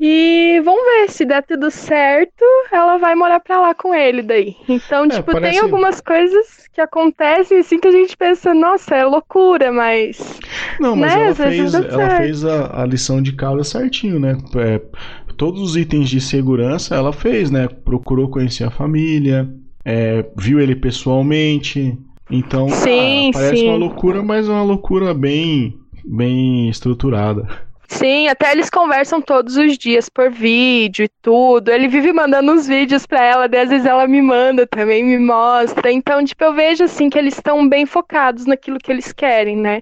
E 0.00 0.60
vamos 0.64 0.82
ver, 0.84 1.10
se 1.10 1.24
der 1.24 1.42
tudo 1.42 1.70
certo, 1.72 2.44
ela 2.70 2.98
vai 2.98 3.16
morar 3.16 3.40
pra 3.40 3.60
lá 3.60 3.74
com 3.74 3.92
ele 3.92 4.22
daí. 4.22 4.54
Então, 4.68 5.06
é, 5.06 5.08
tipo, 5.08 5.32
parece... 5.32 5.52
tem 5.52 5.60
algumas 5.60 6.00
coisas 6.00 6.68
que 6.72 6.80
acontecem 6.80 7.58
assim 7.58 7.80
que 7.80 7.88
a 7.88 7.92
gente 7.92 8.16
pensa, 8.16 8.54
nossa, 8.54 8.94
é 8.94 9.04
loucura, 9.04 9.72
mas. 9.72 10.38
Não, 10.78 10.94
mas 10.94 11.14
né? 11.14 11.24
ela, 11.24 11.34
fez, 11.34 11.74
ela 11.74 12.10
fez 12.16 12.44
a, 12.44 12.82
a, 12.82 12.86
lição 12.86 13.20
de 13.20 13.32
casa 13.32 13.64
certinho, 13.64 14.20
né? 14.20 14.38
É, 14.56 14.80
todos 15.36 15.60
os 15.60 15.76
itens 15.76 16.08
de 16.08 16.20
segurança 16.20 16.94
ela 16.94 17.12
fez, 17.12 17.50
né? 17.50 17.66
Procurou 17.66 18.28
conhecer 18.28 18.64
a 18.64 18.70
família, 18.70 19.52
é, 19.84 20.24
viu 20.36 20.60
ele 20.60 20.76
pessoalmente. 20.76 21.98
Então, 22.30 22.68
sim, 22.68 23.30
ah, 23.30 23.32
parece 23.32 23.56
sim. 23.56 23.68
uma 23.68 23.76
loucura, 23.76 24.22
mas 24.22 24.48
é 24.48 24.52
uma 24.52 24.62
loucura 24.62 25.12
bem, 25.12 25.76
bem 26.04 26.68
estruturada. 26.68 27.67
Sim, 27.90 28.28
até 28.28 28.52
eles 28.52 28.68
conversam 28.68 29.20
todos 29.20 29.56
os 29.56 29.78
dias 29.78 30.10
por 30.10 30.30
vídeo 30.30 31.06
e 31.06 31.08
tudo. 31.22 31.70
Ele 31.70 31.88
vive 31.88 32.12
mandando 32.12 32.52
uns 32.52 32.68
vídeos 32.68 33.06
para 33.06 33.24
ela, 33.24 33.46
às 33.46 33.70
vezes 33.70 33.86
ela 33.86 34.06
me 34.06 34.20
manda 34.20 34.66
também, 34.66 35.02
me 35.02 35.18
mostra. 35.18 35.90
Então, 35.90 36.22
tipo, 36.22 36.44
eu 36.44 36.52
vejo 36.52 36.84
assim 36.84 37.08
que 37.08 37.18
eles 37.18 37.34
estão 37.34 37.66
bem 37.66 37.86
focados 37.86 38.44
naquilo 38.44 38.78
que 38.78 38.92
eles 38.92 39.10
querem, 39.10 39.56
né? 39.56 39.80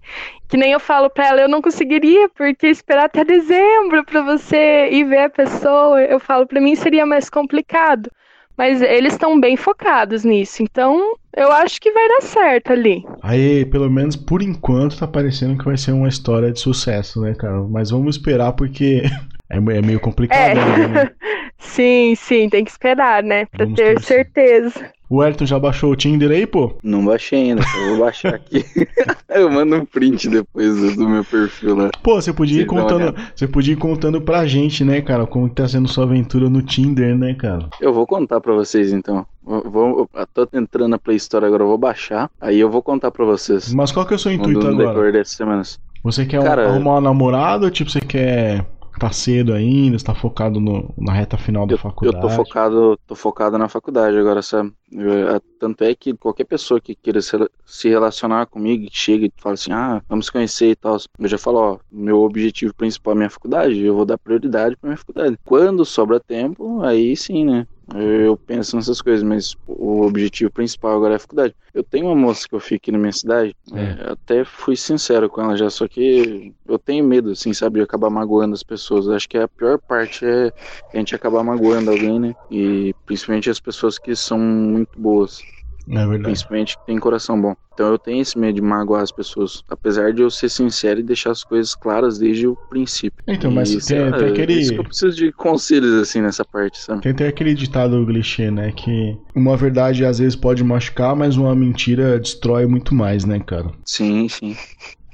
Que 0.49 0.57
nem 0.57 0.71
eu 0.71 0.79
falo 0.79 1.11
para 1.11 1.27
ela, 1.27 1.41
eu 1.43 1.49
não 1.49 1.61
conseguiria, 1.61 2.29
porque 2.29 2.69
esperar 2.69 3.07
até 3.07 3.25
dezembro 3.25 4.05
para 4.05 4.23
você 4.23 4.89
ir 4.93 5.05
ver 5.05 5.25
a 5.25 5.31
pessoa, 5.31 6.01
eu 6.03 6.21
falo, 6.21 6.47
para 6.47 6.61
mim 6.61 6.77
seria 6.77 7.05
mais 7.05 7.29
complicado. 7.29 8.09
Mas 8.57 8.81
eles 8.81 9.15
estão 9.15 9.39
bem 9.39 9.57
focados 9.57 10.25
nisso, 10.25 10.63
então 10.63 11.17
eu 11.37 11.53
acho 11.53 11.81
que 11.81 11.93
vai 11.93 12.09
dar 12.09 12.23
certo 12.23 12.73
ali. 12.73 13.05
Aí, 13.23 13.67
pelo 13.67 13.91
menos 13.91 14.17
por 14.17 14.43
enquanto, 14.43 14.99
tá 14.99 15.07
parecendo 15.07 15.59
que 15.59 15.65
vai 15.65 15.77
ser 15.77 15.93
uma 15.93 16.09
história 16.09 16.51
de 16.51 16.59
sucesso, 16.59 17.21
né, 17.21 17.35
cara? 17.35 17.63
Mas 17.63 17.91
vamos 17.91 18.17
esperar 18.17 18.53
porque 18.55 19.03
é, 19.51 19.57
é 19.57 19.61
meio 19.83 20.01
complicado. 20.01 20.59
É. 20.59 20.89
Né? 20.89 21.11
sim, 21.59 22.15
sim, 22.17 22.49
tem 22.49 22.65
que 22.65 22.71
esperar, 22.71 23.23
né? 23.23 23.45
Pra 23.47 23.65
vamos 23.65 23.77
ter 23.79 23.95
torcer. 23.95 24.25
certeza. 24.25 24.96
O 25.09 25.23
Elton 25.23 25.47
já 25.47 25.59
baixou 25.59 25.93
o 25.93 25.97
Tinder 25.97 26.31
aí, 26.31 26.47
pô? 26.47 26.77
Não 26.83 27.05
baixei 27.05 27.51
ainda, 27.51 27.63
eu 27.63 27.91
vou 27.91 27.99
baixar 28.05 28.35
aqui. 28.35 28.65
eu 29.31 29.51
mando 29.51 29.77
um 29.77 29.85
print 29.85 30.29
depois 30.29 30.97
do, 30.97 31.09
meu 31.09 31.25
perfil 31.25 31.77
lá. 31.77 31.91
Pô, 32.03 32.21
você 32.21 32.33
podia 32.33 32.63
ir 32.63 32.67
contando, 32.67 33.15
você 33.35 33.47
podia 33.47 33.75
ir 33.75 33.77
contando 33.77 34.21
pra 34.21 34.47
gente, 34.47 34.85
né, 34.85 35.01
cara, 35.01 35.25
como 35.27 35.49
tá 35.49 35.69
sendo 35.69 35.87
sua 35.87 36.05
aventura 36.05 36.51
no 36.51 36.61
Tinder, 36.61 37.17
né, 37.17 37.35
cara? 37.35 37.69
Eu 37.81 37.93
vou 37.93 38.07
contar 38.07 38.41
pra 38.41 38.53
vocês 38.53 38.93
então. 38.93 39.25
Vou, 39.45 40.09
eu 40.13 40.27
tô 40.35 40.49
entrando 40.53 40.89
na 40.89 40.99
Play 40.99 41.17
Store 41.19 41.47
agora, 41.47 41.63
eu 41.63 41.69
vou 41.69 41.79
baixar, 41.79 42.29
aí 42.41 42.59
eu 42.59 42.69
vou 42.69 42.83
contar 42.83 43.13
pra 43.13 43.25
vocês. 43.25 43.73
Mas 43.73 43.93
qual 43.93 44.05
que 44.05 44.13
é 44.13 44.17
o 44.17 44.19
seu 44.19 44.33
intuito 44.33 44.67
agora? 44.67 44.89
decorrer 44.89 45.13
dessas 45.13 45.37
semanas. 45.37 45.79
Você 46.03 46.27
quer 46.27 46.43
cara, 46.43 46.69
arrumar 46.69 46.95
uma 46.95 47.01
namorada 47.01 47.65
ou 47.65 47.71
tipo 47.71 47.91
você 47.91 48.01
quer 48.01 48.65
tá 48.99 49.11
cedo 49.11 49.53
ainda, 49.53 49.97
está 49.97 50.15
focado 50.15 50.61
no, 50.61 50.93
na 50.97 51.13
reta 51.13 51.37
final 51.37 51.67
da 51.67 51.75
eu, 51.75 51.79
faculdade? 51.79 52.17
Eu 52.17 52.29
tô 52.29 52.35
focado, 52.35 52.99
tô 53.07 53.15
focado 53.15 53.59
na 53.59 53.69
faculdade 53.69 54.17
agora, 54.17 54.43
sabe? 54.43 54.73
Eu, 54.91 55.41
tanto 55.59 55.85
é 55.85 55.95
que 55.95 56.15
qualquer 56.15 56.45
pessoa 56.45 56.81
que 56.81 56.95
queira 56.95 57.21
se, 57.21 57.37
se 57.65 57.89
relacionar 57.89 58.47
comigo, 58.47 58.87
que 58.87 58.97
chega 58.97 59.27
e 59.27 59.33
fala 59.37 59.55
assim, 59.55 59.73
ah, 59.73 60.03
vamos 60.09 60.31
conhecer 60.31 60.71
e 60.71 60.77
tal, 60.77 60.97
eu 61.19 61.29
já 61.29 61.39
falo, 61.39 61.59
ó, 61.59 61.79
meu 61.91 62.23
objetivo 62.23 62.75
principal 62.75 63.15
é 63.15 63.17
minha 63.17 63.31
faculdade, 63.31 63.81
eu 63.81 63.95
vou 63.95 64.05
dar 64.05 64.19
prioridade 64.19 64.77
pra 64.77 64.89
minha 64.89 64.99
faculdade. 64.99 65.39
Quando 65.45 65.85
sobra 65.85 66.21
tempo, 66.21 66.83
aí 66.83 67.17
sim, 67.17 67.45
né? 67.45 67.67
Eu 67.95 68.37
penso 68.37 68.75
nessas 68.75 69.01
coisas, 69.01 69.23
mas 69.23 69.57
o 69.67 70.03
objetivo 70.03 70.51
principal 70.51 70.97
agora 70.97 71.15
é 71.15 71.17
a 71.17 71.21
faculdade. 71.21 71.55
Eu 71.73 71.85
tenho 71.85 72.07
uma 72.07 72.17
moça 72.17 72.49
que 72.49 72.55
eu 72.55 72.61
fico 72.61 72.77
aqui 72.77 72.93
na 72.93 72.99
minha 72.99 73.13
cidade, 73.13 73.55
é. 73.73 73.81
É, 73.81 74.13
até 74.13 74.45
fui 74.45 74.77
sincero 74.77 75.29
com 75.31 75.41
ela 75.41 75.57
já, 75.57 75.71
só 75.71 75.87
que 75.87 76.53
eu 76.67 76.79
tenho 76.79 77.05
medo, 77.05 77.31
assim, 77.31 77.53
sabe, 77.53 77.79
de 77.79 77.85
acabar 77.85 78.11
magoando 78.11 78.55
as 78.55 78.63
pessoas. 78.63 79.09
Acho 79.09 79.29
que 79.29 79.39
a 79.39 79.47
pior 79.47 79.79
parte 79.79 80.25
é 80.25 80.53
a 80.93 80.97
gente 80.97 81.15
acabar 81.15 81.45
magoando 81.45 81.91
alguém, 81.91 82.19
né? 82.19 82.35
E 82.51 82.93
principalmente 83.05 83.51
as 83.51 83.61
pessoas 83.61 83.99
que 83.99 84.17
são 84.17 84.39
muito 84.39 84.99
boas. 84.99 85.41
É 85.89 85.99
verdade. 85.99 86.23
Principalmente 86.23 86.77
que 86.77 86.87
tem 86.87 86.99
coração 86.99 87.41
bom. 87.41 87.55
Então 87.73 87.89
eu 87.89 87.99
tenho 87.99 88.23
esse 88.23 88.39
medo 88.39 88.55
de 88.55 88.63
magoar 88.63 89.03
as 89.03 89.13
pessoas. 89.13 89.63
Apesar 89.69 90.13
de 90.13 90.23
eu 90.23 90.31
ser 90.31 90.49
sincero 90.49 91.01
e 91.01 91.03
deixar 91.03 91.31
as 91.31 91.45
coisas 91.45 91.75
claras 91.75 92.19
desde 92.19 92.47
o 92.47 92.57
princípio. 92.57 93.23
Então, 93.27 93.51
mas 93.51 93.71
e, 93.71 93.87
tem, 93.87 94.11
tem 94.13 94.29
aquele. 94.31 94.55
Isso 94.55 94.73
que 94.73 94.81
eu 94.81 94.85
preciso 94.85 95.17
de 95.17 95.33
conselhos 95.33 95.93
assim 96.01 96.21
nessa 96.21 96.45
parte, 96.45 96.79
sabe? 96.79 97.03
Tem, 97.03 97.15
tem 97.15 97.27
aquele 97.29 97.55
ditado 97.55 98.05
clichê, 98.07 98.51
né? 98.51 98.73
Que 98.73 99.17
uma 99.35 99.57
verdade 99.57 100.05
às 100.05 100.19
vezes 100.19 100.35
pode 100.35 100.65
machucar, 100.65 101.15
mas 101.15 101.37
uma 101.37 101.55
mentira 101.55 102.19
destrói 102.19 102.67
muito 102.67 102.95
mais, 102.95 103.25
né, 103.25 103.39
cara? 103.39 103.71
Sim, 103.85 104.29
sim. 104.29 104.57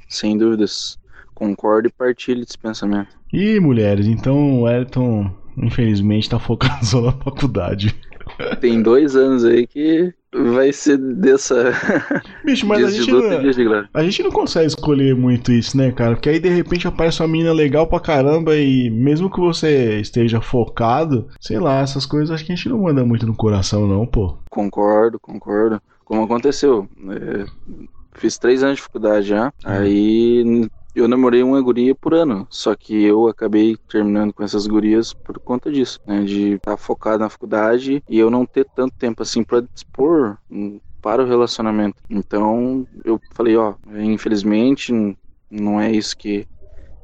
Sem 0.07 0.37
dúvidas. 0.37 0.97
Concordo 1.35 1.87
e 1.87 1.91
partilho 1.91 2.41
desse 2.41 2.57
pensamento. 2.57 3.09
E 3.31 3.59
mulheres, 3.59 4.05
então 4.05 4.61
o 4.61 4.69
Elton, 4.69 5.29
infelizmente, 5.57 6.29
tá 6.29 6.39
focado 6.39 6.85
só 6.85 7.01
na 7.01 7.11
faculdade. 7.11 7.95
Tem 8.59 8.81
dois 8.81 9.15
anos 9.15 9.45
aí 9.45 9.67
que 9.67 10.13
vai 10.33 10.71
ser 10.73 10.97
dessa. 10.97 11.71
Bicho, 12.43 12.65
mas 12.65 12.83
a 12.83 12.89
gente, 12.89 13.11
não, 13.11 13.87
a 13.93 14.03
gente 14.03 14.23
não 14.23 14.31
consegue 14.31 14.67
escolher 14.67 15.15
muito 15.15 15.51
isso, 15.51 15.77
né, 15.77 15.91
cara? 15.91 16.15
Porque 16.15 16.29
aí 16.29 16.39
de 16.39 16.49
repente 16.49 16.87
aparece 16.87 17.21
uma 17.21 17.27
mina 17.27 17.53
legal 17.53 17.87
pra 17.87 17.99
caramba 17.99 18.55
e 18.55 18.89
mesmo 18.89 19.29
que 19.29 19.39
você 19.39 19.99
esteja 19.99 20.41
focado, 20.41 21.27
sei 21.39 21.59
lá, 21.59 21.81
essas 21.81 22.05
coisas 22.05 22.31
acho 22.31 22.45
que 22.45 22.51
a 22.51 22.55
gente 22.55 22.69
não 22.69 22.79
manda 22.79 23.05
muito 23.05 23.25
no 23.25 23.35
coração, 23.35 23.87
não, 23.87 24.05
pô. 24.05 24.37
Concordo, 24.49 25.19
concordo. 25.19 25.81
Como 26.03 26.23
aconteceu? 26.23 26.87
É, 27.09 27.45
fiz 28.15 28.37
três 28.37 28.63
anos 28.63 28.77
de 28.77 28.83
faculdade 28.83 29.27
já, 29.27 29.47
hum. 29.47 29.51
aí 29.65 30.69
eu 30.95 31.07
namorei 31.07 31.41
uma 31.43 31.61
guria 31.61 31.95
por 31.95 32.13
ano, 32.13 32.47
só 32.49 32.75
que 32.75 33.03
eu 33.03 33.27
acabei 33.27 33.75
terminando 33.89 34.33
com 34.33 34.43
essas 34.43 34.67
gurias 34.67 35.13
por 35.13 35.39
conta 35.39 35.71
disso, 35.71 35.99
né? 36.05 36.23
De 36.23 36.53
estar 36.53 36.71
tá 36.71 36.77
focado 36.77 37.19
na 37.19 37.29
faculdade 37.29 38.03
e 38.07 38.19
eu 38.19 38.29
não 38.29 38.45
ter 38.45 38.65
tanto 38.75 38.93
tempo 38.97 39.23
assim 39.23 39.43
para 39.43 39.61
dispor 39.73 40.37
para 41.01 41.23
o 41.23 41.27
relacionamento. 41.27 41.97
Então 42.09 42.87
eu 43.03 43.19
falei, 43.33 43.57
ó, 43.57 43.75
infelizmente 43.95 44.93
não 45.49 45.79
é 45.79 45.91
isso 45.91 46.15
que 46.17 46.47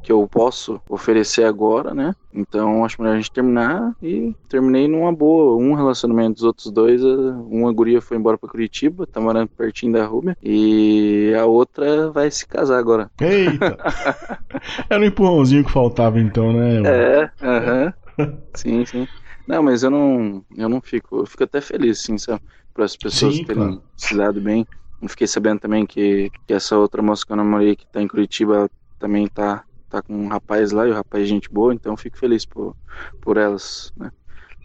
que 0.02 0.12
eu 0.12 0.28
posso 0.28 0.82
oferecer 0.90 1.44
agora, 1.44 1.94
né? 1.94 2.14
Então 2.34 2.86
acho 2.86 3.02
melhor 3.02 3.16
a 3.16 3.18
gente 3.18 3.32
terminar 3.32 3.94
e 4.02 4.34
terminei 4.48 4.88
numa 4.88 5.12
boa, 5.14 5.56
um 5.62 5.74
relacionamento 5.74 6.36
dos 6.36 6.44
outros 6.44 6.72
dois, 6.72 7.04
uma 7.04 7.72
guria 7.74 8.02
foi 8.02 8.18
embora 8.18 8.38
para 8.38 8.50
Curitiba, 8.50 9.06
tá 9.08 9.20
morando 9.20 9.50
pertinho 9.50 9.94
da 9.94 10.06
Rúbia 10.06 10.38
e 10.42 11.34
a 11.38 11.46
outra 11.46 12.12
vai 12.12 12.32
se 12.32 12.48
casar 12.48 12.78
agora. 12.78 13.10
Eita! 13.20 13.78
Era 14.90 15.02
um 15.02 15.06
empurrãozinho 15.06 15.64
que 15.66 15.72
faltava 15.72 16.20
então, 16.20 16.54
né? 16.54 16.82
É, 16.86 17.32
aham. 17.42 17.94
Uh 18.18 18.24
-huh. 18.24 18.38
sim, 18.56 18.86
sim. 18.86 19.08
Não, 19.48 19.64
mas 19.64 19.82
eu 19.82 19.90
não, 19.90 20.46
eu 20.56 20.70
não 20.70 20.80
fico, 20.80 21.22
eu 21.22 21.26
fico 21.26 21.44
até 21.44 21.60
feliz, 21.60 22.00
sim, 22.04 22.18
sabe? 22.18 22.42
Para 22.74 22.86
as 22.86 22.96
pessoas 22.96 23.36
sim, 23.36 23.44
terem 23.44 23.64
claro. 23.64 23.84
se 23.98 24.16
dado 24.16 24.40
bem. 24.40 24.66
Eu 25.02 25.10
fiquei 25.10 25.26
sabendo 25.26 25.60
também 25.60 25.86
que, 25.86 26.30
que 26.46 26.54
essa 26.54 26.78
outra 26.78 27.02
moça 27.02 27.26
que 27.26 27.32
eu 27.32 27.38
namorei 27.38 27.76
que 27.76 27.86
tá 27.88 28.02
em 28.02 28.08
Curitiba 28.08 28.70
também 29.00 29.28
tá 29.28 29.64
tá 29.90 30.02
com 30.02 30.14
um 30.14 30.28
rapaz 30.28 30.72
lá 30.72 30.88
e 30.88 30.92
o 30.92 30.94
rapaz 30.94 31.24
é 31.24 31.28
gente 31.28 31.50
boa, 31.52 31.74
então 31.74 31.98
fico 31.98 32.18
feliz 32.18 32.46
por, 32.46 32.76
por 33.22 33.38
elas, 33.38 33.92
né? 33.98 34.12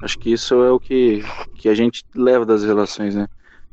Acho 0.02 0.18
que 0.18 0.30
isso 0.30 0.54
é 0.62 0.70
o 0.70 0.78
que, 0.78 1.22
que 1.56 1.68
a 1.68 1.74
gente 1.74 2.04
leva 2.14 2.44
das 2.44 2.62
relações, 2.62 3.14
né? 3.14 3.26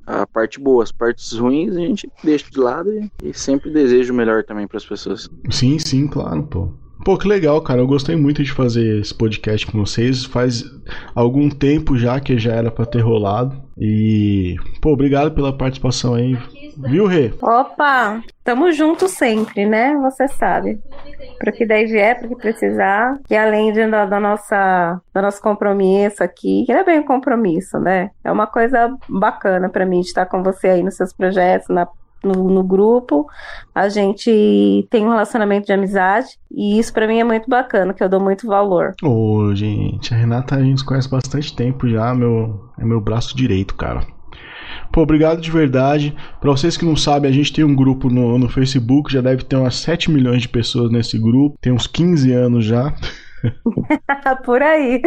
A 0.05 0.25
parte 0.25 0.59
boa, 0.59 0.83
as 0.83 0.91
partes 0.91 1.33
ruins 1.33 1.75
a 1.75 1.79
gente 1.79 2.09
deixa 2.23 2.49
de 2.49 2.59
lado 2.59 2.91
e, 2.93 3.11
e 3.23 3.33
sempre 3.33 3.69
deseja 3.71 4.13
o 4.13 4.15
melhor 4.15 4.43
também 4.43 4.67
para 4.67 4.77
as 4.77 4.85
pessoas. 4.85 5.29
Sim, 5.49 5.77
sim, 5.77 6.07
claro, 6.07 6.43
pô. 6.43 6.73
Pô, 7.03 7.17
que 7.17 7.27
legal, 7.27 7.61
cara. 7.61 7.79
Eu 7.79 7.87
gostei 7.87 8.15
muito 8.15 8.43
de 8.43 8.51
fazer 8.51 8.99
esse 9.01 9.13
podcast 9.13 9.65
com 9.65 9.79
vocês. 9.79 10.23
Faz 10.23 10.63
algum 11.15 11.49
tempo 11.49 11.97
já 11.97 12.19
que 12.19 12.37
já 12.37 12.53
era 12.53 12.69
para 12.69 12.85
ter 12.85 13.01
rolado. 13.01 13.59
E, 13.77 14.55
pô, 14.79 14.91
obrigado 14.91 15.31
pela 15.31 15.57
participação 15.57 16.13
aí. 16.13 16.37
Viu, 16.77 17.07
Rê? 17.07 17.33
Opa, 17.41 18.21
tamo 18.43 18.71
junto 18.71 19.07
sempre, 19.07 19.65
né? 19.65 19.95
Você 20.03 20.27
sabe. 20.27 20.79
Para 21.39 21.51
que 21.51 21.65
daí 21.65 21.85
vier, 21.85 22.19
para 22.19 22.27
que 22.27 22.35
precisar. 22.35 23.19
E 23.29 23.35
além 23.35 23.73
de, 23.73 23.87
da, 23.87 24.05
da, 24.05 24.19
nossa, 24.19 25.01
do 25.13 25.21
nosso 25.21 25.41
compromisso 25.41 26.23
aqui, 26.23 26.63
que 26.65 26.73
não 26.73 26.81
é 26.81 26.83
bem 26.83 26.99
um 26.99 27.05
compromisso, 27.05 27.79
né? 27.79 28.11
É 28.23 28.31
uma 28.31 28.45
coisa 28.45 28.95
bacana 29.09 29.69
para 29.69 29.85
mim 29.85 30.01
de 30.01 30.07
estar 30.07 30.27
com 30.27 30.43
você 30.43 30.67
aí 30.69 30.83
nos 30.83 30.95
seus 30.95 31.11
projetos, 31.11 31.69
na 31.69 31.87
no, 32.23 32.49
no, 32.49 32.63
grupo, 32.63 33.27
a 33.73 33.89
gente 33.89 34.87
tem 34.89 35.05
um 35.05 35.09
relacionamento 35.09 35.65
de 35.65 35.73
amizade 35.73 36.39
e 36.49 36.79
isso 36.79 36.93
para 36.93 37.07
mim 37.07 37.19
é 37.19 37.23
muito 37.23 37.49
bacana, 37.49 37.93
que 37.93 38.03
eu 38.03 38.09
dou 38.09 38.19
muito 38.19 38.47
valor. 38.47 38.93
Ô, 39.03 39.53
gente, 39.53 40.13
a 40.13 40.17
Renata 40.17 40.55
a 40.55 40.63
gente 40.63 40.85
conhece 40.85 41.09
bastante 41.09 41.55
tempo 41.55 41.87
já, 41.87 42.13
meu, 42.13 42.69
é 42.77 42.85
meu 42.85 43.01
braço 43.01 43.35
direito, 43.35 43.75
cara. 43.75 44.05
Pô, 44.91 45.01
obrigado 45.01 45.41
de 45.41 45.49
verdade. 45.49 46.15
Para 46.39 46.51
vocês 46.51 46.75
que 46.75 46.85
não 46.85 46.95
sabem, 46.95 47.29
a 47.29 47.33
gente 47.33 47.53
tem 47.53 47.63
um 47.63 47.75
grupo 47.75 48.09
no, 48.09 48.37
no 48.37 48.49
Facebook, 48.49 49.11
já 49.11 49.21
deve 49.21 49.43
ter 49.43 49.55
umas 49.55 49.75
7 49.75 50.11
milhões 50.11 50.41
de 50.41 50.49
pessoas 50.49 50.91
nesse 50.91 51.17
grupo, 51.17 51.57
tem 51.61 51.71
uns 51.71 51.87
15 51.87 52.31
anos 52.33 52.65
já. 52.65 52.93
Por 54.45 54.61
aí. 54.61 55.01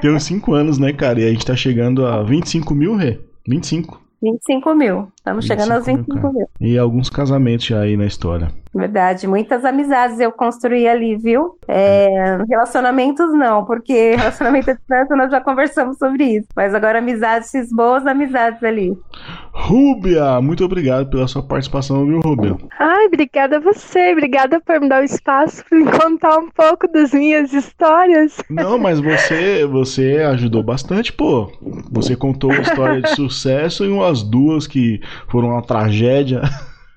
tem 0.00 0.14
uns 0.14 0.24
5 0.24 0.52
anos, 0.52 0.78
né, 0.78 0.92
cara? 0.92 1.20
E 1.20 1.24
a 1.24 1.28
gente 1.28 1.46
tá 1.46 1.56
chegando 1.56 2.04
a 2.04 2.22
25 2.22 2.74
mil, 2.74 2.96
Rê? 2.96 3.20
25. 3.46 4.01
25 4.22 4.74
mil. 4.74 5.08
Estamos 5.16 5.44
chegando 5.44 5.72
aos 5.72 5.86
25 5.86 6.32
mil. 6.32 6.48
E 6.60 6.78
alguns 6.78 7.10
casamentos 7.10 7.66
já 7.66 7.80
aí 7.80 7.96
na 7.96 8.06
história. 8.06 8.52
Verdade, 8.74 9.26
muitas 9.26 9.64
amizades 9.64 10.18
eu 10.18 10.32
construí 10.32 10.88
ali, 10.88 11.16
viu? 11.16 11.58
É, 11.68 12.38
relacionamentos 12.48 13.32
não, 13.34 13.64
porque 13.64 14.14
relacionamento 14.16 14.70
à 14.70 14.74
distância 14.74 15.14
nós 15.14 15.30
já 15.30 15.40
conversamos 15.40 15.98
sobre 15.98 16.24
isso. 16.24 16.48
Mas 16.56 16.74
agora 16.74 16.98
amizades, 16.98 17.52
boas 17.70 18.06
amizades 18.06 18.62
ali. 18.62 18.96
Rúbia, 19.52 20.40
muito 20.40 20.64
obrigado 20.64 21.10
pela 21.10 21.28
sua 21.28 21.42
participação, 21.42 22.06
viu, 22.06 22.20
Rúbia? 22.20 22.56
Ai, 22.78 23.06
obrigada 23.06 23.58
a 23.58 23.60
você, 23.60 24.12
obrigada 24.12 24.58
por 24.60 24.80
me 24.80 24.88
dar 24.88 25.02
o 25.02 25.04
espaço 25.04 25.62
para 25.68 25.98
contar 25.98 26.38
um 26.38 26.50
pouco 26.50 26.88
das 26.88 27.12
minhas 27.12 27.52
histórias. 27.52 28.38
Não, 28.48 28.78
mas 28.78 28.98
você, 29.00 29.66
você 29.66 30.22
ajudou 30.30 30.62
bastante, 30.62 31.12
pô. 31.12 31.52
Você 31.90 32.16
contou 32.16 32.50
uma 32.50 32.62
história 32.62 33.02
de 33.02 33.10
sucesso 33.14 33.84
e 33.84 33.88
umas 33.88 34.22
duas 34.22 34.66
que 34.66 35.00
foram 35.28 35.48
uma 35.48 35.62
tragédia. 35.62 36.40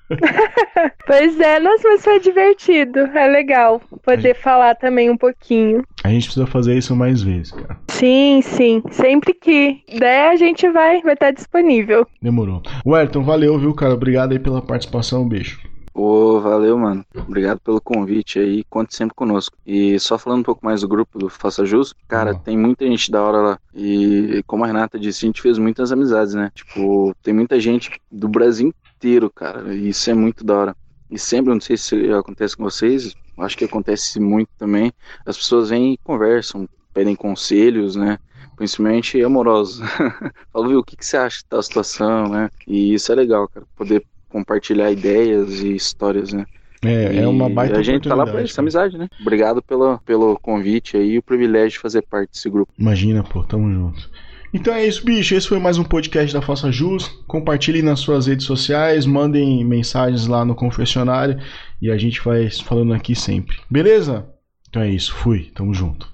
pois 1.06 1.40
é, 1.40 1.58
nossa, 1.60 1.88
mas 1.88 2.04
foi 2.04 2.20
divertido. 2.20 3.00
É 3.00 3.26
legal 3.28 3.80
poder 4.02 4.34
gente... 4.34 4.42
falar 4.42 4.74
também 4.74 5.10
um 5.10 5.16
pouquinho. 5.16 5.82
A 6.04 6.08
gente 6.08 6.26
precisa 6.26 6.46
fazer 6.46 6.76
isso 6.76 6.94
mais 6.94 7.22
vezes, 7.22 7.52
cara. 7.52 7.78
Sim, 7.88 8.40
sim. 8.42 8.82
Sempre 8.90 9.34
que 9.34 9.82
der, 9.98 10.30
a 10.30 10.36
gente 10.36 10.68
vai 10.70 11.00
vai 11.02 11.14
estar 11.14 11.30
disponível. 11.30 12.06
Demorou. 12.20 12.62
Werton, 12.86 13.22
valeu, 13.22 13.58
viu, 13.58 13.74
cara? 13.74 13.94
Obrigado 13.94 14.32
aí 14.32 14.38
pela 14.38 14.62
participação. 14.62 15.22
Um 15.22 15.28
beijo. 15.28 15.60
Ô, 15.96 16.36
oh, 16.36 16.40
valeu, 16.42 16.76
mano. 16.76 17.02
Obrigado 17.16 17.58
pelo 17.60 17.80
convite 17.80 18.38
aí. 18.38 18.62
Conte 18.68 18.94
sempre 18.94 19.14
conosco. 19.14 19.56
E 19.66 19.98
só 19.98 20.18
falando 20.18 20.40
um 20.40 20.44
pouco 20.44 20.62
mais 20.62 20.82
do 20.82 20.88
grupo 20.88 21.18
do 21.18 21.30
Faça 21.30 21.64
Jus, 21.64 21.94
cara, 22.06 22.34
uhum. 22.34 22.38
tem 22.38 22.54
muita 22.54 22.86
gente 22.86 23.10
da 23.10 23.22
hora 23.22 23.38
lá. 23.38 23.58
E 23.74 24.42
como 24.46 24.62
a 24.62 24.66
Renata 24.66 24.98
disse, 24.98 25.24
a 25.24 25.28
gente 25.28 25.40
fez 25.40 25.56
muitas 25.56 25.90
amizades, 25.90 26.34
né? 26.34 26.52
Tipo, 26.54 27.14
tem 27.22 27.32
muita 27.32 27.58
gente 27.58 27.90
do 28.12 28.28
Brasil 28.28 28.74
inteiro, 28.96 29.30
cara. 29.30 29.74
Isso 29.74 30.10
é 30.10 30.14
muito 30.14 30.44
da 30.44 30.56
hora. 30.56 30.76
E 31.10 31.18
sempre, 31.18 31.52
não 31.52 31.60
sei 31.60 31.76
se 31.76 32.12
acontece 32.12 32.56
com 32.56 32.64
vocês, 32.64 33.14
acho 33.38 33.56
que 33.56 33.64
acontece 33.64 34.18
muito 34.18 34.48
também. 34.58 34.92
As 35.24 35.36
pessoas 35.36 35.70
vêm 35.70 35.94
e 35.94 35.98
conversam, 35.98 36.68
pedem 36.92 37.14
conselhos, 37.14 37.94
né? 37.94 38.18
Principalmente 38.56 39.22
amorosos. 39.22 39.86
Falam, 40.52 40.68
viu, 40.68 40.78
o 40.80 40.84
que, 40.84 40.96
que 40.96 41.04
você 41.04 41.16
acha 41.16 41.42
da 41.48 41.62
situação, 41.62 42.28
né? 42.28 42.50
E 42.66 42.94
isso 42.94 43.12
é 43.12 43.14
legal, 43.14 43.48
cara. 43.48 43.66
Poder 43.76 44.04
compartilhar 44.28 44.90
ideias 44.90 45.60
e 45.60 45.74
histórias, 45.74 46.32
né? 46.32 46.44
É, 46.82 47.14
e 47.14 47.18
é 47.18 47.26
uma 47.26 47.48
baita 47.48 47.78
A 47.78 47.82
gente 47.82 48.08
tá 48.08 48.14
lá 48.14 48.26
pra 48.26 48.42
essa 48.42 48.60
amizade, 48.60 48.98
né? 48.98 49.08
Obrigado 49.20 49.62
pelo, 49.62 49.98
pelo 50.00 50.38
convite 50.38 50.96
aí 50.96 51.12
e 51.12 51.18
o 51.18 51.22
privilégio 51.22 51.70
de 51.70 51.78
fazer 51.78 52.02
parte 52.02 52.32
desse 52.32 52.48
grupo. 52.50 52.72
Imagina, 52.78 53.22
pô, 53.22 53.42
tamo 53.44 53.72
junto. 53.72 54.10
Então 54.52 54.74
é 54.74 54.86
isso, 54.86 55.04
bicho. 55.04 55.34
Esse 55.34 55.48
foi 55.48 55.58
mais 55.58 55.78
um 55.78 55.84
podcast 55.84 56.32
da 56.32 56.42
Faça 56.42 56.70
Jus. 56.70 57.08
Compartilhem 57.26 57.82
nas 57.82 58.00
suas 58.00 58.26
redes 58.26 58.46
sociais, 58.46 59.06
mandem 59.06 59.64
mensagens 59.64 60.26
lá 60.26 60.44
no 60.44 60.54
confessionário 60.54 61.38
e 61.80 61.90
a 61.90 61.96
gente 61.96 62.20
vai 62.22 62.48
falando 62.50 62.94
aqui 62.94 63.14
sempre. 63.14 63.58
Beleza? 63.70 64.26
Então 64.68 64.82
é 64.82 64.90
isso, 64.90 65.14
fui, 65.14 65.50
tamo 65.54 65.72
junto. 65.72 66.04